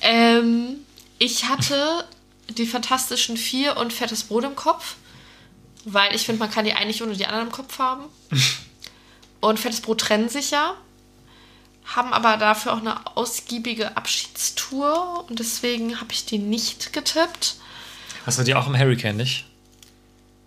Ähm, 0.00 0.76
ich 1.18 1.48
hatte 1.48 2.04
die 2.48 2.66
Fantastischen 2.66 3.36
Vier 3.36 3.76
und 3.76 3.92
Fettes 3.92 4.22
Brot 4.22 4.44
im 4.44 4.54
Kopf, 4.56 4.94
weil 5.92 6.14
ich 6.14 6.26
finde, 6.26 6.40
man 6.40 6.50
kann 6.50 6.64
die 6.64 6.72
eigentlich 6.72 7.02
ohne 7.02 7.14
die 7.14 7.26
anderen 7.26 7.46
im 7.46 7.52
Kopf 7.52 7.78
haben. 7.78 8.04
Und 9.40 9.58
Fettes 9.58 9.80
Brot 9.80 10.00
trennen 10.00 10.28
sich 10.28 10.50
ja, 10.50 10.74
haben 11.94 12.12
aber 12.12 12.36
dafür 12.36 12.72
auch 12.74 12.80
eine 12.80 13.16
ausgiebige 13.16 13.96
Abschiedstour 13.96 15.24
und 15.28 15.38
deswegen 15.38 16.00
habe 16.00 16.12
ich 16.12 16.26
die 16.26 16.38
nicht 16.38 16.92
getippt. 16.92 17.56
Hast 18.26 18.38
du 18.38 18.42
die 18.42 18.54
auch 18.54 18.66
im 18.66 18.76
Hurricane 18.76 19.16
nicht? 19.16 19.46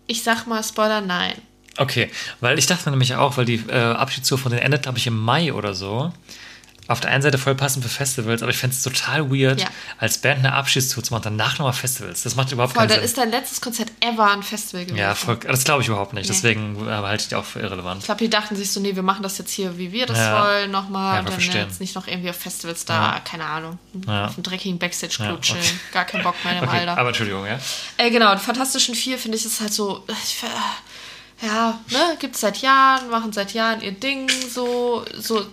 Ich 0.08 0.24
sag 0.24 0.46
mal 0.46 0.64
Spoiler, 0.64 1.02
nein. 1.02 1.36
Okay, 1.78 2.12
weil 2.42 2.60
ich 2.60 2.68
dachte 2.68 2.90
nämlich 2.90 3.16
auch, 3.16 3.38
weil 3.38 3.46
die 3.46 3.64
äh, 3.70 3.80
Abschiedstour 3.80 4.38
von 4.38 4.52
denen 4.52 4.62
endet, 4.62 4.84
glaube 4.84 4.98
ich, 4.98 5.08
im 5.08 5.18
Mai 5.18 5.54
oder 5.54 5.74
so. 5.74 6.12
Auf 6.92 7.00
der 7.00 7.12
einen 7.12 7.22
Seite 7.24 7.38
voll 7.38 7.56
passend 7.56 7.84
für 7.84 7.90
Festivals, 7.90 8.42
aber 8.42 8.52
ich 8.52 8.58
fände 8.58 8.76
es 8.76 8.84
total 8.84 9.32
weird, 9.32 9.62
Ja. 9.62 9.68
als 9.98 10.18
Band 10.18 10.40
eine 10.40 10.54
Abschiedstour 10.54 11.04
zu 11.04 11.14
machen, 11.14 11.24
danach 11.24 11.58
nochmal 11.58 11.74
Festivals. 11.74 12.24
Das 12.24 12.36
macht 12.36 12.52
überhaupt 12.52 12.74
Voll, 12.74 12.82
keinen 12.82 12.90
dann 12.90 12.98
Sinn. 13.00 13.06
ist 13.06 13.18
dein 13.18 13.32
letztes 13.32 13.62
Konzert 13.62 13.92
ever 14.02 14.30
ein 14.32 14.44
Festival 14.44 14.86
gewesen. 14.86 14.98
ja, 15.00 15.16
voll, 15.16 15.38
das 15.38 15.64
glaube 15.64 15.82
ich 15.82 15.88
überhaupt 15.88 16.14
nicht. 16.14 16.28
Nee. 16.30 16.34
Deswegen 16.36 16.88
äh, 16.88 16.92
halte 16.92 17.24
ich 17.24 17.30
die 17.30 17.36
auch 17.36 17.46
für 17.46 17.60
irrelevant. 17.60 18.00
Ich 18.00 18.06
glaube, 18.06 18.20
die 18.20 18.30
dachten 18.30 18.56
sich 18.56 18.72
so, 18.72 18.80
nee, 18.80 18.96
wir 18.96 19.04
machen 19.04 19.24
das 19.24 19.38
jetzt 19.38 19.52
hier, 19.52 19.78
wie 19.78 19.92
wir 19.92 20.06
das 20.06 20.18
Ja. 20.18 20.44
wollen, 20.44 20.72
nochmal. 20.72 21.14
Ja, 21.14 21.20
und 21.20 21.26
dann 21.30 21.34
verstehen. 21.34 21.68
jetzt 21.68 21.80
nicht 21.80 21.96
noch 21.96 22.08
irgendwie 22.08 22.30
auf 22.30 22.36
Festivals 22.38 22.86
da, 22.86 23.20
keine 23.24 23.46
Ahnung, 23.46 23.80
Ja. 24.08 24.26
auf 24.26 24.36
dem 24.36 24.44
dreckigen 24.44 24.78
Backstage-Club 24.80 25.28
Ja, 25.28 25.34
okay. 25.36 25.62
chillen. 25.64 25.80
Gar 25.94 26.06
keinen 26.06 26.24
Bock 26.24 26.36
mehr 26.44 26.58
im 26.58 26.64
Okay, 26.68 26.80
Alter. 26.80 26.98
aber 26.98 27.10
Entschuldigung, 27.10 27.46
ja. 27.46 27.60
Äh, 27.98 28.10
genau, 28.12 28.34
die 28.36 28.42
Fantastischen 28.42 28.96
Vier 28.96 29.18
finde 29.18 29.38
ich 29.38 29.46
ist 29.46 29.60
halt 29.62 29.74
so, 29.74 30.04
ich, 30.24 30.36
ver- 30.38 30.48
ja, 31.48 31.80
ne, 31.90 32.18
gibt's 32.20 32.42
seit 32.42 32.58
Jahren, 32.58 33.10
machen 33.10 33.34
seit 33.34 33.54
Jahren 33.54 33.82
ihr 33.82 33.94
Ding, 33.94 34.30
so, 34.54 35.04
so 35.18 35.46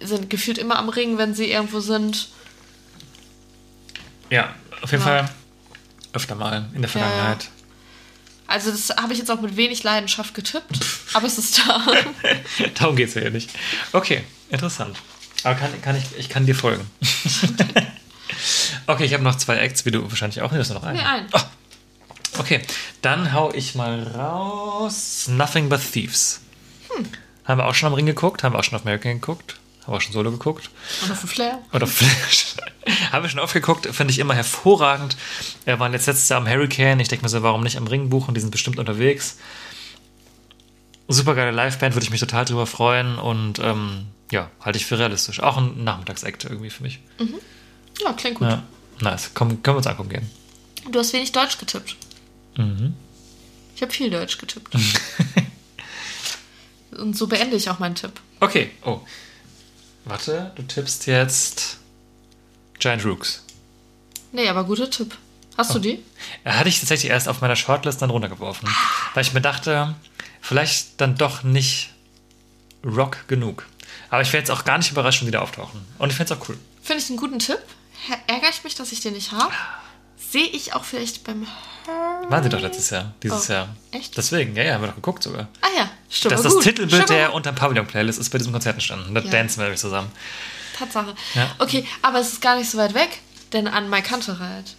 sind 0.00 0.30
gefühlt 0.30 0.58
immer 0.58 0.78
am 0.78 0.88
Ring, 0.88 1.18
wenn 1.18 1.34
sie 1.34 1.50
irgendwo 1.50 1.80
sind. 1.80 2.28
Ja, 4.30 4.54
auf 4.82 4.90
jeden 4.92 5.04
Ja. 5.04 5.08
Fall 5.24 5.30
öfter 6.12 6.34
mal 6.34 6.68
in 6.74 6.82
der 6.82 6.90
Ja, 6.90 6.98
ja. 7.00 7.06
Vergangenheit. 7.06 7.48
Also 8.48 8.70
das 8.70 8.90
habe 8.90 9.12
ich 9.12 9.18
jetzt 9.18 9.30
auch 9.30 9.40
mit 9.40 9.56
wenig 9.56 9.82
Leidenschaft 9.82 10.34
getippt, 10.34 10.78
aber 11.14 11.26
es 11.26 11.36
ist 11.38 11.58
da. 11.58 11.84
Darum 12.78 12.96
geht 12.96 13.08
es 13.08 13.14
ja 13.14 13.22
hier 13.22 13.30
nicht. 13.30 13.50
Okay, 13.92 14.22
interessant. 14.50 14.96
Aber 15.42 15.54
kann, 15.56 15.82
kann 15.82 15.96
ich, 15.96 16.04
ich 16.18 16.28
kann 16.28 16.46
dir 16.46 16.54
folgen. 16.54 16.88
okay, 18.86 19.04
ich 19.04 19.14
habe 19.14 19.22
noch 19.22 19.36
zwei 19.36 19.56
Acts, 19.58 19.84
wie 19.84 19.90
du 19.90 20.08
wahrscheinlich 20.08 20.40
auch. 20.42 20.52
Nur 20.52 20.64
noch 20.64 20.82
ein. 20.84 20.96
Nee, 20.96 21.02
ein. 21.02 21.26
Oh, 21.32 21.40
okay, 22.38 22.62
dann 23.02 23.32
hau 23.32 23.52
ich 23.52 23.74
mal 23.74 24.02
raus. 24.04 25.26
Nothing 25.28 25.68
but 25.68 25.80
Thieves. 25.92 26.40
Hm. 26.90 27.06
Haben 27.44 27.58
wir 27.60 27.66
auch 27.66 27.74
schon 27.74 27.88
am 27.88 27.94
Ring 27.94 28.06
geguckt, 28.06 28.42
haben 28.42 28.54
wir 28.54 28.58
auch 28.58 28.64
schon 28.64 28.76
auf 28.76 28.82
American 28.82 29.20
geguckt, 29.20 29.56
haben 29.86 29.94
wir 29.94 30.00
schon 30.00 30.12
Solo 30.12 30.32
geguckt. 30.32 30.68
Und 31.04 31.12
auf 31.12 31.20
dem 31.20 31.28
Flair. 31.28 31.62
Oder 31.72 31.86
Flash. 31.86 32.56
Haben 33.12 33.24
wir 33.24 33.30
schon 33.30 33.40
aufgeguckt, 33.40 33.86
finde 33.86 34.12
ich 34.12 34.18
immer 34.18 34.34
hervorragend. 34.34 35.16
Wir 35.64 35.78
waren 35.78 35.92
jetzt 35.92 36.06
letztes 36.06 36.28
Jahr 36.28 36.40
am 36.40 36.48
Hurricane. 36.48 37.00
Ich 37.00 37.08
denke 37.08 37.24
mir 37.24 37.28
so, 37.28 37.42
warum 37.42 37.62
nicht 37.62 37.76
am 37.76 37.86
Ring 37.86 38.10
buchen? 38.10 38.34
Die 38.34 38.40
sind 38.40 38.50
bestimmt 38.50 38.78
unterwegs. 38.78 39.38
Super 41.08 41.34
geile 41.34 41.50
Liveband, 41.50 41.94
würde 41.94 42.04
ich 42.04 42.10
mich 42.10 42.20
total 42.20 42.44
drüber 42.44 42.66
freuen. 42.66 43.18
Und 43.18 43.58
ähm, 43.60 44.06
ja, 44.30 44.50
halte 44.60 44.78
ich 44.78 44.86
für 44.86 44.98
realistisch. 44.98 45.40
Auch 45.40 45.56
ein 45.56 45.84
Nachmittagsakt 45.84 46.44
irgendwie 46.44 46.70
für 46.70 46.82
mich. 46.82 47.00
Ja, 48.02 48.12
klingt 48.12 48.38
gut. 48.38 48.48
Ja, 48.48 48.62
nice. 49.00 49.30
Komm, 49.34 49.62
können 49.62 49.74
wir 49.74 49.78
uns 49.78 49.86
angucken 49.86 50.10
gehen. 50.10 50.30
Du 50.90 50.98
hast 50.98 51.12
wenig 51.12 51.32
Deutsch 51.32 51.58
getippt. 51.58 51.96
Mhm. 52.56 52.94
Ich 53.74 53.82
habe 53.82 53.92
viel 53.92 54.10
Deutsch 54.10 54.38
getippt. 54.38 54.74
Und 56.98 57.16
so 57.16 57.26
beende 57.26 57.56
ich 57.56 57.68
auch 57.68 57.78
meinen 57.78 57.94
Tipp. 57.94 58.12
Okay, 58.40 58.70
oh. 58.84 59.00
Warte, 60.06 60.52
du 60.54 60.62
tippst 60.62 61.06
jetzt 61.06 61.78
Giant 62.78 63.04
Rooks. 63.04 63.42
Nee, 64.32 64.48
aber 64.48 64.64
guter 64.64 64.88
Tipp. 64.90 65.16
Hast 65.58 65.70
Oh. 65.70 65.74
du 65.74 65.80
die? 65.80 66.04
Hatte 66.44 66.68
ich 66.68 66.78
tatsächlich 66.78 67.10
erst 67.10 67.28
auf 67.28 67.40
meiner 67.40 67.56
Shortlist 67.56 68.00
dann 68.02 68.10
runtergeworfen. 68.10 68.68
Weil 69.14 69.24
ich 69.24 69.32
mir 69.34 69.40
dachte, 69.40 69.94
vielleicht 70.40 71.00
dann 71.00 71.16
doch 71.16 71.42
nicht 71.42 71.92
Rock 72.84 73.26
genug. 73.26 73.66
Aber 74.10 74.22
ich 74.22 74.32
wäre 74.32 74.40
jetzt 74.40 74.50
auch 74.50 74.64
gar 74.64 74.78
nicht 74.78 74.90
überrascht, 74.92 75.20
wenn 75.20 75.26
die 75.26 75.32
da 75.32 75.40
auftauchen. 75.40 75.84
Und 75.98 76.10
ich 76.10 76.16
fände 76.16 76.32
es 76.32 76.38
auch 76.40 76.48
cool. 76.48 76.58
Finde 76.82 77.02
ich 77.02 77.08
einen 77.08 77.18
guten 77.18 77.38
Tipp. 77.40 77.58
Ärgere 78.28 78.50
ich 78.50 78.62
mich, 78.62 78.74
dass 78.76 78.92
ich 78.92 79.00
den 79.00 79.14
nicht 79.14 79.32
habe? 79.32 79.52
Sehe 80.36 80.48
ich 80.48 80.74
auch 80.74 80.84
vielleicht 80.84 81.24
beim 81.24 81.46
Hör- 81.86 82.30
Waren 82.30 82.42
sie 82.42 82.50
doch 82.50 82.60
letztes 82.60 82.90
Jahr, 82.90 83.14
dieses 83.22 83.48
Oh, 83.48 83.52
Jahr. 83.54 83.74
echt? 83.90 84.14
Deswegen, 84.18 84.54
ja, 84.54 84.64
ja, 84.64 84.74
haben 84.74 84.82
wir 84.82 84.88
doch 84.88 84.96
geguckt 84.96 85.22
sogar. 85.22 85.48
Ah 85.62 85.68
ja, 85.74 85.88
stimmt. 86.10 86.32
Das 86.32 86.40
ist 86.40 86.46
aber 86.46 86.54
das. 86.56 86.64
Titelbild 86.64 87.04
Stimmt, 87.04 87.08
der 87.08 87.32
unter 87.32 87.52
Pavillon-Playlist 87.52 88.18
ist 88.18 88.28
bei 88.28 88.36
diesem 88.36 88.52
Konzert 88.52 88.74
entstanden. 88.74 89.14
Da 89.14 89.22
Ja. 89.22 89.30
dancen 89.30 89.56
wir 89.60 89.64
nämlich 89.64 89.80
zusammen. 89.80 90.10
Tatsache. 90.78 91.14
Ja. 91.34 91.54
Okay, 91.58 91.86
aber 92.02 92.18
es 92.20 92.32
ist 92.34 92.42
gar 92.42 92.58
nicht 92.58 92.68
so 92.68 92.76
weit 92.76 92.92
weg, 92.92 93.08
denn 93.54 93.66
an 93.66 93.88
Mai 93.88 94.02
Kantereit. 94.02 94.74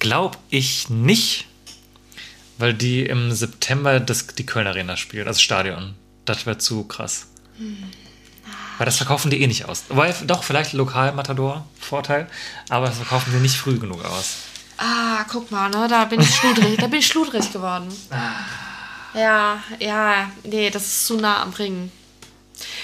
Glaub 0.00 0.36
ich 0.50 0.90
nicht, 0.90 1.46
weil 2.58 2.74
die 2.74 3.06
im 3.06 3.32
September 3.32 4.00
das, 4.00 4.26
die 4.26 4.44
Köln 4.44 4.66
Arena 4.66 4.98
spielt, 4.98 5.26
also 5.28 5.40
Stadion. 5.40 5.94
Das 6.26 6.44
wäre 6.44 6.58
zu 6.58 6.84
krass. 6.84 7.28
Weil 8.78 8.84
das 8.86 8.96
verkaufen 8.96 9.30
die 9.30 9.40
eh 9.42 9.46
nicht 9.46 9.64
aus. 9.66 9.84
Weil, 9.88 10.14
doch, 10.24 10.44
vielleicht 10.44 10.72
Lokal-Matador-Vorteil, 10.74 12.28
aber 12.68 12.86
das 12.86 12.96
verkaufen 12.96 13.32
sie 13.32 13.38
nicht 13.38 13.56
früh 13.56 13.78
genug 13.78 14.04
aus. 14.04 14.36
Ah, 14.78 15.24
guck 15.30 15.50
mal, 15.50 15.70
ne, 15.70 15.86
da 15.88 16.04
bin 16.04 16.20
ich 16.20 16.34
schludrig, 16.34 16.76
da 16.78 16.86
bin 16.86 16.98
ich 17.00 17.06
schludrig 17.06 17.50
geworden. 17.52 17.88
Ja, 19.14 19.62
ja, 19.78 20.30
nee, 20.44 20.68
das 20.70 20.84
ist 20.84 21.06
zu 21.06 21.16
nah 21.16 21.42
am 21.42 21.52
Ring. 21.54 21.90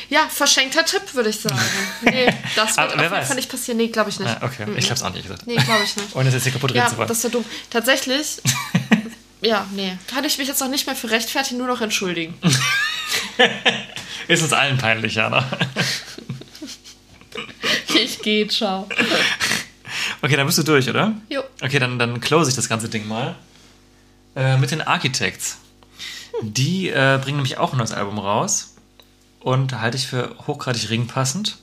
Ja, 0.09 0.27
verschenkter 0.29 0.85
Tipp, 0.85 1.03
würde 1.15 1.31
ich 1.31 1.41
sagen. 1.41 1.59
Nee, 2.03 2.27
das 2.57 2.77
wird 2.77 2.95
auf 2.95 3.01
jeden. 3.01 3.25
Fall 3.27 3.37
nicht 3.37 3.51
passieren. 3.51 3.79
Nee, 3.79 3.89
glaube 3.89 4.11
ich 4.11 4.19
nicht. 4.19 4.31
Ah, 4.41 4.45
okay, 4.47 4.67
ich 4.77 4.91
hab's 4.91 5.03
auch 5.03 5.11
nicht 5.13 5.23
gesagt. 5.23 5.47
Nee, 5.47 5.57
glaube 5.57 5.85
ich 5.85 5.97
nicht. 5.97 6.15
Ohne 6.17 6.29
es 6.29 6.35
jetzt 6.35 6.43
hier 6.45 6.53
kaputt 6.53 6.71
reden 6.71 6.81
Ja, 6.85 6.89
zu 6.89 6.97
wollen. 6.99 7.09
das 7.09 7.23
wäre 7.23 7.31
dumm. 7.33 7.45
Tatsächlich, 7.71 8.41
ja, 9.43 9.67
nee, 9.73 9.97
kann 10.09 10.25
ich 10.25 10.37
mich 10.39 10.49
jetzt 10.49 10.63
auch 10.63 10.69
nicht 10.69 10.87
mehr 10.87 10.97
für 10.97 11.11
rechtfertigen, 11.11 11.59
nur 11.59 11.69
noch 11.69 11.81
entschuldigen. 11.81 12.35
Ist 14.29 14.43
uns 14.43 14.53
allen 14.53 14.79
peinlich, 14.79 15.15
Jana. 15.15 15.45
Ich 17.95 18.21
gehe, 18.21 18.49
ciao. 18.49 18.89
Okay, 20.23 20.37
dann 20.37 20.47
bist 20.47 20.59
du 20.59 20.63
durch, 20.63 20.89
oder? 20.89 21.15
Jo. 21.29 21.43
Okay, 21.61 21.79
dann, 21.79 21.99
dann 21.99 22.21
close 22.21 22.51
ich 22.51 22.57
das 22.57 22.69
ganze 22.69 22.89
Ding 22.89 23.07
mal. 23.07 23.37
Äh, 24.35 24.57
mit 24.57 24.71
den 24.71 24.81
Architects. 24.81 25.59
Die 26.43 26.89
äh, 26.89 27.19
bringen 27.23 27.39
nämlich 27.39 27.59
auch 27.59 27.73
ein 27.73 27.79
neues 27.79 27.93
Album 27.93 28.19
raus. 28.19 28.75
Und 29.41 29.81
halte 29.81 29.97
ich 29.97 30.07
für 30.07 30.37
hochgradig 30.47 30.89
ringpassend. 30.91 31.59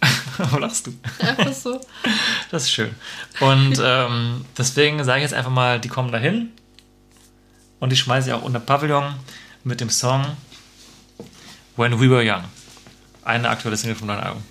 Wo 0.38 0.56
lachst 0.58 0.86
du? 0.86 0.94
Einfach 1.18 1.52
so. 1.52 1.80
Das 2.50 2.64
ist 2.64 2.72
schön. 2.72 2.94
Und 3.40 3.80
ähm, 3.82 4.44
deswegen 4.56 5.02
sage 5.04 5.18
ich 5.18 5.24
jetzt 5.24 5.34
einfach 5.34 5.50
mal, 5.50 5.80
die 5.80 5.88
kommen 5.88 6.10
dahin. 6.10 6.50
Und 7.80 7.90
die 7.90 7.96
schmeiße 7.96 8.28
ich 8.28 8.34
auch 8.34 8.42
unter 8.42 8.60
Pavillon 8.60 9.14
mit 9.64 9.80
dem 9.80 9.90
Song 9.90 10.24
When 11.78 11.98
We 12.00 12.10
Were 12.10 12.22
Young. 12.22 12.44
Eine 13.24 13.48
aktuelle 13.48 13.76
Single 13.76 13.96
vom 13.96 14.08
neuen 14.08 14.20
Album. 14.20 14.42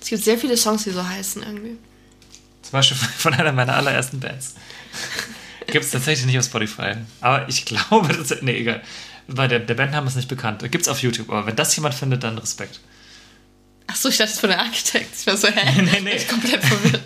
Es 0.00 0.08
gibt 0.08 0.22
sehr 0.22 0.38
viele 0.38 0.56
Songs, 0.56 0.84
die 0.84 0.90
so 0.90 1.06
heißen 1.06 1.42
irgendwie. 1.42 1.76
Zum 2.62 2.72
Beispiel 2.72 2.96
von 3.18 3.34
einer 3.34 3.52
meiner 3.52 3.74
allerersten 3.74 4.20
Bands. 4.20 4.54
Gibt 5.66 5.84
es 5.84 5.90
tatsächlich 5.90 6.26
nicht 6.26 6.38
auf 6.38 6.44
Spotify. 6.44 6.92
Aber 7.20 7.48
ich 7.48 7.64
glaube, 7.64 8.14
das, 8.14 8.42
nee, 8.42 8.58
egal. 8.58 8.82
Bei 9.28 9.48
der, 9.48 9.60
der 9.60 9.74
Bandname 9.74 10.08
ist 10.08 10.16
nicht 10.16 10.28
bekannt. 10.28 10.60
Gibt 10.70 10.82
es 10.82 10.88
auf 10.88 11.02
YouTube. 11.02 11.30
Aber 11.30 11.46
wenn 11.46 11.56
das 11.56 11.74
jemand 11.76 11.94
findet, 11.94 12.24
dann 12.24 12.36
Respekt. 12.38 12.80
Achso, 13.86 14.08
ich 14.08 14.16
dachte, 14.18 14.30
es 14.30 14.34
ist 14.34 14.40
von 14.40 14.50
der 14.50 14.60
Architekt. 14.60 15.14
Ich 15.18 15.26
war 15.26 15.36
so, 15.36 15.48
hä? 15.48 15.82
Nee, 15.82 16.00
nee. 16.00 16.16
Ich 16.16 16.26
bin 16.26 16.40
komplett 16.40 16.64
verwirrt. 16.64 17.02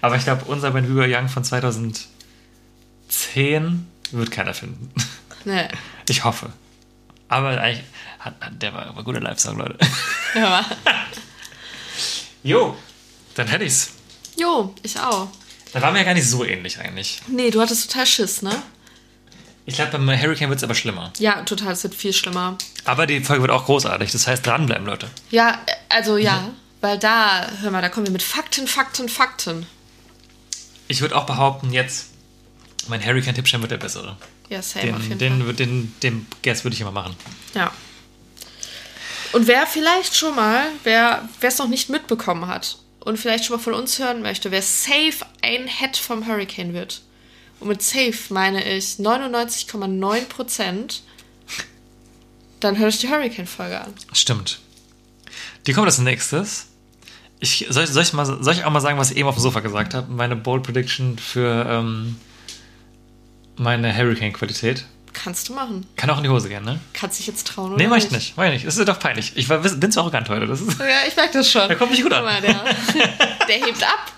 Aber 0.00 0.16
ich 0.16 0.24
glaube, 0.24 0.44
unser 0.46 0.74
When 0.74 0.88
We 0.88 0.96
Were 0.96 1.08
Young 1.08 1.28
von 1.28 1.44
2010 1.44 3.86
wird 4.12 4.30
keiner 4.30 4.54
finden. 4.54 4.90
Nee. 5.44 5.68
Ich 6.08 6.24
hoffe. 6.24 6.50
Aber 7.28 7.60
eigentlich, 7.60 7.84
hat, 8.24 8.34
hat, 8.40 8.62
der 8.62 8.72
war, 8.72 8.86
war 8.88 8.98
ein 8.98 9.04
guter 9.04 9.20
Live-Song, 9.20 9.58
Leute. 9.58 9.78
Ja. 10.34 10.64
Jo, 12.42 12.76
dann 13.36 13.46
hätte 13.48 13.64
ich's. 13.64 13.92
Jo, 14.38 14.74
ich 14.82 14.98
auch. 15.00 15.28
Da 15.72 15.80
waren 15.80 15.94
wir 15.94 16.00
ja 16.00 16.04
gar 16.04 16.12
nicht 16.12 16.28
so 16.28 16.44
ähnlich 16.44 16.78
eigentlich. 16.78 17.22
Nee, 17.26 17.50
du 17.50 17.58
hattest 17.60 17.90
total 17.90 18.04
Schiss, 18.06 18.42
ne? 18.42 18.62
Ich 19.64 19.76
glaube, 19.76 19.92
beim 19.92 20.10
Hurricane 20.10 20.50
wird 20.50 20.58
es 20.58 20.62
aber 20.64 20.74
schlimmer. 20.74 21.10
Ja, 21.18 21.42
total, 21.44 21.72
es 21.72 21.82
wird 21.82 21.94
viel 21.94 22.12
schlimmer. 22.12 22.58
Aber 22.84 23.06
die 23.06 23.20
Folge 23.24 23.42
wird 23.42 23.50
auch 23.50 23.64
großartig. 23.64 24.12
Das 24.12 24.26
heißt, 24.26 24.46
dranbleiben, 24.46 24.84
Leute. 24.86 25.08
Ja, 25.30 25.58
also 25.88 26.18
ja, 26.18 26.50
weil 26.82 26.98
da, 26.98 27.48
hör 27.62 27.70
mal, 27.70 27.80
da 27.80 27.88
kommen 27.88 28.06
wir 28.06 28.12
mit 28.12 28.22
Fakten, 28.22 28.66
Fakten, 28.66 29.08
Fakten. 29.08 29.66
Ich 30.86 31.00
würde 31.00 31.16
auch 31.16 31.24
behaupten, 31.24 31.72
jetzt, 31.72 32.08
mein 32.88 33.02
Hurricane-Tippschein 33.02 33.62
wird 33.62 33.70
der 33.70 33.78
bessere. 33.78 34.18
Ja, 34.50 34.60
same 34.60 34.94
auf 34.96 35.00
Den, 35.00 35.08
jeden 35.08 35.18
den, 35.18 35.44
Fall. 35.44 35.54
den, 35.54 35.94
den, 36.00 36.00
den 36.02 36.26
Guess 36.42 36.62
würde 36.62 36.74
ich 36.74 36.82
immer 36.82 36.92
machen. 36.92 37.16
Ja. 37.54 37.72
Und 39.34 39.48
wer 39.48 39.66
vielleicht 39.66 40.14
schon 40.14 40.36
mal, 40.36 40.64
wer 40.84 41.28
es 41.40 41.58
noch 41.58 41.66
nicht 41.66 41.90
mitbekommen 41.90 42.46
hat 42.46 42.78
und 43.00 43.18
vielleicht 43.18 43.44
schon 43.44 43.56
mal 43.56 43.62
von 43.62 43.74
uns 43.74 43.98
hören 43.98 44.22
möchte, 44.22 44.52
wer 44.52 44.62
safe 44.62 45.26
ein 45.42 45.66
Head 45.66 45.96
vom 45.96 46.28
Hurricane 46.28 46.72
wird. 46.72 47.02
Und 47.58 47.66
mit 47.66 47.82
safe 47.82 48.14
meine 48.32 48.62
ich 48.62 48.84
99,9 49.00 50.26
Prozent. 50.26 51.02
Dann 52.60 52.78
hört 52.78 52.94
euch 52.94 53.00
die 53.00 53.08
Hurricane-Folge 53.08 53.80
an. 53.80 53.92
Stimmt. 54.12 54.60
Die 55.66 55.72
kommt 55.72 55.86
als 55.86 55.98
nächstes. 55.98 56.68
Ich, 57.40 57.66
soll, 57.70 57.88
soll, 57.88 58.04
ich 58.04 58.12
mal, 58.12 58.26
soll 58.26 58.54
ich 58.54 58.64
auch 58.64 58.70
mal 58.70 58.80
sagen, 58.80 58.98
was 58.98 59.10
ich 59.10 59.16
eben 59.16 59.28
auf 59.28 59.34
dem 59.34 59.42
Sofa 59.42 59.58
gesagt 59.60 59.94
habe? 59.94 60.12
Meine 60.12 60.36
Bold 60.36 60.62
Prediction 60.62 61.18
für 61.18 61.66
ähm, 61.68 62.20
meine 63.56 63.96
Hurricane-Qualität. 63.96 64.84
Kannst 65.14 65.48
du 65.48 65.54
machen. 65.54 65.86
Kann 65.96 66.10
auch 66.10 66.18
in 66.18 66.24
die 66.24 66.28
Hose 66.28 66.48
gehen, 66.48 66.64
ne? 66.64 66.78
Kannst 66.92 67.18
dich 67.18 67.26
jetzt 67.26 67.46
trauen 67.46 67.72
oder 67.72 67.82
Nee, 67.82 67.88
mach 67.88 67.96
ich 67.96 68.10
nicht. 68.10 68.36
Mach 68.36 68.44
ich 68.44 68.52
nicht. 68.52 68.66
Das 68.66 68.76
ist 68.76 68.86
doch 68.86 68.98
peinlich. 68.98 69.32
Ich 69.36 69.48
war, 69.48 69.58
bin 69.58 69.90
zu 69.90 70.00
arrogant 70.00 70.28
heute. 70.28 70.46
Das 70.46 70.60
ist, 70.60 70.78
Ja, 70.78 70.86
ich 71.08 71.16
merke 71.16 71.38
das 71.38 71.50
schon. 71.50 71.66
Der 71.68 71.76
kommt 71.76 71.92
nicht 71.92 72.02
gut 72.02 72.12
an. 72.12 72.24
Mal, 72.24 72.40
der, 72.42 72.52
der 73.48 73.56
hebt 73.56 73.82
ab. 73.82 74.12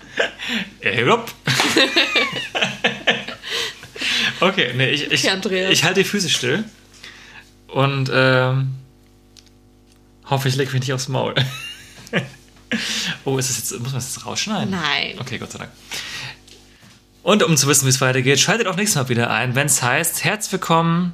er 0.81 0.91
hebt 0.91 1.09
ab. 1.09 1.31
okay, 4.41 4.73
nee, 4.75 4.89
ich, 4.89 5.11
ich, 5.11 5.31
Okay, 5.31 5.69
ich 5.69 5.83
halte 5.83 6.01
die 6.01 6.07
Füße 6.09 6.29
still. 6.29 6.63
Und 7.67 8.09
ähm, 8.13 8.75
hoffe, 10.25 10.49
ich 10.49 10.55
lege 10.55 10.71
mich 10.71 10.81
nicht 10.81 10.93
aufs 10.93 11.07
Maul. 11.07 11.35
oh, 13.25 13.37
ist 13.37 13.49
das 13.49 13.57
jetzt, 13.57 13.71
muss 13.79 13.91
man 13.91 13.95
das 13.95 14.15
jetzt 14.15 14.25
rausschneiden? 14.25 14.71
Nein. 14.71 15.15
Okay, 15.19 15.37
Gott 15.37 15.51
sei 15.51 15.59
Dank. 15.59 15.71
Und 17.27 17.43
um 17.43 17.57
zu 17.57 17.67
wissen, 17.67 17.83
wie 17.83 17.89
es 17.89 17.99
weitergeht, 17.99 18.39
schaltet 18.39 18.67
auch 18.67 18.77
nächstes 18.77 18.95
Mal 18.95 19.09
wieder 19.09 19.29
ein, 19.29 19.53
wenn 19.53 19.67
es 19.67 19.83
heißt, 19.83 20.23
herzlich 20.23 20.53
willkommen 20.53 21.11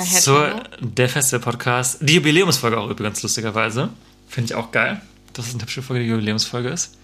zur 0.00 0.62
Der 0.78 1.08
Festival 1.08 1.40
Podcast. 1.40 1.98
Die 2.02 2.14
Jubiläumsfolge 2.14 2.78
auch 2.78 2.88
übrigens, 2.88 3.20
lustigerweise. 3.24 3.88
Finde 4.28 4.52
ich 4.52 4.54
auch 4.54 4.70
geil, 4.70 5.02
dass 5.32 5.48
es 5.48 5.54
eine 5.54 5.62
hübsche 5.62 5.82
Folge, 5.82 6.04
die 6.04 6.10
Jubiläumsfolge 6.10 6.68
ist. 6.68 6.96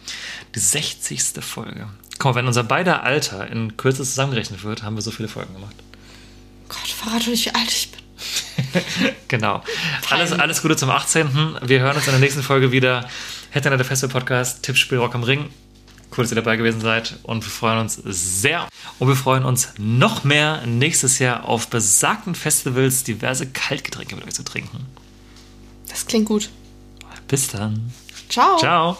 Die 0.55 0.61
60. 0.61 1.25
Folge. 1.41 1.89
Guck 2.21 2.25
mal, 2.27 2.35
wenn 2.37 2.47
unser 2.47 2.63
beider 2.63 3.03
Alter 3.03 3.51
in 3.51 3.77
Kürze 3.77 4.05
zusammengerechnet 4.05 4.63
wird, 4.63 4.85
haben 4.85 4.95
wir 4.95 5.03
so 5.03 5.11
viele 5.11 5.29
Folgen 5.29 5.53
gemacht. 5.53 5.75
Gott, 6.69 6.87
verrate 6.87 7.31
nicht, 7.31 7.47
wie 7.47 7.55
alt 7.57 7.69
ich 7.69 7.91
bin. 7.91 8.01
Genau. 9.27 9.65
Alles, 10.11 10.31
alles 10.31 10.63
Gute 10.63 10.77
zum 10.77 10.91
18. 10.91 11.59
Wir 11.63 11.81
hören 11.81 11.97
uns 11.97 12.07
in 12.07 12.13
der 12.13 12.21
nächsten 12.21 12.45
Folge 12.45 12.71
wieder. 12.71 13.09
Headliner 13.51 13.77
der 13.77 13.85
Festival 13.85 14.21
Podcast, 14.21 14.63
Tippspiel 14.63 14.99
Rock 14.99 15.17
am 15.17 15.25
Ring. 15.25 15.51
Cool, 16.17 16.25
dass 16.25 16.33
ihr 16.33 16.37
dabei 16.37 16.57
gewesen 16.57 16.81
seid 16.81 17.19
und 17.25 17.45
wir 17.45 17.51
freuen 17.51 17.79
uns 17.79 18.01
sehr. 18.05 18.69
Und 18.99 19.09
wir 19.09 19.17
freuen 19.17 19.45
uns 19.45 19.71
noch 19.79 20.23
mehr 20.23 20.65
nächstes 20.67 21.19
Jahr 21.19 21.49
auf 21.49 21.69
besagten 21.69 22.35
Festivals 22.35 23.03
diverse 23.03 23.47
Kaltgetränke 23.49 24.15
mit 24.15 24.27
euch 24.27 24.35
zu 24.35 24.45
trinken. 24.45 24.87
Das 25.89 26.07
klingt 26.07 26.27
gut. 26.27 26.51
Bis 27.27 27.49
dann. 27.49 27.93
Ciao. 28.29 28.59
Ciao. 28.59 28.99